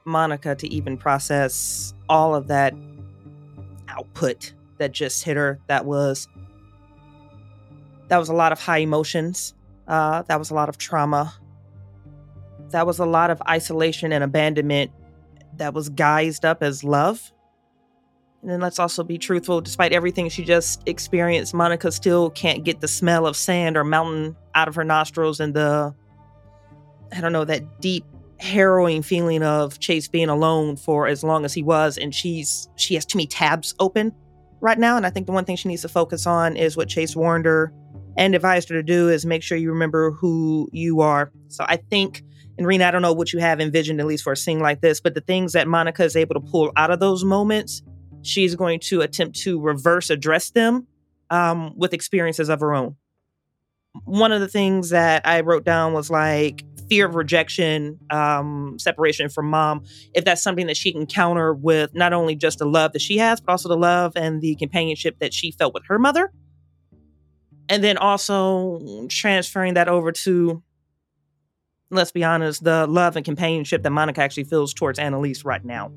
Monika 0.05 0.57
to 0.57 0.67
even 0.67 0.97
process 0.97 1.93
all 2.09 2.35
of 2.35 2.49
that 2.49 2.73
output 3.87 4.51
that 4.79 4.91
just 4.91 5.23
hit 5.23 5.37
her. 5.37 5.57
That 5.67 5.85
was 5.85 6.27
that 8.09 8.17
was 8.17 8.27
a 8.27 8.33
lot 8.33 8.51
of 8.51 8.59
high 8.59 8.79
emotions. 8.79 9.53
Uh, 9.87 10.23
that 10.23 10.37
was 10.37 10.49
a 10.49 10.53
lot 10.53 10.67
of 10.67 10.77
trauma. 10.77 11.33
That 12.71 12.85
was 12.85 12.99
a 12.99 13.05
lot 13.05 13.29
of 13.29 13.41
isolation 13.47 14.11
and 14.11 14.21
abandonment 14.21 14.91
that 15.55 15.73
was 15.73 15.89
guised 15.89 16.43
up 16.43 16.61
as 16.61 16.83
love. 16.83 17.31
And 18.41 18.51
then 18.51 18.59
let's 18.59 18.77
also 18.77 19.05
be 19.05 19.17
truthful 19.17 19.61
despite 19.61 19.93
everything 19.93 20.27
she 20.27 20.43
just 20.43 20.85
experienced, 20.85 21.53
Monika 21.53 21.93
still 21.93 22.29
can't 22.31 22.65
get 22.65 22.81
the 22.81 22.89
smell 22.89 23.25
of 23.25 23.37
sand 23.37 23.77
or 23.77 23.85
mountain 23.85 24.35
out 24.53 24.67
of 24.67 24.75
her 24.75 24.83
nostrils 24.83 25.39
and 25.39 25.53
the, 25.53 25.95
I 27.13 27.21
don't 27.21 27.33
know, 27.33 27.45
that 27.45 27.81
deep, 27.81 28.05
harrowing 28.39 29.01
feeling 29.01 29.43
of 29.43 29.79
Chase 29.79 30.07
being 30.07 30.29
alone 30.29 30.75
for 30.75 31.07
as 31.07 31.23
long 31.23 31.45
as 31.45 31.53
he 31.53 31.63
was. 31.63 31.97
And 31.97 32.13
she's, 32.13 32.69
she 32.75 32.95
has 32.95 33.05
too 33.05 33.17
many 33.17 33.27
tabs 33.27 33.73
open 33.79 34.13
right 34.61 34.77
now. 34.77 34.97
And 34.97 35.05
I 35.05 35.09
think 35.09 35.25
the 35.25 35.33
one 35.33 35.45
thing 35.45 35.55
she 35.55 35.69
needs 35.69 35.83
to 35.83 35.89
focus 35.89 36.25
on 36.25 36.57
is 36.57 36.75
what 36.75 36.89
Chase 36.89 37.15
warned 37.15 37.45
her 37.45 37.71
and 38.17 38.35
advised 38.35 38.69
her 38.69 38.75
to 38.75 38.83
do 38.83 39.09
is 39.09 39.25
make 39.25 39.43
sure 39.43 39.57
you 39.57 39.71
remember 39.71 40.11
who 40.11 40.69
you 40.71 41.01
are. 41.01 41.31
So 41.49 41.65
I 41.67 41.77
think, 41.77 42.23
and 42.57 42.65
Rena, 42.65 42.85
I 42.85 42.91
don't 42.91 43.01
know 43.01 43.13
what 43.13 43.33
you 43.33 43.39
have 43.39 43.59
envisioned, 43.59 43.99
at 43.99 44.05
least 44.05 44.23
for 44.23 44.33
a 44.33 44.37
scene 44.37 44.59
like 44.59 44.81
this, 44.81 45.01
but 45.01 45.13
the 45.13 45.21
things 45.21 45.53
that 45.53 45.67
Monika 45.67 46.01
is 46.01 46.15
able 46.15 46.35
to 46.35 46.39
pull 46.39 46.71
out 46.77 46.91
of 46.91 46.99
those 46.99 47.23
moments, 47.23 47.81
she's 48.21 48.55
going 48.55 48.79
to 48.81 49.01
attempt 49.01 49.37
to 49.41 49.59
reverse 49.59 50.09
address 50.09 50.51
them 50.51 50.87
um, 51.29 51.73
with 51.77 51.93
experiences 51.93 52.49
of 52.49 52.59
her 52.61 52.73
own. 52.73 52.95
One 54.03 54.31
of 54.31 54.41
the 54.41 54.47
things 54.47 54.89
that 54.89 55.25
I 55.27 55.41
wrote 55.41 55.63
down 55.63 55.93
was 55.93 56.09
like 56.09 56.63
fear 56.89 57.05
of 57.07 57.15
rejection, 57.15 57.99
um, 58.09 58.77
separation 58.79 59.29
from 59.29 59.49
mom, 59.49 59.83
if 60.13 60.25
that's 60.25 60.41
something 60.41 60.67
that 60.67 60.77
she 60.77 60.91
can 60.91 61.05
counter 61.05 61.53
with 61.53 61.93
not 61.93 62.13
only 62.13 62.35
just 62.35 62.59
the 62.59 62.65
love 62.65 62.93
that 62.93 63.01
she 63.01 63.17
has, 63.17 63.41
but 63.41 63.51
also 63.51 63.69
the 63.69 63.77
love 63.77 64.13
and 64.15 64.41
the 64.41 64.55
companionship 64.55 65.17
that 65.19 65.33
she 65.33 65.51
felt 65.51 65.73
with 65.73 65.83
her 65.87 65.99
mother. 65.99 66.31
And 67.69 67.83
then 67.83 67.97
also 67.97 69.07
transferring 69.09 69.73
that 69.73 69.87
over 69.87 70.11
to 70.11 70.61
let's 71.91 72.11
be 72.11 72.23
honest 72.23 72.63
the 72.63 72.87
love 72.87 73.15
and 73.15 73.23
companionship 73.23 73.83
that 73.83 73.91
monika 73.91 74.17
actually 74.17 74.43
feels 74.43 74.73
towards 74.73 74.99
annalise 74.99 75.45
right 75.45 75.63
now. 75.63 75.91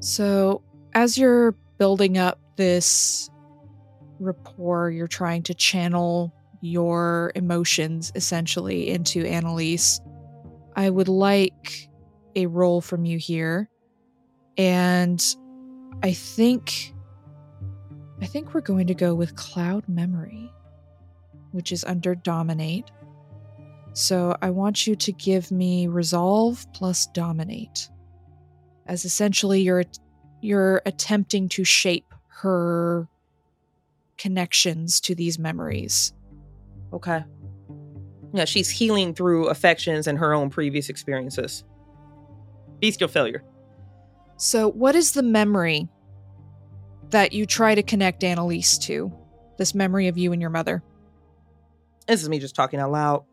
So 0.00 0.62
as 0.94 1.18
you're 1.18 1.52
building 1.78 2.18
up 2.18 2.40
this 2.56 3.30
rapport 4.18 4.90
you're 4.90 5.08
trying 5.08 5.42
to 5.42 5.54
channel 5.54 6.34
your 6.62 7.32
emotions 7.34 8.10
essentially 8.14 8.88
into 8.88 9.26
annalise 9.26 10.00
i 10.76 10.88
would 10.88 11.08
like 11.08 11.90
a 12.34 12.46
role 12.46 12.80
from 12.80 13.04
you 13.04 13.18
here 13.18 13.68
and 14.56 15.36
i 16.02 16.12
think 16.12 16.94
i 18.22 18.26
think 18.26 18.54
we're 18.54 18.60
going 18.62 18.86
to 18.86 18.94
go 18.94 19.14
with 19.14 19.36
cloud 19.36 19.86
memory 19.88 20.50
which 21.52 21.70
is 21.70 21.84
under 21.84 22.14
Dominate. 22.14 22.90
So 23.92 24.36
I 24.42 24.50
want 24.50 24.86
you 24.86 24.96
to 24.96 25.12
give 25.12 25.50
me 25.52 25.86
Resolve 25.86 26.66
plus 26.72 27.06
Dominate, 27.06 27.88
as 28.86 29.04
essentially 29.04 29.60
you're 29.60 29.84
you're 30.40 30.82
attempting 30.86 31.48
to 31.50 31.62
shape 31.62 32.12
her 32.40 33.06
connections 34.18 35.00
to 35.00 35.14
these 35.14 35.38
memories. 35.38 36.12
Okay. 36.92 37.24
Yeah, 38.34 38.44
she's 38.44 38.70
healing 38.70 39.14
through 39.14 39.48
affections 39.48 40.06
and 40.06 40.18
her 40.18 40.32
own 40.32 40.50
previous 40.50 40.88
experiences. 40.88 41.64
Bestial 42.80 43.08
failure. 43.08 43.42
So, 44.36 44.68
what 44.70 44.94
is 44.94 45.12
the 45.12 45.22
memory 45.22 45.88
that 47.10 47.32
you 47.32 47.46
try 47.46 47.74
to 47.74 47.82
connect 47.82 48.24
Annalise 48.24 48.78
to? 48.78 49.12
This 49.58 49.74
memory 49.74 50.08
of 50.08 50.16
you 50.16 50.32
and 50.32 50.40
your 50.40 50.50
mother? 50.50 50.82
this 52.08 52.22
is 52.22 52.28
me 52.28 52.38
just 52.38 52.54
talking 52.54 52.80
out 52.80 52.90
loud. 52.90 53.24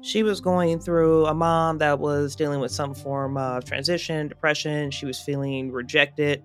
She 0.00 0.22
was 0.22 0.40
going 0.40 0.78
through 0.78 1.26
a 1.26 1.34
mom 1.34 1.78
that 1.78 1.98
was 1.98 2.36
dealing 2.36 2.60
with 2.60 2.70
some 2.70 2.94
form 2.94 3.36
of 3.36 3.64
transition, 3.64 4.28
depression. 4.28 4.90
She 4.90 5.06
was 5.06 5.18
feeling 5.18 5.72
rejected. 5.72 6.42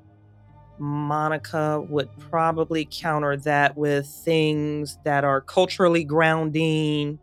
Monika 0.79 1.87
would 1.89 2.09
probably 2.17 2.87
counter 2.89 3.37
that 3.37 3.77
with 3.77 4.07
things 4.07 4.97
that 5.05 5.23
are 5.23 5.41
culturally 5.41 6.03
grounding, 6.03 7.19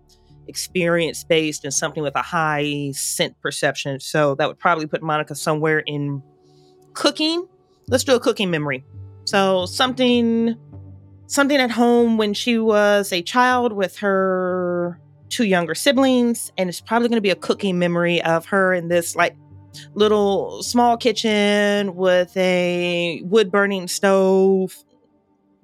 experience 0.46 1.24
based, 1.24 1.64
and 1.64 1.72
something 1.72 2.02
with 2.02 2.16
a 2.16 2.22
high 2.22 2.92
scent 2.92 3.40
perception. 3.40 4.00
So 4.00 4.34
that 4.36 4.46
would 4.48 4.58
probably 4.58 4.86
put 4.86 5.02
Monika 5.02 5.36
somewhere 5.36 5.80
in 5.80 6.22
cooking. 6.94 7.46
Let's 7.88 8.04
do 8.04 8.14
a 8.14 8.20
cooking 8.20 8.50
memory. 8.50 8.84
So 9.24 9.66
something 9.66 10.56
something 11.26 11.58
at 11.58 11.70
home 11.70 12.18
when 12.18 12.34
she 12.34 12.58
was 12.58 13.12
a 13.12 13.22
child 13.22 13.72
with 13.72 13.96
her 13.98 15.00
two 15.28 15.44
younger 15.44 15.76
siblings 15.76 16.50
and 16.58 16.68
it's 16.68 16.80
probably 16.80 17.08
going 17.08 17.16
to 17.16 17.22
be 17.22 17.30
a 17.30 17.36
cooking 17.36 17.78
memory 17.78 18.20
of 18.22 18.46
her 18.46 18.74
in 18.74 18.88
this 18.88 19.14
like 19.14 19.36
little 19.94 20.62
small 20.62 20.96
kitchen 20.96 21.94
with 21.94 22.36
a 22.36 23.22
wood 23.24 23.50
burning 23.50 23.88
stove 23.88 24.76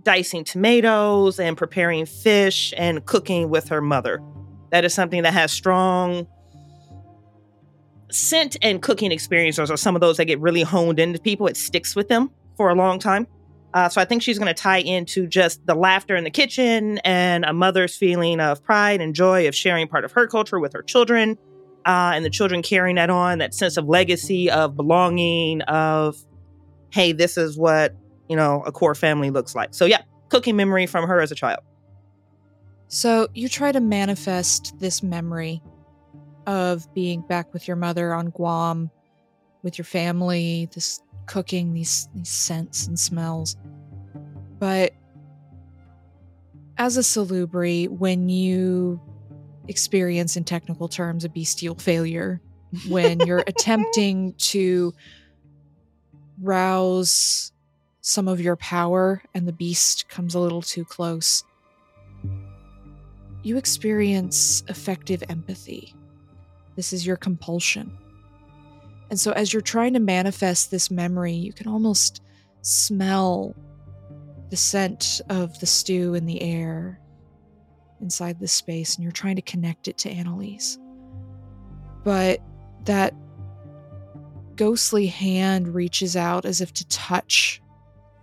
dicing 0.03 0.45
tomatoes 0.45 1.41
and 1.41 1.57
preparing 1.57 2.07
fish 2.07 2.73
and 2.77 3.05
cooking 3.07 3.51
with 3.51 3.69
her 3.69 3.81
mother. 3.81 4.23
That 4.71 4.85
is 4.85 4.95
something 4.95 5.23
that 5.25 5.33
has 5.33 5.53
strong 5.53 6.27
scent 8.11 8.57
and 8.63 8.81
cooking 8.81 9.13
experiences 9.13 9.71
are 9.71 9.77
some 9.77 9.95
of 9.95 10.01
those 10.01 10.17
that 10.17 10.27
get 10.27 10.41
really 10.41 10.63
honed 10.63 10.99
into 10.99 11.19
people. 11.19 11.47
It 11.47 11.57
sticks 11.57 11.97
with 11.97 12.09
them 12.09 12.31
for 12.57 12.71
a 12.71 12.75
long 12.75 12.99
time. 12.99 13.27
Uh, 13.75 13.89
so 13.89 14.01
I 14.01 14.05
think 14.05 14.23
she's 14.23 14.39
going 14.39 14.53
to 14.53 14.55
tie 14.55 14.79
into 14.79 15.27
just 15.27 15.67
the 15.67 15.75
laughter 15.75 16.17
in 16.17 16.25
the 16.25 16.31
kitchen 16.31 16.99
and 16.99 17.45
a 17.45 17.53
mother's 17.53 17.95
feeling 17.95 18.41
of 18.41 18.63
pride 18.63 19.01
and 19.01 19.15
joy 19.15 19.47
of 19.49 19.55
sharing 19.55 19.87
part 19.87 20.05
of 20.05 20.13
her 20.13 20.27
culture 20.27 20.59
with 20.59 20.73
her 20.73 20.83
children, 20.83 21.37
uh, 21.87 22.13
and 22.15 22.25
the 22.25 22.31
children 22.31 22.63
carrying 22.63 22.97
that 22.97 23.11
on, 23.11 23.39
that 23.39 23.55
sense 23.55 23.77
of 23.77 23.87
legacy, 23.87 24.51
of 24.51 24.77
belonging, 24.77 25.63
of, 25.63 26.17
hey, 26.91 27.13
this 27.13 27.39
is 27.39 27.57
what, 27.57 27.95
you 28.29 28.35
know, 28.35 28.63
a 28.67 28.73
core 28.73 28.97
family 28.97 29.31
looks 29.31 29.55
like. 29.55 29.73
So 29.73 29.87
yeah, 29.87 30.03
cooking 30.29 30.57
memory 30.57 30.87
from 30.87 31.07
her 31.07 31.21
as 31.21 31.31
a 31.31 31.37
child. 31.37 31.61
So 32.89 33.29
you 33.35 33.49
try 33.49 33.73
to 33.73 33.81
manifest 33.81 34.75
this 34.79 35.03
memory 35.03 35.63
of 36.47 36.93
being 36.95 37.21
back 37.23 37.53
with 37.53 37.67
your 37.69 37.77
mother 37.77 38.13
on 38.13 38.31
Guam, 38.31 38.91
with 39.63 39.79
your 39.79 39.85
family, 39.85 40.69
this 40.75 41.01
cooking, 41.27 41.73
these 41.73 42.09
these 42.15 42.29
scents 42.29 42.87
and 42.87 42.99
smells. 42.99 43.57
But 44.59 44.93
as 46.79 46.97
a 46.97 47.01
salubri, 47.01 47.89
when 47.89 48.29
you 48.29 49.01
experience 49.69 50.37
in 50.37 50.45
technical 50.45 50.89
terms 50.89 51.25
a 51.25 51.29
bestial 51.29 51.75
failure, 51.75 52.41
when 52.89 53.21
you're 53.21 53.45
attempting 53.47 54.35
to 54.35 54.95
rouse 56.41 57.53
some 58.01 58.29
of 58.29 58.41
your 58.41 58.57
power 58.57 59.23
and 59.35 59.49
the 59.49 59.53
beast 59.53 60.09
comes 60.09 60.35
a 60.35 60.41
little 60.41 60.63
too 60.63 60.85
close, 60.85 61.45
you 63.43 63.57
experience 63.57 64.63
affective 64.69 65.23
empathy. 65.29 65.95
This 66.75 66.93
is 66.93 67.07
your 67.07 67.17
compulsion. 67.17 67.97
And 69.09 69.19
so, 69.19 69.31
as 69.33 69.53
you're 69.53 69.63
trying 69.63 69.93
to 69.93 70.01
manifest 70.01 70.71
this 70.71 70.91
memory, 70.91 71.33
you 71.33 71.53
can 71.53 71.69
almost 71.69 72.23
smell 72.63 73.55
the 74.51 74.57
scent 74.57 75.21
of 75.29 75.59
the 75.61 75.67
stew 75.67 76.15
in 76.15 76.27
the 76.27 76.43
air 76.43 77.01
inside 78.01 78.39
this 78.39 78.53
space, 78.53 78.95
and 78.95 79.03
you're 79.03 79.13
trying 79.13 79.37
to 79.37 79.43
connect 79.43 79.89
it 79.89 79.99
to 79.99 80.11
Annalise. 80.11 80.79
But 82.05 82.41
that 82.85 83.15
ghostly 84.57 85.07
hand 85.07 85.75
reaches 85.75 86.17
out 86.17 86.45
as 86.45 86.61
if 86.61 86.73
to 86.75 86.87
touch 86.89 87.61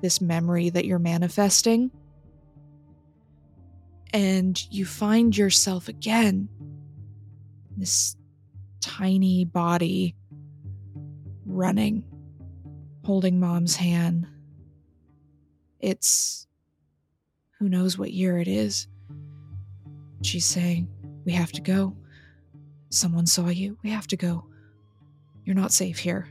this 0.02 0.20
memory 0.22 0.70
that 0.70 0.86
you're 0.86 1.00
manifesting. 1.00 1.92
And 4.14 4.62
you 4.72 4.86
find 4.86 5.36
yourself 5.36 5.88
again, 5.88 6.50
this 7.78 8.16
tiny 8.80 9.46
body 9.46 10.16
running, 11.46 12.04
holding 13.04 13.40
mom's 13.40 13.76
hand. 13.76 14.28
It's 15.80 16.48
who 17.60 17.70
knows 17.70 17.98
what 17.98 18.12
year 18.12 18.38
it 18.38 18.48
is. 18.48 18.88
She's 20.24 20.46
saying, 20.46 20.88
We 21.26 21.34
have 21.34 21.52
to 21.54 21.62
go. 21.62 21.96
Someone 22.90 23.26
saw 23.26 23.50
you. 23.50 23.78
We 23.84 23.90
have 23.90 24.08
to 24.08 24.18
go. 24.18 24.46
You're 25.46 25.56
not 25.56 25.74
safe 25.74 26.00
here. 26.00 26.28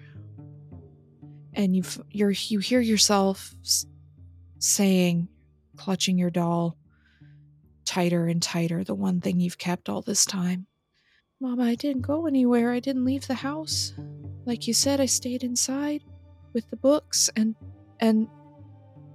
And 1.54 1.76
you 1.76 1.82
you're 2.10 2.30
you 2.30 2.58
hear 2.60 2.80
yourself 2.80 3.54
saying, 4.58 5.28
clutching 5.76 6.18
your 6.18 6.30
doll 6.30 6.76
tighter 7.84 8.26
and 8.26 8.42
tighter, 8.42 8.84
the 8.84 8.94
one 8.94 9.20
thing 9.20 9.40
you've 9.40 9.58
kept 9.58 9.88
all 9.88 10.02
this 10.02 10.24
time. 10.24 10.66
Mama, 11.40 11.64
I 11.64 11.74
didn't 11.74 12.02
go 12.02 12.26
anywhere. 12.26 12.72
I 12.72 12.80
didn't 12.80 13.04
leave 13.04 13.26
the 13.26 13.34
house. 13.34 13.92
Like 14.46 14.66
you 14.66 14.74
said, 14.74 15.00
I 15.00 15.06
stayed 15.06 15.42
inside 15.42 16.02
with 16.52 16.70
the 16.70 16.76
books 16.76 17.28
and 17.36 17.54
and 18.00 18.28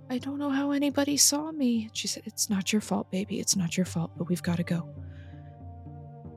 I 0.09 0.19
don't 0.19 0.39
know 0.39 0.49
how 0.49 0.71
anybody 0.71 1.17
saw 1.17 1.51
me. 1.51 1.89
She 1.93 2.07
said, 2.07 2.23
It's 2.25 2.49
not 2.49 2.71
your 2.71 2.81
fault, 2.81 3.11
baby. 3.11 3.39
It's 3.39 3.55
not 3.55 3.75
your 3.75 3.85
fault, 3.85 4.11
but 4.17 4.29
we've 4.29 4.43
got 4.43 4.57
to 4.57 4.63
go. 4.63 4.87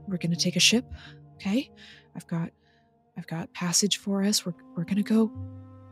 We're 0.08 0.18
gonna 0.18 0.34
take 0.34 0.56
a 0.56 0.60
ship, 0.60 0.84
okay? 1.34 1.70
I've 2.16 2.26
got 2.26 2.50
I've 3.16 3.28
got 3.28 3.52
passage 3.52 3.98
for 3.98 4.24
us. 4.24 4.44
We're 4.44 4.54
we're 4.76 4.84
gonna 4.84 5.04
go 5.04 5.30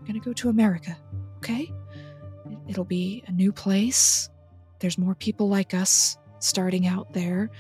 we're 0.01 0.07
gonna 0.07 0.19
go 0.19 0.33
to 0.33 0.49
America, 0.49 0.97
okay? 1.37 1.73
It'll 2.67 2.85
be 2.85 3.23
a 3.29 3.33
new 3.33 3.53
place. 3.53 4.29
There's 4.81 4.99
more 4.99 5.15
people 5.15 5.49
like 5.49 5.73
us 5.73 6.19
starting 6.41 6.87
out 6.87 7.13
there, 7.13 7.51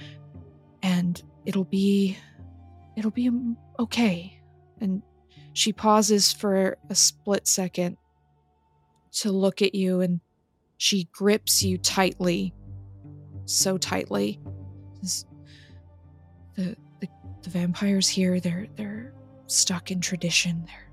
and 0.82 1.22
it'll 1.44 1.64
be 1.64 2.16
it'll 2.96 3.12
be 3.12 3.30
okay. 3.78 4.40
And 4.80 5.02
she 5.52 5.72
pauses 5.72 6.32
for 6.32 6.76
a 6.90 6.94
split 6.96 7.46
second 7.46 7.96
to 9.20 9.32
look 9.32 9.62
at 9.62 9.74
you 9.74 10.00
and 10.00 10.20
she 10.76 11.08
grips 11.12 11.62
you 11.62 11.78
tightly 11.78 12.54
so 13.46 13.78
tightly. 13.78 14.40
The, 16.56 16.76
the 17.00 17.08
the 17.42 17.50
vampires 17.50 18.08
here, 18.08 18.40
they're 18.40 18.66
they're 18.76 19.12
stuck 19.46 19.90
in 19.90 20.00
tradition. 20.00 20.64
They're 20.66 20.88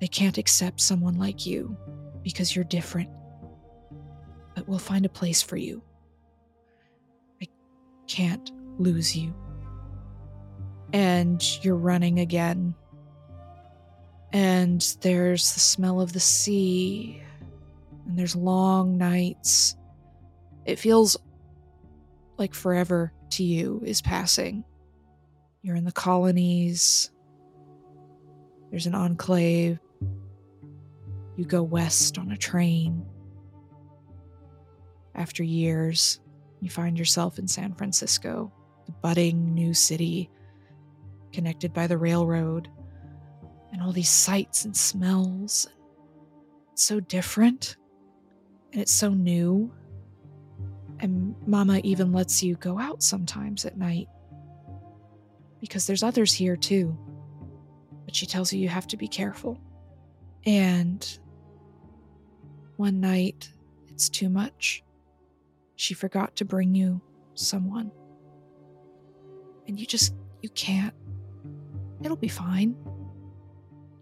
they 0.00 0.08
can't 0.08 0.38
accept 0.38 0.80
someone 0.80 1.18
like 1.18 1.46
you 1.46 1.76
because 2.22 2.54
you're 2.54 2.64
different. 2.64 3.10
But 4.54 4.68
we'll 4.68 4.78
find 4.78 5.04
a 5.04 5.08
place 5.08 5.42
for 5.42 5.56
you. 5.56 5.82
I 7.42 7.46
can't 8.06 8.50
lose 8.78 9.16
you. 9.16 9.34
And 10.92 11.42
you're 11.64 11.76
running 11.76 12.20
again. 12.20 12.74
And 14.32 14.80
there's 15.00 15.52
the 15.54 15.60
smell 15.60 16.00
of 16.00 16.12
the 16.12 16.20
sea. 16.20 17.22
And 18.08 18.18
there's 18.18 18.34
long 18.34 18.96
nights. 18.98 19.76
It 20.64 20.80
feels 20.80 21.16
like 22.38 22.54
forever 22.54 23.12
to 23.30 23.44
you 23.44 23.82
is 23.84 24.00
passing. 24.00 24.64
You're 25.62 25.76
in 25.76 25.84
the 25.84 25.92
colonies. 25.92 27.10
There's 28.70 28.86
an 28.86 28.94
enclave. 28.94 29.78
You 31.36 31.44
go 31.44 31.62
west 31.62 32.18
on 32.18 32.32
a 32.32 32.36
train. 32.36 33.04
After 35.14 35.42
years, 35.42 36.20
you 36.60 36.70
find 36.70 36.98
yourself 36.98 37.38
in 37.38 37.46
San 37.46 37.74
Francisco, 37.74 38.52
the 38.86 38.92
budding 38.92 39.54
new 39.54 39.74
city, 39.74 40.30
connected 41.32 41.72
by 41.72 41.86
the 41.86 41.98
railroad, 41.98 42.68
and 43.72 43.82
all 43.82 43.92
these 43.92 44.08
sights 44.08 44.64
and 44.64 44.76
smells. 44.76 45.68
It's 46.72 46.84
so 46.84 47.00
different, 47.00 47.76
and 48.72 48.80
it's 48.82 48.92
so 48.92 49.10
new. 49.10 49.72
And 51.00 51.34
Mama 51.46 51.80
even 51.84 52.12
lets 52.12 52.42
you 52.42 52.56
go 52.56 52.78
out 52.78 53.02
sometimes 53.02 53.64
at 53.64 53.78
night 53.78 54.08
because 55.60 55.86
there's 55.86 56.02
others 56.02 56.32
here 56.32 56.56
too. 56.56 56.96
But 58.04 58.14
she 58.14 58.26
tells 58.26 58.52
you 58.52 58.60
you 58.60 58.68
have 58.68 58.86
to 58.88 58.96
be 58.96 59.08
careful. 59.08 59.60
And 60.46 61.18
one 62.76 63.00
night, 63.00 63.50
it's 63.88 64.08
too 64.08 64.28
much. 64.28 64.82
She 65.76 65.94
forgot 65.94 66.36
to 66.36 66.44
bring 66.44 66.74
you 66.74 67.00
someone. 67.34 67.92
And 69.66 69.78
you 69.78 69.86
just, 69.86 70.14
you 70.42 70.48
can't. 70.50 70.94
It'll 72.02 72.16
be 72.16 72.28
fine. 72.28 72.76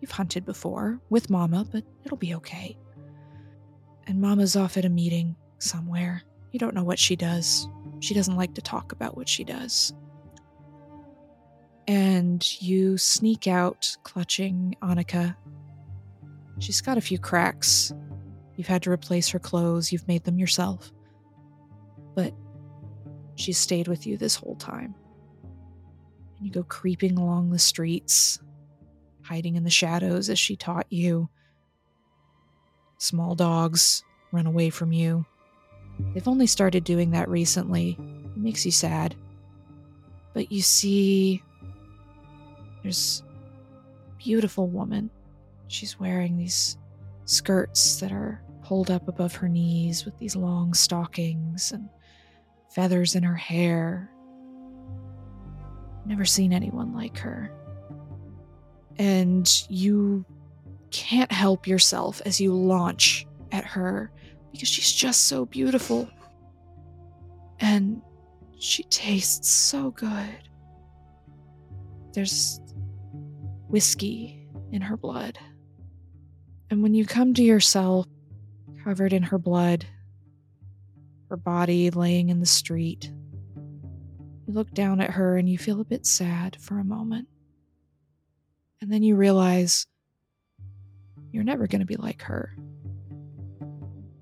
You've 0.00 0.10
hunted 0.10 0.44
before 0.44 1.00
with 1.10 1.30
Mama, 1.30 1.66
but 1.70 1.84
it'll 2.04 2.16
be 2.16 2.34
okay. 2.36 2.78
And 4.06 4.20
Mama's 4.20 4.56
off 4.56 4.76
at 4.76 4.84
a 4.84 4.88
meeting 4.88 5.36
somewhere. 5.58 6.22
You 6.52 6.58
don't 6.58 6.74
know 6.74 6.84
what 6.84 6.98
she 6.98 7.16
does. 7.16 7.68
She 8.00 8.14
doesn't 8.14 8.36
like 8.36 8.54
to 8.54 8.62
talk 8.62 8.92
about 8.92 9.16
what 9.16 9.28
she 9.28 9.44
does. 9.44 9.92
And 11.88 12.60
you 12.60 12.98
sneak 12.98 13.46
out, 13.46 13.96
clutching 14.02 14.76
Annika. 14.82 15.36
She's 16.58 16.80
got 16.80 16.98
a 16.98 17.02
few 17.02 17.18
cracks 17.18 17.92
You've 18.56 18.66
had 18.66 18.82
to 18.84 18.90
replace 18.90 19.28
her 19.28 19.38
clothes, 19.38 19.92
you've 19.92 20.08
made 20.08 20.24
them 20.24 20.38
yourself. 20.38 20.90
But 22.14 22.32
she's 23.34 23.58
stayed 23.58 23.86
with 23.86 24.06
you 24.06 24.16
this 24.16 24.34
whole 24.34 24.56
time. 24.56 24.94
And 26.36 26.46
you 26.46 26.52
go 26.52 26.62
creeping 26.62 27.18
along 27.18 27.50
the 27.50 27.58
streets, 27.58 28.40
hiding 29.22 29.56
in 29.56 29.64
the 29.64 29.70
shadows 29.70 30.30
as 30.30 30.38
she 30.38 30.56
taught 30.56 30.86
you. 30.90 31.28
Small 32.98 33.34
dogs 33.34 34.02
run 34.32 34.46
away 34.46 34.70
from 34.70 34.92
you. 34.92 35.24
They've 36.12 36.28
only 36.28 36.46
started 36.46 36.84
doing 36.84 37.10
that 37.10 37.28
recently. 37.28 37.96
It 37.98 38.36
makes 38.36 38.64
you 38.64 38.72
sad. 38.72 39.14
But 40.34 40.52
you 40.52 40.62
see, 40.62 41.42
there's 42.82 43.22
a 44.12 44.22
beautiful 44.22 44.68
woman. 44.68 45.10
She's 45.68 45.98
wearing 45.98 46.36
these 46.36 46.76
skirts 47.24 48.00
that 48.00 48.12
are 48.12 48.42
pulled 48.62 48.90
up 48.90 49.08
above 49.08 49.34
her 49.36 49.48
knees 49.48 50.04
with 50.04 50.18
these 50.18 50.36
long 50.36 50.74
stockings 50.74 51.72
and 51.72 51.88
feathers 52.70 53.14
in 53.14 53.22
her 53.22 53.34
hair. 53.34 54.10
Never 56.04 56.24
seen 56.24 56.52
anyone 56.52 56.94
like 56.94 57.18
her. 57.18 57.50
And 58.98 59.50
you 59.68 60.24
can't 60.90 61.30
help 61.32 61.66
yourself 61.66 62.20
as 62.24 62.40
you 62.40 62.54
launch 62.54 63.26
at 63.52 63.64
her 63.64 64.10
because 64.52 64.68
she's 64.68 64.92
just 64.92 65.26
so 65.26 65.46
beautiful. 65.46 66.08
And 67.60 68.02
she 68.58 68.84
tastes 68.84 69.48
so 69.48 69.90
good. 69.90 70.48
There's 72.12 72.60
whiskey 73.68 74.46
in 74.72 74.82
her 74.82 74.96
blood. 74.96 75.38
And 76.70 76.82
when 76.82 76.94
you 76.94 77.06
come 77.06 77.34
to 77.34 77.42
yourself, 77.42 78.06
covered 78.82 79.12
in 79.12 79.22
her 79.24 79.38
blood, 79.38 79.86
her 81.28 81.36
body 81.36 81.90
laying 81.90 82.28
in 82.28 82.40
the 82.40 82.46
street. 82.46 83.10
You 84.46 84.54
look 84.54 84.70
down 84.72 85.00
at 85.00 85.10
her 85.10 85.36
and 85.36 85.48
you 85.48 85.58
feel 85.58 85.80
a 85.80 85.84
bit 85.84 86.06
sad 86.06 86.56
for 86.60 86.78
a 86.78 86.84
moment. 86.84 87.28
And 88.80 88.92
then 88.92 89.02
you 89.02 89.16
realize 89.16 89.86
you're 91.32 91.44
never 91.44 91.66
going 91.66 91.80
to 91.80 91.86
be 91.86 91.96
like 91.96 92.22
her. 92.22 92.56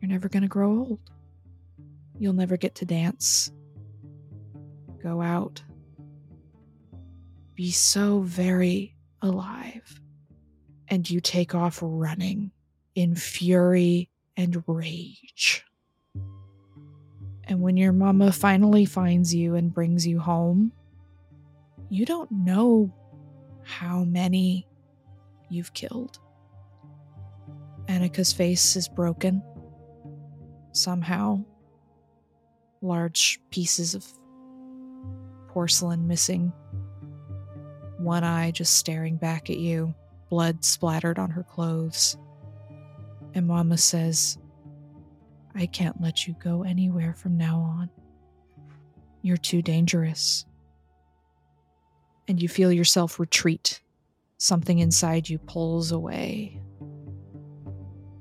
You're 0.00 0.10
never 0.10 0.28
going 0.28 0.42
to 0.42 0.48
grow 0.48 0.70
old. 0.70 1.00
You'll 2.18 2.32
never 2.32 2.56
get 2.56 2.76
to 2.76 2.84
dance, 2.84 3.50
go 5.02 5.20
out, 5.20 5.62
be 7.54 7.70
so 7.72 8.20
very 8.20 8.94
alive. 9.20 10.00
And 10.88 11.08
you 11.08 11.20
take 11.20 11.54
off 11.54 11.80
running 11.82 12.52
in 12.94 13.16
fury 13.16 14.10
and 14.36 14.62
rage. 14.66 15.64
And 17.44 17.60
when 17.60 17.76
your 17.76 17.92
mama 17.92 18.32
finally 18.32 18.84
finds 18.84 19.34
you 19.34 19.54
and 19.54 19.74
brings 19.74 20.06
you 20.06 20.20
home, 20.20 20.72
you 21.90 22.06
don't 22.06 22.30
know 22.30 22.92
how 23.62 24.04
many 24.04 24.66
you've 25.50 25.74
killed. 25.74 26.18
Annika's 27.94 28.32
face 28.32 28.74
is 28.74 28.88
broken. 28.88 29.40
Somehow, 30.72 31.44
large 32.82 33.38
pieces 33.50 33.94
of 33.94 34.04
porcelain 35.46 36.08
missing. 36.08 36.52
One 37.98 38.24
eye 38.24 38.50
just 38.50 38.72
staring 38.72 39.16
back 39.16 39.48
at 39.48 39.58
you, 39.58 39.94
blood 40.28 40.64
splattered 40.64 41.20
on 41.20 41.30
her 41.30 41.44
clothes. 41.44 42.16
And 43.32 43.46
Mama 43.46 43.78
says, 43.78 44.38
I 45.54 45.66
can't 45.66 46.00
let 46.00 46.26
you 46.26 46.34
go 46.42 46.64
anywhere 46.64 47.14
from 47.14 47.36
now 47.36 47.60
on. 47.60 47.90
You're 49.22 49.36
too 49.36 49.62
dangerous. 49.62 50.44
And 52.26 52.42
you 52.42 52.48
feel 52.48 52.72
yourself 52.72 53.20
retreat. 53.20 53.80
Something 54.36 54.80
inside 54.80 55.28
you 55.28 55.38
pulls 55.38 55.92
away 55.92 56.60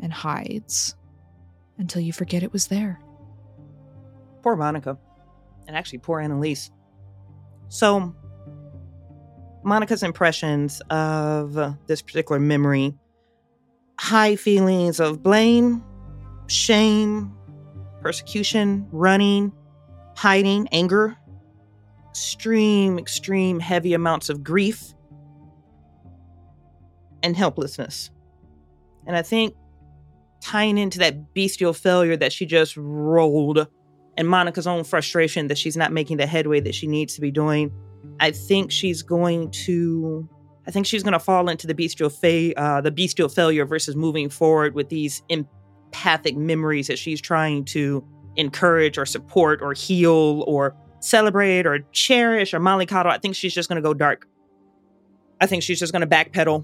and 0.03 0.13
hides 0.13 0.95
until 1.79 2.01
you 2.01 2.13
forget 2.13 2.43
it 2.43 2.53
was 2.53 2.67
there. 2.67 2.99
Poor 4.43 4.55
Monika. 4.55 4.97
And 5.65 5.75
actually, 5.75 5.99
poor 5.99 6.19
Annalise. 6.19 6.69
So, 7.69 8.13
Monika's 9.65 10.03
impressions 10.03 10.81
of 10.89 11.53
this 11.87 12.01
particular 12.03 12.39
memory 12.39 12.93
high 13.99 14.35
feelings 14.35 14.99
of 14.99 15.23
blame, 15.23 15.81
shame, 16.47 17.33
persecution, 18.01 18.85
running, 18.91 19.53
hiding, 20.17 20.67
anger, 20.73 21.15
extreme, 22.09 22.99
extreme 22.99 23.61
heavy 23.61 23.93
amounts 23.93 24.29
of 24.29 24.43
grief, 24.43 24.93
and 27.21 27.37
helplessness. 27.37 28.11
And 29.07 29.15
I 29.15 29.21
think 29.21 29.55
tying 30.43 30.77
into 30.77 30.99
that 30.99 31.33
bestial 31.33 31.73
failure 31.73 32.17
that 32.17 32.33
she 32.33 32.45
just 32.45 32.75
rolled 32.77 33.67
and 34.17 34.27
Monika's 34.27 34.67
own 34.67 34.83
frustration 34.83 35.47
that 35.47 35.57
she's 35.57 35.77
not 35.77 35.91
making 35.91 36.17
the 36.17 36.27
headway 36.27 36.59
that 36.59 36.75
she 36.75 36.85
needs 36.85 37.15
to 37.15 37.21
be 37.21 37.31
doing, 37.31 37.71
I 38.19 38.31
think 38.31 38.71
she's 38.71 39.01
going 39.01 39.51
to 39.65 40.27
I 40.65 40.71
think 40.71 40.85
she's 40.85 41.03
going 41.03 41.13
to 41.13 41.19
fall 41.19 41.49
into 41.49 41.67
the 41.67 41.73
bestial 41.73 42.09
fa- 42.09 42.57
uh, 42.57 42.81
the 42.81 42.91
bestial 42.91 43.27
failure 43.27 43.65
versus 43.65 43.95
moving 43.95 44.29
forward 44.29 44.75
with 44.75 44.89
these 44.89 45.21
empathic 45.29 46.37
memories 46.37 46.87
that 46.87 46.97
she's 46.97 47.19
trying 47.19 47.65
to 47.65 48.05
encourage 48.35 48.97
or 48.97 49.05
support 49.05 49.61
or 49.61 49.73
heal 49.73 50.43
or 50.47 50.75
celebrate 50.99 51.65
or 51.65 51.79
cherish 51.91 52.53
or 52.53 52.59
mollycoddle. 52.59 53.07
I 53.07 53.17
think 53.17 53.35
she's 53.35 53.53
just 53.53 53.67
going 53.67 53.75
to 53.75 53.81
go 53.81 53.93
dark. 53.93 54.27
I 55.41 55.47
think 55.47 55.63
she's 55.63 55.79
just 55.79 55.91
going 55.91 56.07
to 56.07 56.07
backpedal, 56.07 56.63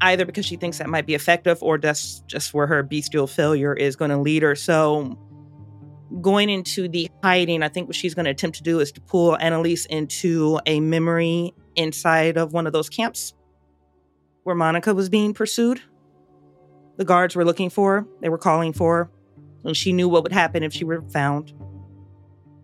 either 0.00 0.24
because 0.24 0.46
she 0.46 0.56
thinks 0.56 0.78
that 0.78 0.88
might 0.88 1.06
be 1.06 1.14
effective 1.14 1.62
or 1.62 1.78
that's 1.78 2.20
just 2.26 2.54
where 2.54 2.66
her 2.66 2.82
bestial 2.82 3.26
failure 3.26 3.74
is 3.74 3.96
going 3.96 4.10
to 4.10 4.18
lead 4.18 4.42
her. 4.42 4.54
So 4.54 5.18
going 6.20 6.50
into 6.50 6.88
the 6.88 7.10
hiding, 7.22 7.62
I 7.62 7.68
think 7.68 7.88
what 7.88 7.96
she's 7.96 8.14
going 8.14 8.24
to 8.24 8.30
attempt 8.30 8.58
to 8.58 8.62
do 8.62 8.80
is 8.80 8.92
to 8.92 9.00
pull 9.00 9.36
Annalise 9.38 9.86
into 9.86 10.60
a 10.66 10.80
memory 10.80 11.54
inside 11.76 12.36
of 12.36 12.52
one 12.52 12.66
of 12.66 12.72
those 12.72 12.88
camps 12.88 13.34
where 14.44 14.56
Monika 14.56 14.94
was 14.94 15.08
being 15.08 15.34
pursued. 15.34 15.80
The 16.96 17.04
guards 17.04 17.36
were 17.36 17.44
looking 17.44 17.70
for 17.70 18.00
her, 18.00 18.06
they 18.20 18.28
were 18.28 18.38
calling 18.38 18.72
for 18.72 18.96
her, 18.96 19.10
and 19.64 19.76
she 19.76 19.92
knew 19.92 20.08
what 20.08 20.22
would 20.24 20.32
happen 20.32 20.62
if 20.62 20.72
she 20.72 20.84
were 20.84 21.02
found. 21.02 21.52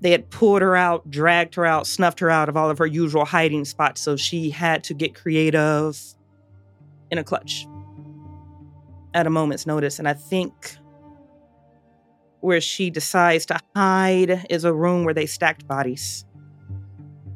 They 0.01 0.11
had 0.11 0.29
pulled 0.29 0.61
her 0.61 0.77
out, 0.77 1.09
dragged 1.09 1.55
her 1.55 1.65
out, 1.65 1.87
snuffed 1.87 2.21
her 2.21 2.29
out 2.29 2.49
of 2.49 2.57
all 2.57 2.69
of 2.69 2.79
her 2.79 2.87
usual 2.87 3.25
hiding 3.25 3.65
spots, 3.65 4.01
so 4.01 4.17
she 4.17 4.51
had 4.51 4.85
to 4.85 4.95
get 4.95 5.15
creative 5.15 5.99
in 7.15 7.19
a 7.19 7.25
clutch 7.25 7.67
at 9.15 9.27
a 9.27 9.31
moment's 9.31 9.67
notice. 9.67 9.99
And 10.01 10.09
I 10.09 10.15
think 10.15 10.77
where 12.41 12.61
she 12.61 12.91
decides 12.91 13.47
to 13.47 13.61
hide 13.75 14.47
is 14.51 14.65
a 14.65 14.75
room 14.75 15.05
where 15.05 15.15
they 15.15 15.27
stacked 15.27 15.67
bodies 15.67 16.25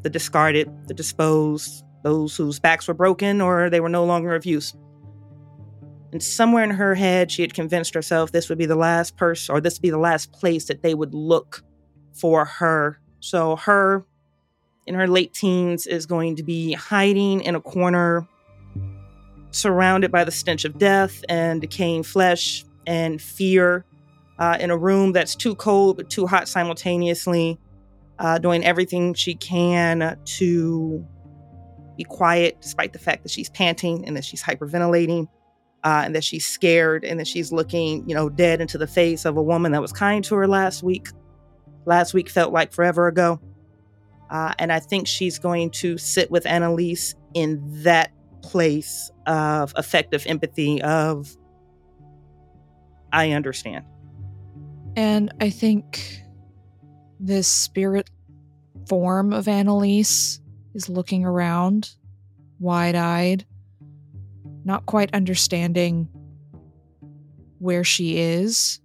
the 0.02 0.10
discarded, 0.10 0.70
the 0.86 0.94
disposed, 0.94 1.84
those 2.04 2.36
whose 2.36 2.60
backs 2.60 2.86
were 2.86 2.94
broken 2.94 3.40
or 3.40 3.68
they 3.68 3.80
were 3.80 3.88
no 3.88 4.04
longer 4.04 4.34
of 4.34 4.46
use. 4.46 4.74
And 6.12 6.22
somewhere 6.22 6.62
in 6.62 6.70
her 6.70 6.94
head, 6.94 7.32
she 7.32 7.42
had 7.42 7.52
convinced 7.52 7.94
herself 7.94 8.30
this 8.30 8.48
would 8.48 8.58
be 8.58 8.66
the 8.66 8.76
last 8.76 9.16
person 9.16 9.54
or 9.54 9.60
this 9.60 9.74
would 9.74 9.82
be 9.82 9.90
the 9.90 9.98
last 9.98 10.32
place 10.32 10.66
that 10.66 10.82
they 10.82 10.94
would 10.94 11.14
look 11.14 11.64
for 12.12 12.44
her. 12.44 13.00
So, 13.18 13.56
her 13.56 14.06
in 14.86 14.94
her 14.94 15.08
late 15.08 15.34
teens 15.34 15.86
is 15.86 16.06
going 16.06 16.36
to 16.36 16.44
be 16.44 16.72
hiding 16.72 17.40
in 17.42 17.56
a 17.56 17.60
corner, 17.60 18.26
surrounded 19.50 20.10
by 20.10 20.24
the 20.24 20.30
stench 20.30 20.64
of 20.64 20.78
death 20.78 21.24
and 21.28 21.60
decaying 21.60 22.02
flesh 22.02 22.64
and 22.86 23.20
fear 23.20 23.84
uh, 24.38 24.56
in 24.60 24.70
a 24.70 24.76
room 24.76 25.12
that's 25.12 25.34
too 25.34 25.54
cold 25.54 25.96
but 25.96 26.10
too 26.10 26.26
hot 26.26 26.48
simultaneously, 26.48 27.58
uh, 28.18 28.38
doing 28.38 28.64
everything 28.64 29.14
she 29.14 29.34
can 29.34 30.18
to 30.24 31.04
be 31.96 32.04
quiet, 32.04 32.60
despite 32.60 32.92
the 32.92 32.98
fact 32.98 33.22
that 33.24 33.30
she's 33.30 33.50
panting 33.50 34.06
and 34.06 34.16
that 34.16 34.24
she's 34.24 34.42
hyperventilating. 34.42 35.28
Uh, 35.84 36.02
and 36.04 36.12
that 36.12 36.24
she's 36.24 36.44
scared 36.44 37.04
and 37.04 37.20
that 37.20 37.26
she's 37.26 37.52
looking, 37.52 38.06
you 38.08 38.12
know, 38.12 38.28
dead 38.28 38.60
into 38.60 38.76
the 38.76 38.86
face 38.86 39.24
of 39.24 39.36
a 39.36 39.42
woman 39.42 39.70
that 39.70 39.80
was 39.80 39.92
kind 39.92 40.24
to 40.24 40.34
her 40.34 40.48
last 40.48 40.82
week. 40.82 41.06
Last 41.86 42.12
week 42.12 42.28
felt 42.28 42.52
like 42.52 42.72
forever 42.72 43.06
ago. 43.06 43.40
Uh, 44.28 44.52
and 44.58 44.72
I 44.72 44.80
think 44.80 45.06
she's 45.06 45.38
going 45.38 45.70
to 45.70 45.96
sit 45.96 46.32
with 46.32 46.46
Annalise 46.46 47.14
in 47.32 47.62
that 47.84 48.10
place 48.42 49.10
of 49.28 49.72
affective 49.76 50.26
empathy 50.26 50.82
of 50.82 51.36
I 53.12 53.32
understand. 53.32 53.84
And 54.96 55.32
I 55.40 55.50
think 55.50 56.22
this 57.20 57.46
spirit 57.46 58.10
form 58.88 59.32
of 59.32 59.46
Annalise 59.46 60.40
is 60.74 60.88
looking 60.88 61.24
around, 61.24 61.90
wide 62.58 62.94
eyed, 62.94 63.44
not 64.64 64.86
quite 64.86 65.14
understanding 65.14 66.08
where 67.58 67.84
she 67.84 68.18
is. 68.18 68.80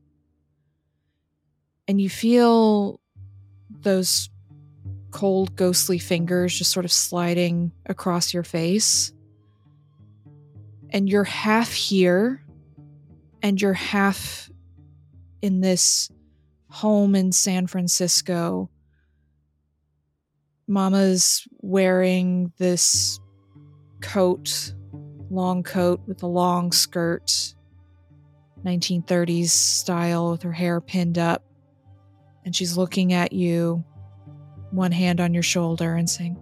And 1.87 1.99
you 1.99 2.09
feel 2.09 2.99
those 3.81 4.29
cold, 5.11 5.55
ghostly 5.55 5.99
fingers 5.99 6.57
just 6.57 6.71
sort 6.71 6.85
of 6.85 6.91
sliding 6.91 7.71
across 7.85 8.33
your 8.33 8.43
face. 8.43 9.13
And 10.93 11.09
you're 11.09 11.25
half 11.25 11.73
here, 11.73 12.45
and 13.41 13.59
you're 13.59 13.73
half 13.73 14.49
in 15.41 15.59
this 15.59 16.09
home 16.69 17.15
in 17.15 17.31
San 17.31 17.67
Francisco. 17.67 18.69
Mama's 20.67 21.45
wearing 21.59 22.53
this 22.57 23.19
coat, 24.01 24.73
long 25.29 25.63
coat 25.63 26.01
with 26.07 26.23
a 26.23 26.27
long 26.27 26.71
skirt, 26.71 27.55
1930s 28.63 29.49
style 29.49 30.31
with 30.31 30.43
her 30.43 30.53
hair 30.53 30.79
pinned 30.79 31.17
up. 31.17 31.43
And 32.45 32.55
she's 32.55 32.77
looking 32.77 33.13
at 33.13 33.33
you, 33.33 33.83
one 34.71 34.91
hand 34.91 35.19
on 35.19 35.33
your 35.33 35.43
shoulder, 35.43 35.95
and 35.95 36.09
saying, 36.09 36.37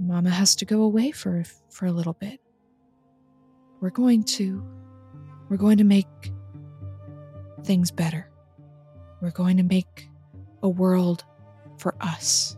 Mama 0.00 0.30
has 0.30 0.56
to 0.56 0.64
go 0.64 0.82
away 0.82 1.10
for, 1.10 1.44
for 1.70 1.86
a 1.86 1.92
little 1.92 2.12
bit. 2.14 2.40
We're 3.80 3.90
going 3.90 4.24
to, 4.24 4.64
we're 5.48 5.56
going 5.56 5.78
to 5.78 5.84
make 5.84 6.06
things 7.64 7.90
better. 7.90 8.30
We're 9.20 9.30
going 9.30 9.56
to 9.58 9.62
make 9.62 10.08
a 10.62 10.68
world 10.68 11.24
for 11.78 11.94
us. 12.00 12.56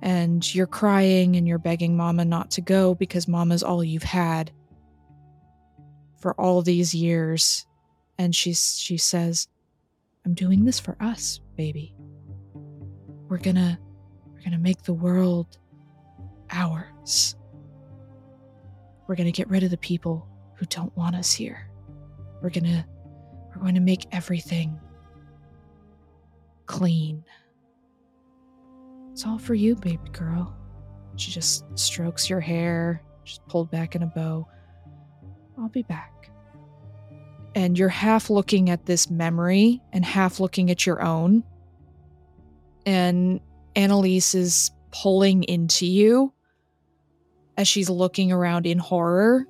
And 0.00 0.54
you're 0.54 0.66
crying 0.66 1.36
and 1.36 1.48
you're 1.48 1.58
begging 1.58 1.96
Mama 1.96 2.24
not 2.24 2.50
to 2.52 2.60
go 2.60 2.94
because 2.94 3.26
Mama's 3.26 3.62
all 3.62 3.82
you've 3.82 4.02
had 4.04 4.52
for 6.20 6.34
all 6.40 6.62
these 6.62 6.94
years. 6.94 7.66
And 8.18 8.34
she's, 8.34 8.78
she 8.78 8.96
says, 8.96 9.48
I'm 10.24 10.34
doing 10.34 10.64
this 10.64 10.78
for 10.78 10.96
us, 11.00 11.40
baby. 11.56 11.96
We're 13.28 13.38
gonna, 13.38 13.78
we're 14.32 14.42
gonna 14.42 14.58
make 14.58 14.82
the 14.82 14.92
world 14.92 15.58
ours. 16.50 17.34
We're 19.08 19.16
gonna 19.16 19.32
get 19.32 19.50
rid 19.50 19.64
of 19.64 19.70
the 19.70 19.78
people 19.78 20.28
who 20.54 20.66
don't 20.66 20.96
want 20.96 21.16
us 21.16 21.32
here. 21.32 21.68
We're 22.40 22.50
gonna 22.50 22.86
we're 23.58 23.62
going 23.62 23.74
to 23.74 23.80
make 23.80 24.06
everything 24.12 24.78
clean. 26.66 27.24
It's 29.10 29.26
all 29.26 29.38
for 29.38 29.54
you, 29.54 29.74
baby 29.74 30.08
girl. 30.12 30.54
She 31.16 31.32
just 31.32 31.64
strokes 31.76 32.30
your 32.30 32.38
hair, 32.38 33.02
just 33.24 33.44
pulled 33.48 33.70
back 33.70 33.96
in 33.96 34.04
a 34.04 34.06
bow. 34.06 34.46
I'll 35.58 35.68
be 35.68 35.82
back. 35.82 36.30
And 37.56 37.76
you're 37.76 37.88
half 37.88 38.30
looking 38.30 38.70
at 38.70 38.86
this 38.86 39.10
memory 39.10 39.82
and 39.92 40.04
half 40.04 40.38
looking 40.38 40.70
at 40.70 40.86
your 40.86 41.02
own. 41.02 41.42
And 42.86 43.40
Annalise 43.74 44.36
is 44.36 44.70
pulling 44.92 45.42
into 45.44 45.84
you 45.84 46.32
as 47.58 47.66
she's 47.66 47.90
looking 47.90 48.32
around 48.32 48.64
in 48.64 48.78
horror. 48.78 49.44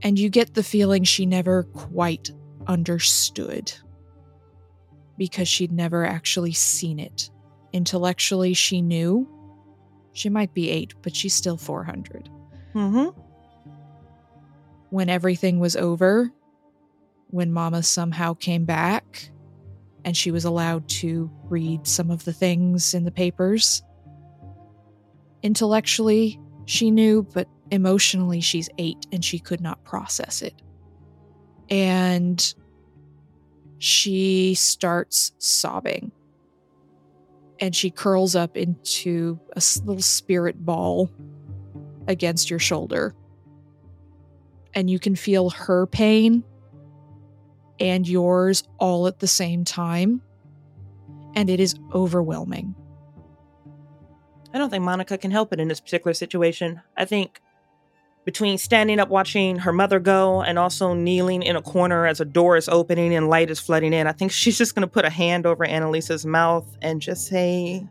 And 0.00 0.18
you 0.18 0.30
get 0.30 0.54
the 0.54 0.62
feeling 0.62 1.02
she 1.02 1.26
never 1.26 1.64
quite 1.64 2.30
understood 2.66 3.72
because 5.18 5.48
she'd 5.48 5.72
never 5.72 6.06
actually 6.06 6.52
seen 6.52 7.00
it. 7.00 7.30
Intellectually, 7.72 8.54
she 8.54 8.80
knew. 8.80 9.28
She 10.12 10.28
might 10.28 10.54
be 10.54 10.70
eight, 10.70 10.94
but 11.02 11.14
she's 11.14 11.34
still 11.34 11.56
400. 11.56 12.30
Mm-hmm. 12.74 13.20
When 14.90 15.08
everything 15.08 15.58
was 15.58 15.76
over, 15.76 16.30
when 17.30 17.52
Mama 17.52 17.82
somehow 17.82 18.34
came 18.34 18.64
back 18.64 19.30
and 20.04 20.16
she 20.16 20.30
was 20.30 20.44
allowed 20.44 20.88
to 20.88 21.28
read 21.44 21.86
some 21.86 22.10
of 22.10 22.24
the 22.24 22.32
things 22.32 22.94
in 22.94 23.04
the 23.04 23.10
papers, 23.10 23.82
intellectually, 25.42 26.40
she 26.68 26.90
knew, 26.90 27.26
but 27.34 27.48
emotionally, 27.70 28.40
she's 28.40 28.68
eight 28.78 29.06
and 29.10 29.24
she 29.24 29.38
could 29.38 29.60
not 29.60 29.82
process 29.84 30.42
it 30.42 30.54
and 31.70 32.54
she 33.78 34.54
starts 34.54 35.32
sobbing. 35.38 36.12
And 37.60 37.74
she 37.74 37.90
curls 37.90 38.36
up 38.36 38.56
into 38.56 39.38
a 39.56 39.62
little 39.84 40.02
spirit 40.02 40.64
ball 40.64 41.10
against 42.06 42.50
your 42.50 42.60
shoulder. 42.60 43.14
And 44.74 44.88
you 44.88 44.98
can 44.98 45.16
feel 45.16 45.50
her 45.50 45.86
pain 45.86 46.44
and 47.80 48.06
yours 48.06 48.62
all 48.78 49.06
at 49.08 49.18
the 49.18 49.26
same 49.26 49.64
time. 49.64 50.22
And 51.34 51.50
it 51.50 51.60
is 51.60 51.74
overwhelming. 51.92 52.74
I 54.52 54.58
don't 54.58 54.70
think 54.70 54.82
Monika 54.82 55.20
can 55.20 55.30
help 55.30 55.52
it 55.52 55.60
in 55.60 55.68
this 55.68 55.80
particular 55.80 56.14
situation. 56.14 56.80
I 56.96 57.04
think 57.04 57.40
between 58.24 58.58
standing 58.58 59.00
up 59.00 59.08
watching 59.08 59.56
her 59.56 59.72
mother 59.72 59.98
go 59.98 60.42
and 60.42 60.58
also 60.58 60.94
kneeling 60.94 61.42
in 61.42 61.56
a 61.56 61.62
corner 61.62 62.06
as 62.06 62.20
a 62.20 62.24
door 62.24 62.56
is 62.56 62.68
opening 62.68 63.14
and 63.14 63.28
light 63.28 63.50
is 63.50 63.58
flooding 63.58 63.92
in, 63.92 64.06
I 64.06 64.12
think 64.12 64.32
she's 64.32 64.58
just 64.58 64.74
going 64.74 64.82
to 64.82 64.86
put 64.86 65.04
a 65.04 65.10
hand 65.10 65.46
over 65.46 65.64
Annalise's 65.64 66.26
mouth 66.26 66.66
and 66.82 67.00
just 67.00 67.26
say, 67.26 67.86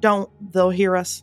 Don't, 0.00 0.30
they'll 0.52 0.70
hear 0.70 0.96
us. 0.96 1.22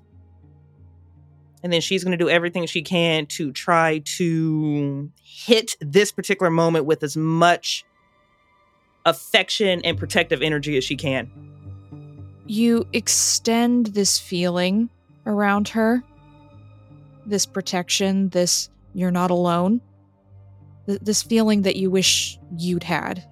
And 1.64 1.74
then 1.74 1.82
she's 1.82 2.04
going 2.04 2.16
to 2.16 2.24
do 2.24 2.30
everything 2.30 2.68
she 2.68 2.84
can 2.84 3.26
to 3.28 3.52
try 3.52 4.04
to 4.18 5.12
hit 5.24 5.76
this 5.80 6.12
particular 6.12 6.52
moment 6.52 6.86
with 6.86 7.02
as 7.02 7.18
much 7.18 7.84
affection 9.06 9.82
and 9.84 9.98
protective 9.98 10.44
energy 10.44 10.78
as 10.78 10.84
she 10.84 10.96
can. 10.96 11.55
You 12.46 12.88
extend 12.94 13.88
this 13.88 14.20
feeling 14.20 14.90
around 15.26 15.70
her 15.70 16.04
this 17.26 17.46
protection, 17.46 18.30
this 18.30 18.70
you're 18.94 19.12
not 19.12 19.32
alone, 19.32 19.82
th- 20.86 21.00
this 21.02 21.24
feeling 21.24 21.64
that 21.64 21.76
you 21.76 21.90
wish 21.90 22.40
you'd 22.58 22.84
had 22.84 23.28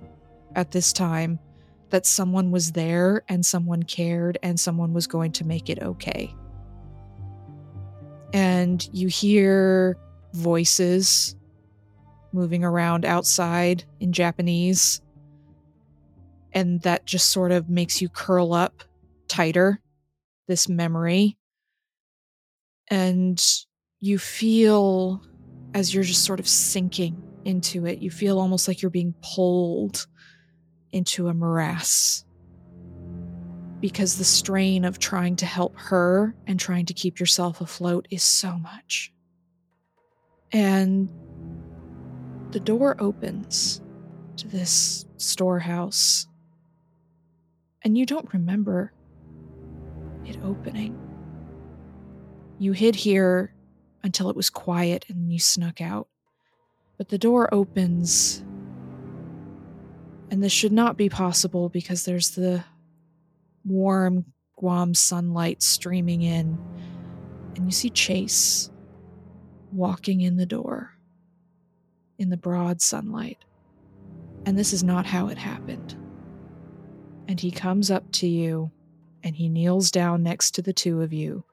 at 0.55 0.71
this 0.71 0.91
time, 0.91 1.39
that 1.89 2.05
someone 2.05 2.51
was 2.51 2.71
there 2.71 3.23
and 3.29 3.45
someone 3.45 3.83
cared 3.83 4.37
and 4.43 4.59
someone 4.59 4.93
was 4.93 5.07
going 5.07 5.31
to 5.33 5.45
make 5.45 5.69
it 5.69 5.81
okay. 5.81 6.33
And 8.33 8.87
you 8.91 9.07
hear 9.07 9.97
voices 10.33 11.35
moving 12.31 12.63
around 12.63 13.05
outside 13.05 13.83
in 13.99 14.11
Japanese. 14.11 15.01
And 16.51 16.81
that 16.81 17.05
just 17.05 17.29
sort 17.29 17.51
of 17.51 17.69
makes 17.69 18.01
you 18.01 18.09
curl 18.09 18.53
up 18.53 18.83
tighter, 19.33 19.79
this 20.47 20.69
memory. 20.69 21.37
And 22.89 23.43
you 23.99 24.19
feel, 24.19 25.23
as 25.73 25.91
you're 25.91 26.03
just 26.03 26.23
sort 26.23 26.39
of 26.39 26.47
sinking 26.47 27.19
into 27.43 27.87
it, 27.87 27.97
you 27.99 28.11
feel 28.11 28.39
almost 28.39 28.67
like 28.67 28.81
you're 28.81 28.91
being 28.91 29.15
pulled 29.23 30.05
into 30.91 31.29
a 31.29 31.33
morass. 31.33 32.25
Because 33.79 34.17
the 34.17 34.23
strain 34.23 34.85
of 34.85 34.99
trying 34.99 35.35
to 35.37 35.47
help 35.47 35.75
her 35.77 36.35
and 36.45 36.59
trying 36.59 36.85
to 36.85 36.93
keep 36.93 37.19
yourself 37.19 37.59
afloat 37.59 38.07
is 38.11 38.21
so 38.21 38.59
much. 38.59 39.11
And 40.51 41.09
the 42.51 42.59
door 42.59 42.95
opens 42.99 43.81
to 44.37 44.47
this 44.47 45.05
storehouse. 45.17 46.27
And 47.83 47.97
you 47.97 48.05
don't 48.05 48.31
remember 48.31 48.93
it 50.25 50.37
opening. 50.43 50.97
You 52.59 52.71
hid 52.71 52.95
here 52.95 53.53
until 54.03 54.29
it 54.29 54.35
was 54.35 54.49
quiet 54.49 55.05
and 55.09 55.31
you 55.31 55.39
snuck 55.39 55.81
out. 55.81 56.07
But 56.97 57.09
the 57.09 57.17
door 57.17 57.53
opens, 57.53 58.43
and 60.29 60.43
this 60.43 60.51
should 60.51 60.71
not 60.71 60.97
be 60.97 61.09
possible 61.09 61.69
because 61.69 62.05
there's 62.05 62.31
the 62.31 62.63
warm 63.65 64.25
Guam 64.57 64.93
sunlight 64.93 65.63
streaming 65.63 66.21
in, 66.21 66.57
and 67.55 67.65
you 67.65 67.71
see 67.71 67.89
Chase 67.89 68.69
walking 69.71 70.21
in 70.21 70.37
the 70.37 70.45
door 70.45 70.91
in 72.19 72.29
the 72.29 72.37
broad 72.37 72.81
sunlight. 72.81 73.39
And 74.45 74.57
this 74.57 74.73
is 74.73 74.83
not 74.83 75.05
how 75.05 75.27
it 75.27 75.37
happened. 75.37 75.95
And 77.27 77.39
he 77.39 77.49
comes 77.49 77.89
up 77.89 78.11
to 78.13 78.27
you 78.27 78.71
and 79.23 79.35
he 79.35 79.49
kneels 79.49 79.89
down 79.89 80.23
next 80.23 80.51
to 80.51 80.61
the 80.61 80.73
two 80.73 81.01
of 81.01 81.13
you. 81.13 81.43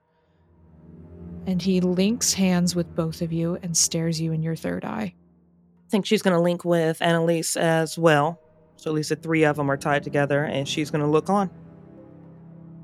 And 1.47 1.63
he 1.63 1.81
links 1.81 2.35
hands 2.35 2.75
with 2.77 2.95
both 2.95 3.23
of 3.23 3.33
you 3.33 3.59
and 3.63 3.77
stares 3.77 4.21
you 4.21 4.33
in 4.33 4.43
your 4.43 4.57
third 4.57 4.85
eye. 4.85 5.15
I 5.15 5.91
think 5.91 6.07
she's 6.07 6.23
going 6.23 6.37
to 6.37 6.43
link 6.43 6.65
with 6.65 7.01
Annalise 7.01 7.57
as 7.57 7.99
well. 7.99 8.41
So 8.77 8.91
at 8.91 8.95
least 8.95 9.09
the 9.11 9.17
three 9.17 9.45
of 9.45 9.57
them 9.57 9.71
are 9.71 9.77
tied 9.77 10.03
together 10.03 10.45
and 10.45 10.69
she's 10.69 10.91
going 10.91 11.03
to 11.03 11.11
look 11.11 11.29
on. 11.31 11.51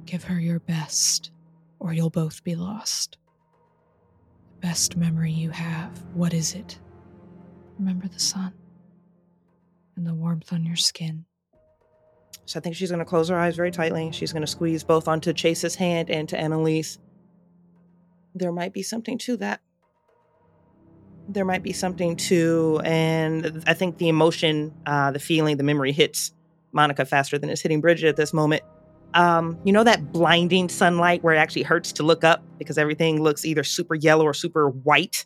Give 0.05 0.25
her 0.25 0.39
your 0.39 0.61
best, 0.61 1.33
or 1.81 1.93
you'll 1.93 2.11
both 2.11 2.45
be 2.45 2.55
lost. 2.55 3.19
The 4.61 4.69
best 4.69 4.97
memory 4.97 5.33
you 5.33 5.51
have, 5.51 5.91
what 6.15 6.33
is 6.33 6.55
it? 6.55 6.79
Remember 7.79 8.09
the 8.09 8.21
sun 8.21 8.53
and 9.97 10.07
the 10.07 10.15
warmth 10.15 10.53
on 10.53 10.65
your 10.65 10.77
skin. 10.77 11.25
So 12.47 12.61
I 12.61 12.63
think 12.63 12.77
she's 12.77 12.91
going 12.91 13.01
to 13.01 13.05
close 13.05 13.29
her 13.29 13.37
eyes 13.37 13.57
very 13.57 13.73
tightly. 13.73 14.13
She's 14.13 14.33
going 14.33 14.43
to 14.43 14.47
squeeze 14.47 14.85
both 14.85 15.09
onto 15.09 15.33
Chase's 15.33 15.75
hand 15.75 16.11
and 16.11 16.29
to 16.29 16.39
Annalise. 16.39 16.99
There 18.35 18.53
might 18.53 18.73
be 18.73 18.83
something 18.83 19.19
to 19.19 19.37
that. 19.39 19.61
There 21.29 21.45
might 21.45 21.65
be 21.65 21.73
something 21.73 22.15
to, 22.17 22.81
and 22.85 23.65
I 23.67 23.75
think 23.75 23.99
the 23.99 24.09
emotion, 24.09 24.73
uh, 24.87 25.11
the 25.11 25.19
feeling, 25.19 25.57
the 25.57 25.65
memory 25.65 25.91
hits 25.91 26.33
Monika 26.73 27.07
faster 27.07 27.37
than 27.37 27.51
it's 27.51 27.61
hitting 27.61 27.81
Bridget 27.81 28.07
at 28.07 28.17
this 28.17 28.33
moment. 28.33 28.63
Um, 29.15 29.59
you 29.65 29.73
know 29.73 29.83
that 29.83 30.13
blinding 30.13 30.69
sunlight 30.69 31.25
where 31.25 31.35
it 31.35 31.39
actually 31.39 31.63
hurts 31.63 31.91
to 31.93 32.05
look 32.05 32.23
up 32.23 32.45
because 32.59 32.79
everything 32.79 33.23
looks 33.23 33.45
either 33.45 33.65
super 33.65 33.95
yellow 33.95 34.25
or 34.25 34.35
super 34.35 34.69
white 34.69 35.25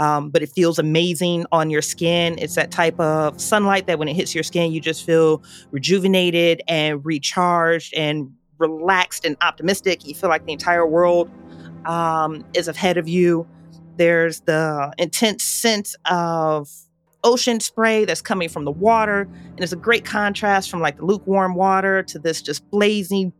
um, 0.00 0.30
but 0.30 0.42
it 0.42 0.48
feels 0.48 0.78
amazing 0.78 1.44
on 1.52 1.68
your 1.68 1.82
skin. 1.82 2.38
It's 2.38 2.54
that 2.54 2.70
type 2.70 2.98
of 2.98 3.38
sunlight 3.38 3.86
that 3.86 3.98
when 3.98 4.08
it 4.08 4.16
hits 4.16 4.34
your 4.34 4.42
skin, 4.42 4.72
you 4.72 4.80
just 4.80 5.04
feel 5.04 5.42
rejuvenated 5.72 6.62
and 6.66 7.04
recharged 7.04 7.92
and 7.94 8.32
relaxed 8.56 9.26
and 9.26 9.36
optimistic. 9.42 10.06
You 10.06 10.14
feel 10.14 10.30
like 10.30 10.46
the 10.46 10.52
entire 10.52 10.86
world 10.86 11.30
um, 11.84 12.46
is 12.54 12.66
ahead 12.66 12.96
of 12.96 13.08
you. 13.08 13.46
There's 13.96 14.40
the 14.40 14.90
intense 14.96 15.44
sense 15.44 15.94
of 16.10 16.70
ocean 17.22 17.60
spray 17.60 18.06
that's 18.06 18.22
coming 18.22 18.48
from 18.48 18.64
the 18.64 18.70
water. 18.70 19.28
And 19.50 19.60
it's 19.60 19.72
a 19.72 19.76
great 19.76 20.06
contrast 20.06 20.70
from 20.70 20.80
like 20.80 20.96
the 20.96 21.04
lukewarm 21.04 21.54
water 21.54 22.02
to 22.04 22.18
this 22.18 22.40
just 22.40 22.68
blazing, 22.70 23.34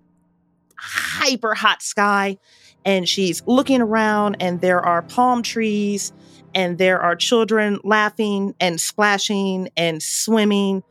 hyper 0.76 1.54
hot 1.54 1.80
sky. 1.80 2.36
And 2.84 3.08
she's 3.08 3.42
looking 3.46 3.80
around, 3.80 4.36
and 4.40 4.60
there 4.60 4.80
are 4.80 5.02
palm 5.02 5.42
trees 5.42 6.12
and 6.54 6.78
there 6.78 7.00
are 7.00 7.14
children 7.16 7.78
laughing 7.84 8.54
and 8.60 8.80
splashing 8.80 9.68
and 9.76 10.02
swimming. 10.02 10.82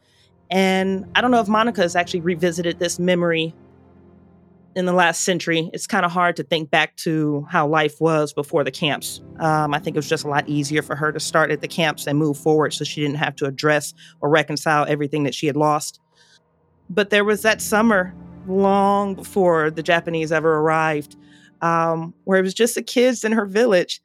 And 0.50 1.06
I 1.16 1.22
don't 1.22 1.32
know 1.32 1.42
if 1.42 1.48
Monika 1.48 1.78
has 1.78 1.96
actually 1.96 2.22
revisited 2.22 2.80
this 2.80 3.00
memory 3.00 3.54
in 4.76 4.86
the 4.86 4.94
last 4.94 5.24
century. 5.24 5.70
It's 5.74 5.88
kind 5.88 6.06
of 6.06 6.12
hard 6.12 6.36
to 6.38 6.44
think 6.44 6.70
back 6.70 6.96
to 6.98 7.46
how 7.50 7.68
life 7.68 8.00
was 8.00 8.34
before 8.34 8.64
the 8.64 8.72
camps. 8.72 9.22
Um, 9.40 9.74
I 9.74 9.80
think 9.80 9.96
it 9.96 10.00
was 10.00 10.10
just 10.10 10.24
a 10.24 10.30
lot 10.30 10.48
easier 10.48 10.82
for 10.82 10.96
her 10.96 11.12
to 11.12 11.20
start 11.20 11.52
at 11.52 11.62
the 11.62 11.68
camps 11.68 12.08
and 12.08 12.18
move 12.18 12.38
forward 12.38 12.74
so 12.74 12.84
she 12.84 13.02
didn't 13.02 13.18
have 13.18 13.36
to 13.38 13.46
address 13.46 13.94
or 14.22 14.30
reconcile 14.30 14.86
everything 14.88 15.24
that 15.24 15.36
she 15.36 15.48
had 15.48 15.56
lost. 15.56 16.00
But 16.90 17.10
there 17.10 17.26
was 17.26 17.42
that 17.42 17.62
summer 17.62 18.14
long 18.48 19.16
before 19.16 19.70
the 19.70 19.84
Japanese 19.84 20.32
ever 20.32 20.56
arrived 20.58 21.16
um, 21.62 22.14
where 22.24 22.40
it 22.40 22.44
was 22.44 22.54
just 22.54 22.76
the 22.76 22.82
kids 22.82 23.24
in 23.24 23.32
her 23.32 23.46
village 23.46 24.02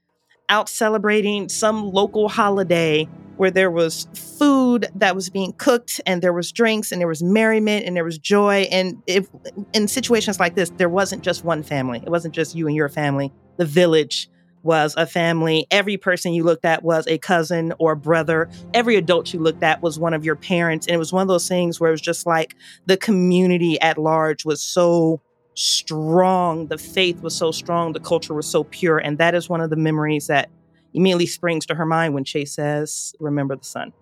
out 0.49 0.69
celebrating 0.69 1.49
some 1.49 1.91
local 1.93 2.29
holiday 2.29 3.09
where 3.37 3.51
there 3.51 3.71
was 3.71 4.07
food 4.15 4.87
that 4.95 5.15
was 5.15 5.29
being 5.29 5.53
cooked 5.55 6.01
and 6.07 6.23
there 6.23 6.33
was 6.33 6.53
drinks 6.53 6.93
and 6.93 7.01
there 7.01 7.09
was 7.09 7.23
merriment 7.23 7.85
and 7.85 7.97
there 7.97 8.05
was 8.05 8.19
joy. 8.19 8.67
And 8.71 9.03
if 9.07 9.29
in 9.73 9.89
situations 9.89 10.39
like 10.39 10.55
this 10.55 10.71
there 10.77 10.89
wasn't 10.89 11.23
just 11.23 11.45
one 11.45 11.63
family. 11.63 12.01
It 12.05 12.11
wasn't 12.11 12.35
just 12.35 12.55
you 12.55 12.67
and 12.67 12.77
your 12.77 12.89
family. 12.89 13.33
The 13.57 13.65
village 13.65 14.29
was 14.63 14.95
a 14.97 15.07
family. 15.07 15.67
Every 15.71 15.97
person 15.97 16.33
you 16.33 16.43
looked 16.43 16.65
at 16.65 16.83
was 16.83 17.07
a 17.07 17.19
cousin 17.19 17.75
or 17.79 17.95
brother. 17.95 18.49
Every 18.73 18.97
adult 18.97 19.33
you 19.35 19.41
looked 19.41 19.63
at 19.63 19.83
was 19.83 19.99
one 19.99 20.15
of 20.15 20.25
your 20.25 20.37
parents. 20.37 20.87
And 20.87 20.95
it 20.95 20.99
was 20.99 21.13
one 21.13 21.23
of 21.23 21.29
those 21.29 21.47
things 21.47 21.79
where 21.79 21.91
it 21.91 21.93
was 21.93 22.01
just 22.01 22.27
like 22.27 22.57
the 22.87 22.97
community 22.97 23.79
at 23.81 23.99
large 23.99 24.45
was 24.45 24.63
so 24.63 25.21
strong. 25.55 26.67
The 26.67 26.79
faith 26.79 27.23
was 27.23 27.35
so 27.35 27.51
strong. 27.51 27.93
The 27.93 28.01
culture 28.01 28.35
was 28.35 28.47
so 28.47 28.65
pure. 28.65 28.99
And 28.99 29.19
that 29.19 29.35
is 29.35 29.49
one 29.49 29.61
of 29.61 29.71
the 29.71 29.77
memories 29.77 30.27
that 30.27 30.51
immediately 30.93 31.27
springs 31.27 31.67
to 31.67 31.75
her 31.75 31.87
mind 31.87 32.15
when 32.15 32.25
Chase 32.25 32.53
says, 32.53 33.15
Remember 33.21 33.57
the 33.57 33.65
sun. 33.65 33.93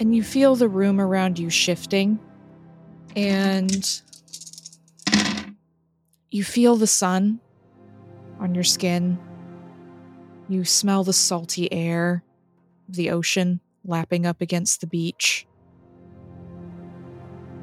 And 0.00 0.14
you 0.14 0.22
feel 0.22 0.56
the 0.56 0.68
room 0.68 1.00
around 1.00 1.38
you 1.38 1.50
shifting. 1.50 2.18
And 3.16 4.02
you 6.30 6.42
feel 6.42 6.76
the 6.76 6.86
sun 6.86 7.40
on 8.40 8.54
your 8.54 8.64
skin. 8.64 9.18
You 10.48 10.64
smell 10.64 11.04
the 11.04 11.12
salty 11.12 11.72
air 11.72 12.24
of 12.88 12.96
the 12.96 13.10
ocean 13.10 13.60
lapping 13.84 14.26
up 14.26 14.40
against 14.40 14.80
the 14.80 14.86
beach. 14.86 15.46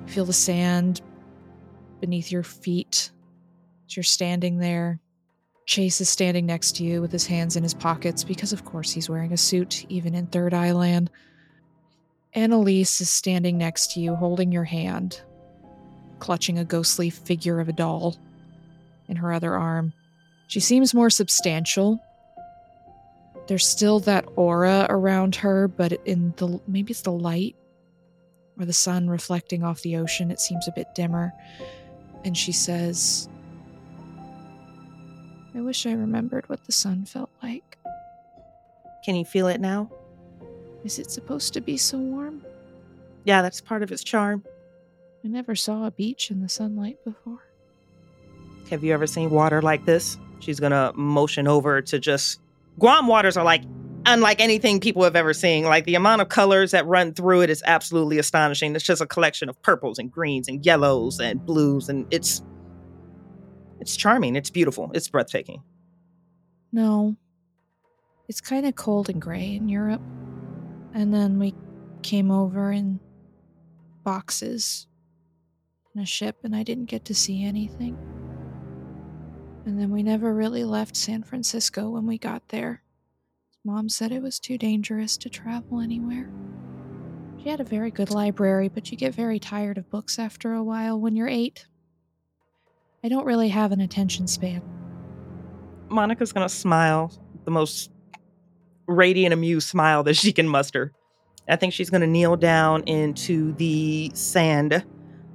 You 0.05 0.13
feel 0.13 0.25
the 0.25 0.34
sand 0.34 1.01
beneath 2.02 2.32
your 2.32 2.43
feet 2.43 3.12
as 3.88 3.95
you're 3.95 4.04
standing 4.04 4.58
there. 4.58 4.99
Chase 5.66 6.02
is 6.02 6.10
standing 6.10 6.45
next 6.45 6.76
to 6.78 6.84
you 6.84 6.99
with 7.02 7.12
his 7.12 7.28
hands 7.28 7.56
in 7.56 7.64
his 7.64 7.74
pockets 7.74 8.24
because, 8.24 8.52
of 8.52 8.66
course, 8.66 8.91
he's 8.91 9.10
wearing 9.10 9.32
a 9.32 9.38
suit, 9.38 9.86
even 9.88 10.16
in 10.16 10.28
Third 10.28 10.54
Island. 10.54 11.10
Annalise 12.34 12.99
is 12.99 13.10
standing 13.10 13.58
next 13.58 13.93
to 13.93 13.99
you, 13.99 14.16
holding 14.16 14.52
your 14.52 14.64
hand, 14.64 15.22
clutching 16.20 16.58
a 16.58 16.66
ghostly 16.66 17.10
figure 17.10 17.60
of 17.60 17.70
a 17.70 17.74
doll 17.74 18.18
in 19.08 19.16
her 19.18 19.32
other 19.32 19.56
arm. 19.56 19.93
She 20.47 20.60
seems 20.60 20.93
more 20.93 21.10
substantial. 21.10 21.99
There's 23.47 23.68
still 23.68 23.99
that 24.02 24.26
aura 24.36 24.88
around 24.89 25.36
her, 25.38 25.68
but 25.68 25.93
in 26.06 26.34
the 26.38 26.60
maybe 26.68 26.91
it's 26.91 27.02
the 27.02 27.12
light 27.12 27.56
or 28.58 28.66
the 28.66 28.74
sun 28.74 29.10
reflecting 29.10 29.64
off 29.64 29.82
the 29.82 29.97
ocean, 29.97 30.32
it 30.32 30.39
seems 30.39 30.68
a 30.68 30.74
bit 30.74 30.88
dimmer 30.95 31.34
and 32.24 32.38
she 32.38 32.51
says, 32.51 33.28
I 35.55 35.61
wish 35.61 35.86
I 35.86 35.93
remembered 35.93 36.47
what 36.49 36.65
the 36.65 36.72
sun 36.72 37.05
felt 37.05 37.30
like. 37.43 37.78
Can 39.03 39.15
you 39.15 39.26
feel 39.26 39.47
it 39.47 39.59
now? 39.59 39.91
Is 40.84 40.99
it 40.99 41.11
supposed 41.11 41.53
to 41.53 41.61
be 41.61 41.78
so 41.78 41.97
warm? 41.97 42.43
Yeah, 43.24 43.41
that's 43.41 43.61
part 43.61 43.84
of 43.84 43.91
its 43.91 44.03
charm. 44.03 44.43
I 45.24 45.28
never 45.28 45.55
saw 45.55 45.86
a 45.86 45.91
beach 45.91 46.32
in 46.32 46.41
the 46.41 46.49
sunlight 46.49 47.03
before. 47.03 47.43
Have 48.69 48.84
you 48.84 48.93
ever 48.93 49.05
seen 49.05 49.30
water 49.30 49.61
like 49.61 49.86
this? 49.86 50.17
She's 50.39 50.59
gonna 50.59 50.91
motion 50.95 51.47
over 51.47 51.82
to 51.82 51.99
just. 51.99 52.39
Guam 52.80 53.05
waters 53.05 53.38
are 53.38 53.43
like 53.43 53.63
unlike 54.06 54.39
anything 54.41 54.80
people 54.80 55.04
have 55.04 55.16
ever 55.16 55.34
seen. 55.34 55.66
Like 55.66 55.86
the 55.86 55.95
amount 55.95 56.22
of 56.22 56.30
colors 56.30 56.72
that 56.72 56.86
run 56.86 57.14
through 57.14 57.41
it 57.41 57.49
is 57.49 57.62
absolutely 57.66 58.18
astonishing. 58.18 58.76
It's 58.76 58.84
just 58.84 59.02
a 59.02 59.08
collection 59.08 59.49
of 59.49 59.62
purples 59.62 59.99
and 59.99 60.12
greens 60.12 60.47
and 60.47 60.66
yellows 60.66 61.20
and 61.20 61.45
blues, 61.45 61.89
and 61.89 62.06
it's 62.12 62.41
it's 63.80 63.95
charming. 63.95 64.36
It's 64.36 64.49
beautiful. 64.49 64.91
It's 64.93 65.08
breathtaking. 65.08 65.64
No. 66.72 67.16
It's 68.28 68.39
kind 68.39 68.66
of 68.66 68.76
cold 68.76 69.10
and 69.10 69.22
gray 69.22 69.56
in 69.56 69.68
Europe. 69.68 70.02
And 70.93 71.14
then 71.14 71.39
we 71.39 71.56
came 72.02 72.32
over 72.32 72.72
in 72.72 72.99
boxes 74.04 74.88
in 75.95 76.02
a 76.02 76.06
ship, 76.06 76.38
and 76.43 76.56
I 76.56 76.64
didn't 76.64 76.86
get 76.86 77.06
to 77.06 77.16
see 77.16 77.43
anything. 77.43 77.97
And 79.66 79.80
then 79.80 79.91
we 79.91 80.04
never 80.04 80.34
really 80.34 80.64
left 80.64 80.95
San 80.95 81.24
Francisco 81.24 81.89
when 81.89 82.08
we 82.08 82.18
got 82.18 82.47
there. 82.49 82.82
Mom 83.64 83.89
said 83.89 84.12
it 84.12 84.24
was 84.24 84.39
too 84.39 84.57
dangerous 84.57 85.18
to 85.18 85.30
travel 85.30 85.82
anywhere. 85.82 86.28
She 87.38 87.49
had 87.49 87.59
a 87.59 87.64
very 87.64 87.91
good 87.91 88.09
library, 88.09 88.70
but 88.70 88.89
you 88.89 88.97
get 88.97 89.14
very 89.14 89.38
tired 89.38 89.78
of 89.78 89.89
books 89.91 90.18
after 90.18 90.53
a 90.53 90.64
while 90.64 90.99
when 90.99 91.16
you're 91.16 91.28
eight. 91.28 91.68
I 93.03 93.09
don't 93.09 93.26
really 93.26 93.49
have 93.49 93.72
an 93.72 93.80
attention 93.80 94.28
span. 94.28 94.64
Monika's 95.89 96.34
gonna 96.34 96.49
smile, 96.49 97.12
the 97.45 97.51
most 97.51 97.91
radiant, 98.88 99.32
amused 99.32 99.68
smile 99.68 100.01
that 100.03 100.16
she 100.16 100.34
can 100.34 100.47
muster. 100.47 100.91
I 101.47 101.55
think 101.55 101.74
she's 101.74 101.91
gonna 101.91 102.07
kneel 102.07 102.38
down 102.38 102.82
into 102.88 103.53
the 103.53 104.12
sand, 104.16 104.84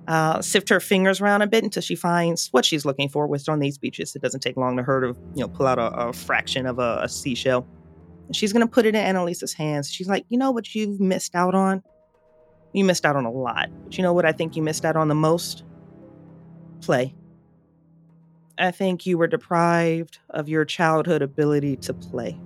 uh, 0.08 0.42
sift 0.42 0.68
her 0.70 0.80
fingers 0.80 1.20
around 1.20 1.42
a 1.42 1.46
bit 1.46 1.62
until 1.62 1.82
she 1.82 1.94
finds 1.94 2.48
what 2.48 2.64
she's 2.64 2.84
looking 2.84 3.08
for. 3.08 3.28
Which 3.28 3.48
on 3.48 3.60
these 3.60 3.78
beaches, 3.78 4.16
it 4.16 4.22
doesn't 4.22 4.40
take 4.40 4.56
long 4.56 4.76
to 4.78 4.82
her 4.82 5.00
to 5.00 5.06
you 5.34 5.42
know 5.42 5.48
pull 5.48 5.66
out 5.66 5.78
a, 5.78 5.92
a 6.08 6.12
fraction 6.12 6.66
of 6.66 6.80
a, 6.80 7.00
a 7.02 7.08
seashell. 7.08 7.68
And 8.26 8.34
she's 8.34 8.52
gonna 8.52 8.66
put 8.66 8.86
it 8.86 8.94
in 8.94 9.02
Annalise's 9.02 9.52
hands. 9.52 9.90
She's 9.90 10.08
like, 10.08 10.24
you 10.28 10.38
know 10.38 10.50
what 10.50 10.74
you've 10.74 11.00
missed 11.00 11.34
out 11.34 11.54
on? 11.54 11.82
You 12.72 12.84
missed 12.84 13.06
out 13.06 13.16
on 13.16 13.24
a 13.24 13.30
lot. 13.30 13.70
But 13.84 13.96
you 13.96 14.02
know 14.02 14.12
what 14.12 14.26
I 14.26 14.32
think 14.32 14.56
you 14.56 14.62
missed 14.62 14.84
out 14.84 14.96
on 14.96 15.08
the 15.08 15.14
most? 15.14 15.64
Play. 16.80 17.14
I 18.58 18.70
think 18.70 19.06
you 19.06 19.18
were 19.18 19.26
deprived 19.26 20.18
of 20.30 20.48
your 20.48 20.64
childhood 20.64 21.22
ability 21.22 21.76
to 21.76 21.94
play. 21.94 22.38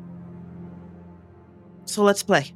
So 1.84 2.02
let's 2.02 2.22
play. 2.22 2.52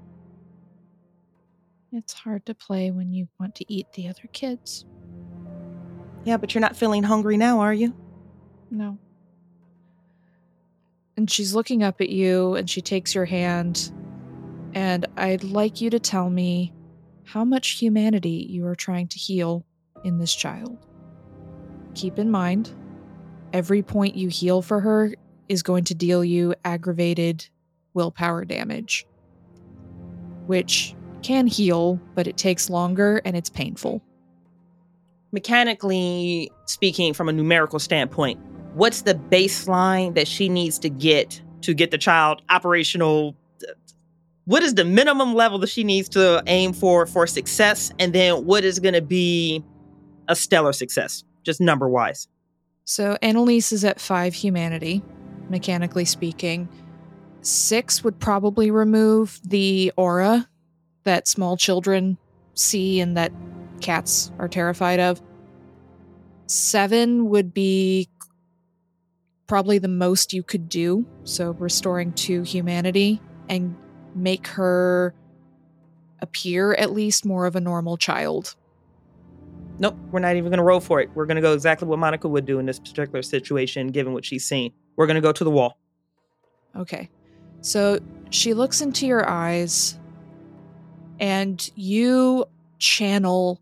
It's 1.93 2.13
hard 2.13 2.45
to 2.47 2.55
play 2.55 2.91
when 2.91 3.13
you 3.13 3.29
want 3.39 3.55
to 3.57 3.73
eat 3.73 3.93
the 3.93 4.09
other 4.09 4.29
kids. 4.33 4.85
Yeah, 6.25 6.37
but 6.37 6.55
you're 6.55 6.61
not 6.61 6.77
feeling 6.77 7.05
hungry 7.05 7.37
now, 7.37 7.61
are 7.61 7.75
you? 7.75 7.95
No. 8.71 8.99
And 11.17 11.31
she's 11.31 11.55
looking 11.55 11.83
up 11.83 12.01
at 12.01 12.09
you 12.09 12.55
and 12.55 12.69
she 12.69 12.81
takes 12.81 13.15
your 13.15 13.25
hand. 13.25 13.93
And 14.75 15.07
I'd 15.17 15.45
like 15.45 15.81
you 15.81 15.91
to 15.91 16.01
tell 16.01 16.29
me 16.29 16.73
how 17.25 17.45
much 17.45 17.71
humanity 17.71 18.47
you 18.51 18.67
are 18.67 18.75
trying 18.75 19.09
to 19.09 19.19
heal 19.19 19.65
in 20.05 20.19
this 20.19 20.35
child. 20.35 20.87
Keep 21.95 22.19
in 22.19 22.31
mind, 22.31 22.73
every 23.53 23.83
point 23.83 24.17
you 24.17 24.29
heal 24.29 24.61
for 24.63 24.81
her 24.81 25.15
is 25.49 25.63
going 25.63 25.85
to 25.85 25.95
deal 25.95 26.25
you 26.25 26.55
aggravated 26.65 27.49
willpower 27.95 28.45
damage, 28.45 29.07
which 30.47 30.95
can 31.23 31.47
heal, 31.47 32.01
but 32.15 32.27
it 32.27 32.37
takes 32.37 32.69
longer 32.69 33.23
and 33.25 33.37
it's 33.37 33.49
painful. 33.49 34.03
Mechanically 35.33 36.51
speaking, 36.67 37.15
from 37.15 37.29
a 37.29 37.33
numerical 37.33 37.79
standpoint, 37.79 38.39
what's 38.75 39.03
the 39.03 39.15
baseline 39.15 40.15
that 40.15 40.29
she 40.29 40.49
needs 40.49 40.79
to 40.81 40.91
get 40.91 41.41
to 41.63 41.75
get 41.75 41.91
the 41.91 41.99
child 41.99 42.43
operational? 42.51 43.35
What 44.45 44.63
is 44.63 44.75
the 44.75 44.85
minimum 44.85 45.35
level 45.35 45.59
that 45.61 45.69
she 45.69 45.85
needs 45.85 46.09
to 46.11 46.43
aim 46.47 46.73
for 46.73 47.07
for 47.07 47.27
success? 47.27 47.93
And 47.99 48.13
then 48.13 48.45
what 48.45 48.65
is 48.65 48.79
going 48.79 48.95
to 48.95 49.03
be 49.03 49.65
a 50.29 50.37
stellar 50.37 50.73
success, 50.73 51.25
just 51.43 51.61
number 51.61 51.89
wise? 51.89 52.29
So 52.85 53.17
Annalise 53.23 53.73
is 53.73 53.85
at 53.85 54.01
five 54.01 54.35
humanity, 54.35 55.03
mechanically 55.49 56.05
speaking. 56.05 56.69
Six 57.41 58.05
would 58.05 58.19
probably 58.19 58.71
remove 58.71 59.41
the 59.45 59.93
aura 59.97 60.49
that 61.05 61.29
small 61.29 61.57
children 61.57 62.19
see 62.55 63.01
and 63.01 63.17
that 63.17 63.33
cats 63.81 64.31
are 64.39 64.49
terrified 64.49 65.01
of. 65.01 65.23
Seven 66.47 67.31
would 67.31 67.55
be 67.55 68.09
probably 69.47 69.79
the 69.79 69.89
most 69.89 70.33
you 70.33 70.43
could 70.43 70.69
do. 70.69 71.07
So 71.25 71.53
restoring 71.53 72.13
to 72.13 72.43
humanity 72.43 73.21
and 73.49 73.77
make 74.15 74.47
her 74.49 75.15
appear 76.21 76.73
at 76.75 76.93
least 76.93 77.25
more 77.25 77.47
of 77.47 77.57
a 77.57 77.61
normal 77.61 77.97
child. 77.97 78.57
Nope, 79.79 79.97
we're 80.11 80.21
not 80.21 80.37
even 80.37 80.51
going 80.51 80.59
to 80.59 80.65
roll 80.65 80.81
for 80.81 81.01
it. 81.01 81.11
We're 81.15 81.27
going 81.27 81.37
to 81.37 81.43
go 81.43 81.53
exactly 81.53 81.89
what 81.89 81.99
Monika 81.99 82.31
would 82.31 82.47
do 82.47 82.59
in 82.59 82.67
this 82.67 82.79
particular 82.79 83.23
situation, 83.23 83.89
given 83.89 84.13
what 84.13 84.25
she's 84.25 84.45
seen. 84.45 84.73
We're 84.97 85.07
going 85.07 85.17
to 85.17 85.21
go 85.21 85.33
to 85.33 85.45
the 85.45 85.51
wall. 85.51 85.79
Okay. 86.77 87.11
So 87.61 87.99
she 88.31 88.55
looks 88.55 88.81
into 88.81 89.07
your 89.07 89.29
eyes 89.29 89.99
and 91.19 91.71
you 91.75 92.47
channel 92.79 93.61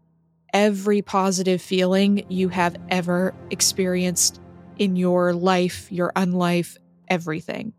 every 0.53 1.01
positive 1.01 1.63
feeling 1.63 2.27
you 2.29 2.49
have 2.51 2.77
ever 2.91 3.35
experienced 3.51 4.41
in 4.79 4.97
your 4.97 5.33
life, 5.35 5.91
your 5.91 6.13
unlife, 6.17 6.77
everything. 7.09 7.73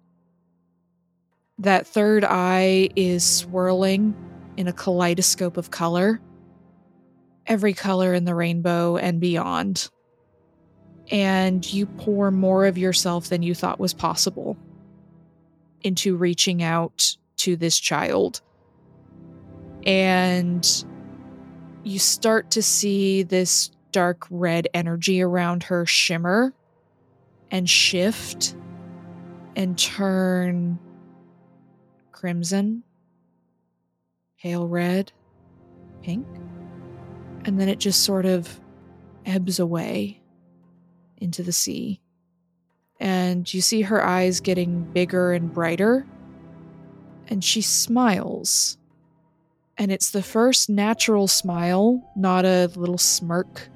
That 1.59 1.87
third 1.87 2.23
eye 2.23 2.89
is 2.95 3.23
swirling 3.25 4.15
in 4.57 4.67
a 4.67 4.73
kaleidoscope 4.73 5.57
of 5.57 5.71
color, 5.71 6.21
every 7.45 7.73
color 7.73 8.13
in 8.13 8.25
the 8.25 8.35
rainbow 8.35 8.97
and 8.97 9.19
beyond. 9.19 9.89
And 11.11 11.71
you 11.71 11.85
pour 11.85 12.31
more 12.31 12.65
of 12.65 12.77
yourself 12.77 13.29
than 13.29 13.43
you 13.43 13.53
thought 13.53 13.79
was 13.79 13.93
possible 13.93 14.57
into 15.81 16.15
reaching 16.15 16.63
out 16.63 17.17
to 17.37 17.55
this 17.55 17.77
child. 17.77 18.41
And 19.85 20.85
you 21.83 21.99
start 21.99 22.51
to 22.51 22.63
see 22.63 23.23
this 23.23 23.69
dark 23.91 24.25
red 24.29 24.67
energy 24.73 25.21
around 25.21 25.63
her 25.63 25.85
shimmer 25.85 26.53
and 27.53 27.69
shift 27.69 28.55
and 29.55 29.77
turn 29.77 30.79
crimson, 32.11 32.83
pale 34.41 34.67
red, 34.67 35.11
pink, 36.01 36.25
and 37.45 37.59
then 37.59 37.69
it 37.69 37.79
just 37.79 38.03
sort 38.03 38.25
of 38.25 38.59
ebbs 39.27 39.59
away 39.59 40.19
into 41.17 41.43
the 41.43 41.51
sea. 41.51 42.01
And 42.99 43.51
you 43.53 43.61
see 43.61 43.83
her 43.83 44.03
eyes 44.03 44.39
getting 44.39 44.83
bigger 44.91 45.31
and 45.31 45.53
brighter, 45.53 46.07
and 47.27 47.43
she 47.43 47.61
smiles. 47.61 48.79
And 49.77 49.91
it's 49.91 50.09
the 50.09 50.23
first 50.23 50.71
natural 50.71 51.27
smile, 51.27 52.11
not 52.15 52.45
a 52.45 52.71
little 52.75 52.97
smirk 52.97 53.69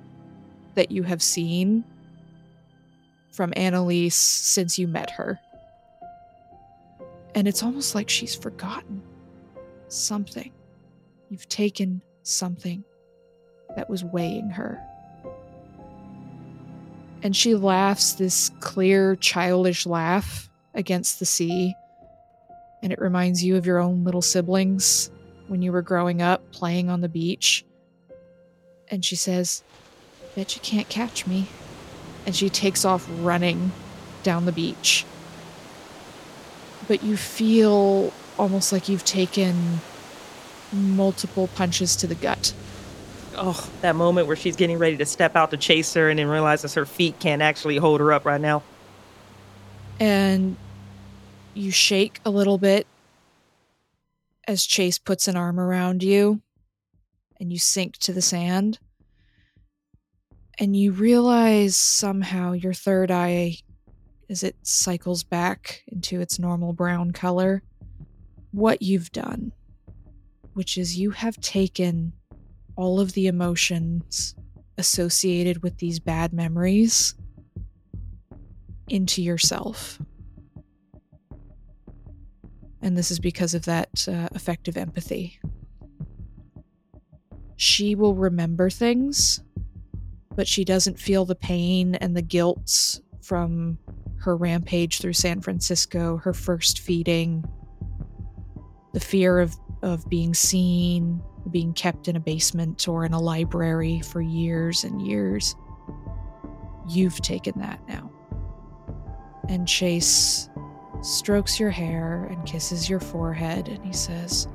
that 0.74 0.90
you 0.90 1.04
have 1.04 1.22
seen 1.22 1.84
from 3.38 3.54
Annalise 3.56 4.16
since 4.16 4.80
you 4.80 4.88
met 4.88 5.12
her. 5.12 5.40
And 7.36 7.48
it's 7.48 7.62
almost 7.62 7.94
like 7.94 8.10
she's 8.10 8.34
forgotten 8.34 9.04
something. 9.90 10.52
You've 11.30 11.48
taken 11.48 12.02
something 12.24 12.84
that 13.76 13.92
was 13.92 14.04
weighing 14.04 14.50
her. 14.50 14.82
And 17.22 17.36
she 17.36 17.54
laughs 17.54 18.14
this 18.14 18.50
clear, 18.60 19.16
childish 19.16 19.86
laugh 19.86 20.50
against 20.74 21.20
the 21.20 21.26
sea. 21.26 21.76
And 22.82 22.92
it 22.92 23.00
reminds 23.00 23.44
you 23.44 23.56
of 23.56 23.68
your 23.68 23.78
own 23.78 24.04
little 24.04 24.24
siblings 24.24 25.12
when 25.48 25.62
you 25.62 25.72
were 25.72 25.84
growing 25.84 26.24
up 26.24 26.52
playing 26.52 26.90
on 26.90 27.02
the 27.02 27.10
beach. 27.10 27.64
And 28.90 29.06
she 29.06 29.16
says, 29.16 29.64
Bet 30.36 30.56
you 30.56 30.62
can't 30.62 30.90
catch 30.90 31.28
me 31.28 31.48
and 32.28 32.36
she 32.36 32.50
takes 32.50 32.84
off 32.84 33.08
running 33.22 33.72
down 34.22 34.46
the 34.46 34.52
beach. 34.52 35.06
But 36.88 37.02
you 37.02 37.16
feel 37.16 38.12
almost 38.38 38.74
like 38.74 38.90
you've 38.90 39.06
taken 39.06 39.80
multiple 40.74 41.48
punches 41.56 41.96
to 41.96 42.08
the 42.08 42.16
gut. 42.16 42.54
Oh, 43.38 43.70
that 43.82 43.96
moment 43.96 44.28
where 44.28 44.36
she's 44.36 44.58
getting 44.58 44.78
ready 44.78 44.98
to 44.98 45.06
step 45.06 45.38
out 45.38 45.52
to 45.52 45.58
chase 45.58 45.94
her 45.94 46.10
and 46.10 46.20
then 46.20 46.28
realizes 46.28 46.74
her 46.74 46.86
feet 46.86 47.18
can't 47.20 47.42
actually 47.42 47.78
hold 47.78 48.02
her 48.02 48.12
up 48.12 48.26
right 48.26 48.42
now. 48.42 48.62
And 50.00 50.58
you 51.54 51.72
shake 51.72 52.20
a 52.26 52.30
little 52.30 52.58
bit 52.58 52.88
as 54.48 54.66
Chase 54.66 55.00
puts 55.00 55.28
an 55.28 55.38
arm 55.38 55.60
around 55.60 56.04
you 56.04 56.42
and 57.40 57.52
you 57.52 57.60
sink 57.60 57.98
to 57.98 58.12
the 58.12 58.22
sand 58.22 58.80
and 60.60 60.76
you 60.76 60.92
realize 60.92 61.78
somehow 61.78 62.52
your 62.52 62.74
third 62.74 63.12
eye 63.12 63.58
as 64.30 64.44
it 64.44 64.56
cycles 64.64 65.24
back 65.24 65.84
into 65.88 66.20
its 66.20 66.40
normal 66.40 66.74
brown 66.74 67.12
color 67.12 67.64
what 68.52 68.82
you've 68.82 69.12
done, 69.12 69.54
which 70.54 70.78
is 70.78 70.98
you 70.98 71.12
have 71.12 71.40
taken 71.42 72.14
all 72.76 73.00
of 73.00 73.14
the 73.14 73.28
emotions 73.28 74.36
associated 74.78 75.64
with 75.64 75.78
these 75.78 76.00
bad 76.00 76.34
memories 76.34 77.16
into 78.88 79.22
yourself. 79.22 80.00
And 82.82 82.98
this 82.98 83.12
is 83.12 83.20
because 83.20 83.54
of 83.54 83.66
that 83.66 83.90
uh, 84.08 84.30
affective 84.34 84.78
empathy. 84.78 85.40
She 87.56 87.96
will 87.96 88.14
remember 88.14 88.70
things, 88.70 89.42
but 90.38 90.48
she 90.48 90.64
doesn't 90.64 91.00
feel 91.00 91.26
the 91.26 91.36
pain 91.36 91.96
and 91.96 92.16
the 92.16 92.22
guilt 92.22 93.02
from 93.22 93.78
her 94.20 94.38
rampage 94.38 95.02
through 95.02 95.14
San 95.14 95.42
Francisco, 95.42 96.18
her 96.18 96.34
first 96.34 96.80
feeding, 96.80 97.44
the 98.94 99.00
fear 99.00 99.40
of, 99.40 99.56
of 99.82 100.08
being 100.10 100.36
seen, 100.36 101.22
being 101.50 101.74
kept 101.74 102.08
in 102.08 102.16
a 102.16 102.20
basement 102.20 102.88
or 102.88 103.04
in 103.04 103.14
a 103.14 103.20
library 103.20 104.00
for 104.02 104.22
years 104.22 104.84
and 104.84 105.02
years. 105.02 105.56
You've 106.88 107.20
taken 107.22 107.60
that 107.60 107.80
now. 107.88 108.12
And 109.50 109.68
Chase 109.68 110.50
strokes 111.02 111.60
your 111.60 111.72
hair 111.72 112.26
and 112.30 112.46
kisses 112.46 112.88
your 112.88 113.00
forehead, 113.00 113.70
and 113.70 113.84
he 113.84 113.94
says, 113.94 114.48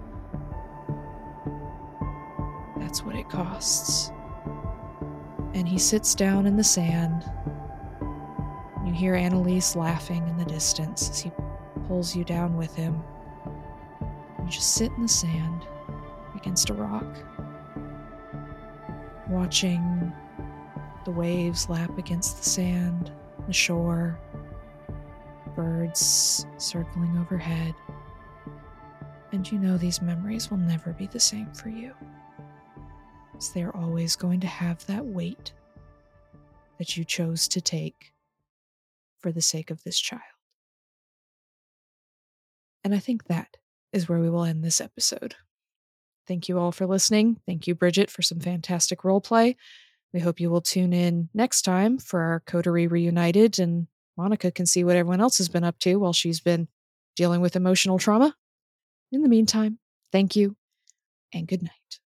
That's 2.79 3.03
what 3.03 3.17
it 3.17 3.29
costs. 3.29 4.13
And 5.55 5.69
he 5.69 5.79
sits 5.79 6.15
down 6.15 6.47
in 6.47 6.57
the 6.57 6.65
sand. 6.65 7.25
You 8.87 8.93
hear 8.93 9.15
Annalise 9.15 9.77
laughing 9.77 10.27
in 10.29 10.37
the 10.37 10.45
distance 10.45 11.11
as 11.11 11.21
he 11.21 11.31
pulls 11.87 12.17
you 12.17 12.25
down 12.25 12.57
with 12.57 12.75
him. 12.75 13.03
You 14.41 14.49
just 14.49 14.75
sit 14.75 14.91
in 14.93 15.03
the 15.03 15.09
sand 15.09 15.67
against 16.35 16.71
a 16.71 16.75
rock, 16.75 17.07
watching 19.29 20.13
the 21.05 21.11
waves 21.11 21.69
lap 21.69 21.97
against 21.99 22.39
the 22.39 22.49
sand, 22.49 23.13
the 23.47 23.53
shore, 23.53 24.19
birds 25.55 26.47
circling 26.59 27.17
overhead. 27.19 27.75
And 29.33 29.51
you 29.51 29.59
know 29.59 29.77
these 29.77 30.03
memories 30.03 30.51
will 30.51 30.59
never 30.59 30.93
be 30.93 31.07
the 31.07 31.21
same 31.21 31.53
for 31.53 31.69
you. 31.69 31.95
As 33.37 33.51
they're 33.51 33.77
always 33.77 34.17
going 34.17 34.41
to 34.41 34.47
have 34.47 34.87
that 34.87 35.05
weight 35.05 35.53
that 36.79 36.97
you 36.97 37.05
chose 37.05 37.49
to 37.49 37.61
take 37.61 38.13
for 39.21 39.33
the 39.33 39.41
sake 39.41 39.71
of 39.71 39.83
this 39.85 39.99
child. 39.99 40.23
And 42.85 42.95
I 42.95 42.99
think 42.99 43.25
that 43.25 43.57
is 43.93 44.09
where 44.09 44.19
we 44.19 44.31
will 44.31 44.45
end 44.45 44.65
this 44.65 44.81
episode. 44.81 45.37
Thank 46.27 46.49
you 46.49 46.59
all 46.59 46.73
for 46.73 46.87
listening. 46.87 47.41
Thank 47.47 47.67
you, 47.67 47.75
Bridget, 47.75 48.11
for 48.11 48.23
some 48.23 48.41
fantastic 48.41 49.05
role 49.05 49.21
play. 49.21 49.57
We 50.13 50.21
hope 50.21 50.41
you 50.41 50.51
will 50.51 50.61
tune 50.61 50.93
in 50.93 51.29
next 51.33 51.63
time 51.63 51.99
for 51.99 52.21
our 52.21 52.41
Coterie 52.41 52.87
Reunited 52.87 53.59
and 53.59 53.87
Monika 54.19 54.55
can 54.55 54.67
see 54.67 54.85
what 54.85 54.97
everyone 54.97 55.21
else 55.21 55.39
has 55.39 55.49
been 55.49 55.65
up 55.65 55.79
to 55.81 55.97
while 55.97 56.13
she's 56.13 56.41
been 56.41 56.69
dealing 57.17 57.41
with 57.41 57.57
emotional 57.57 57.99
trauma. 57.99 58.37
In 59.11 59.23
the 59.23 59.29
meantime, 59.29 59.79
thank 60.11 60.37
you 60.37 60.57
and 61.33 61.47
good 61.47 61.63
night. 61.63 62.02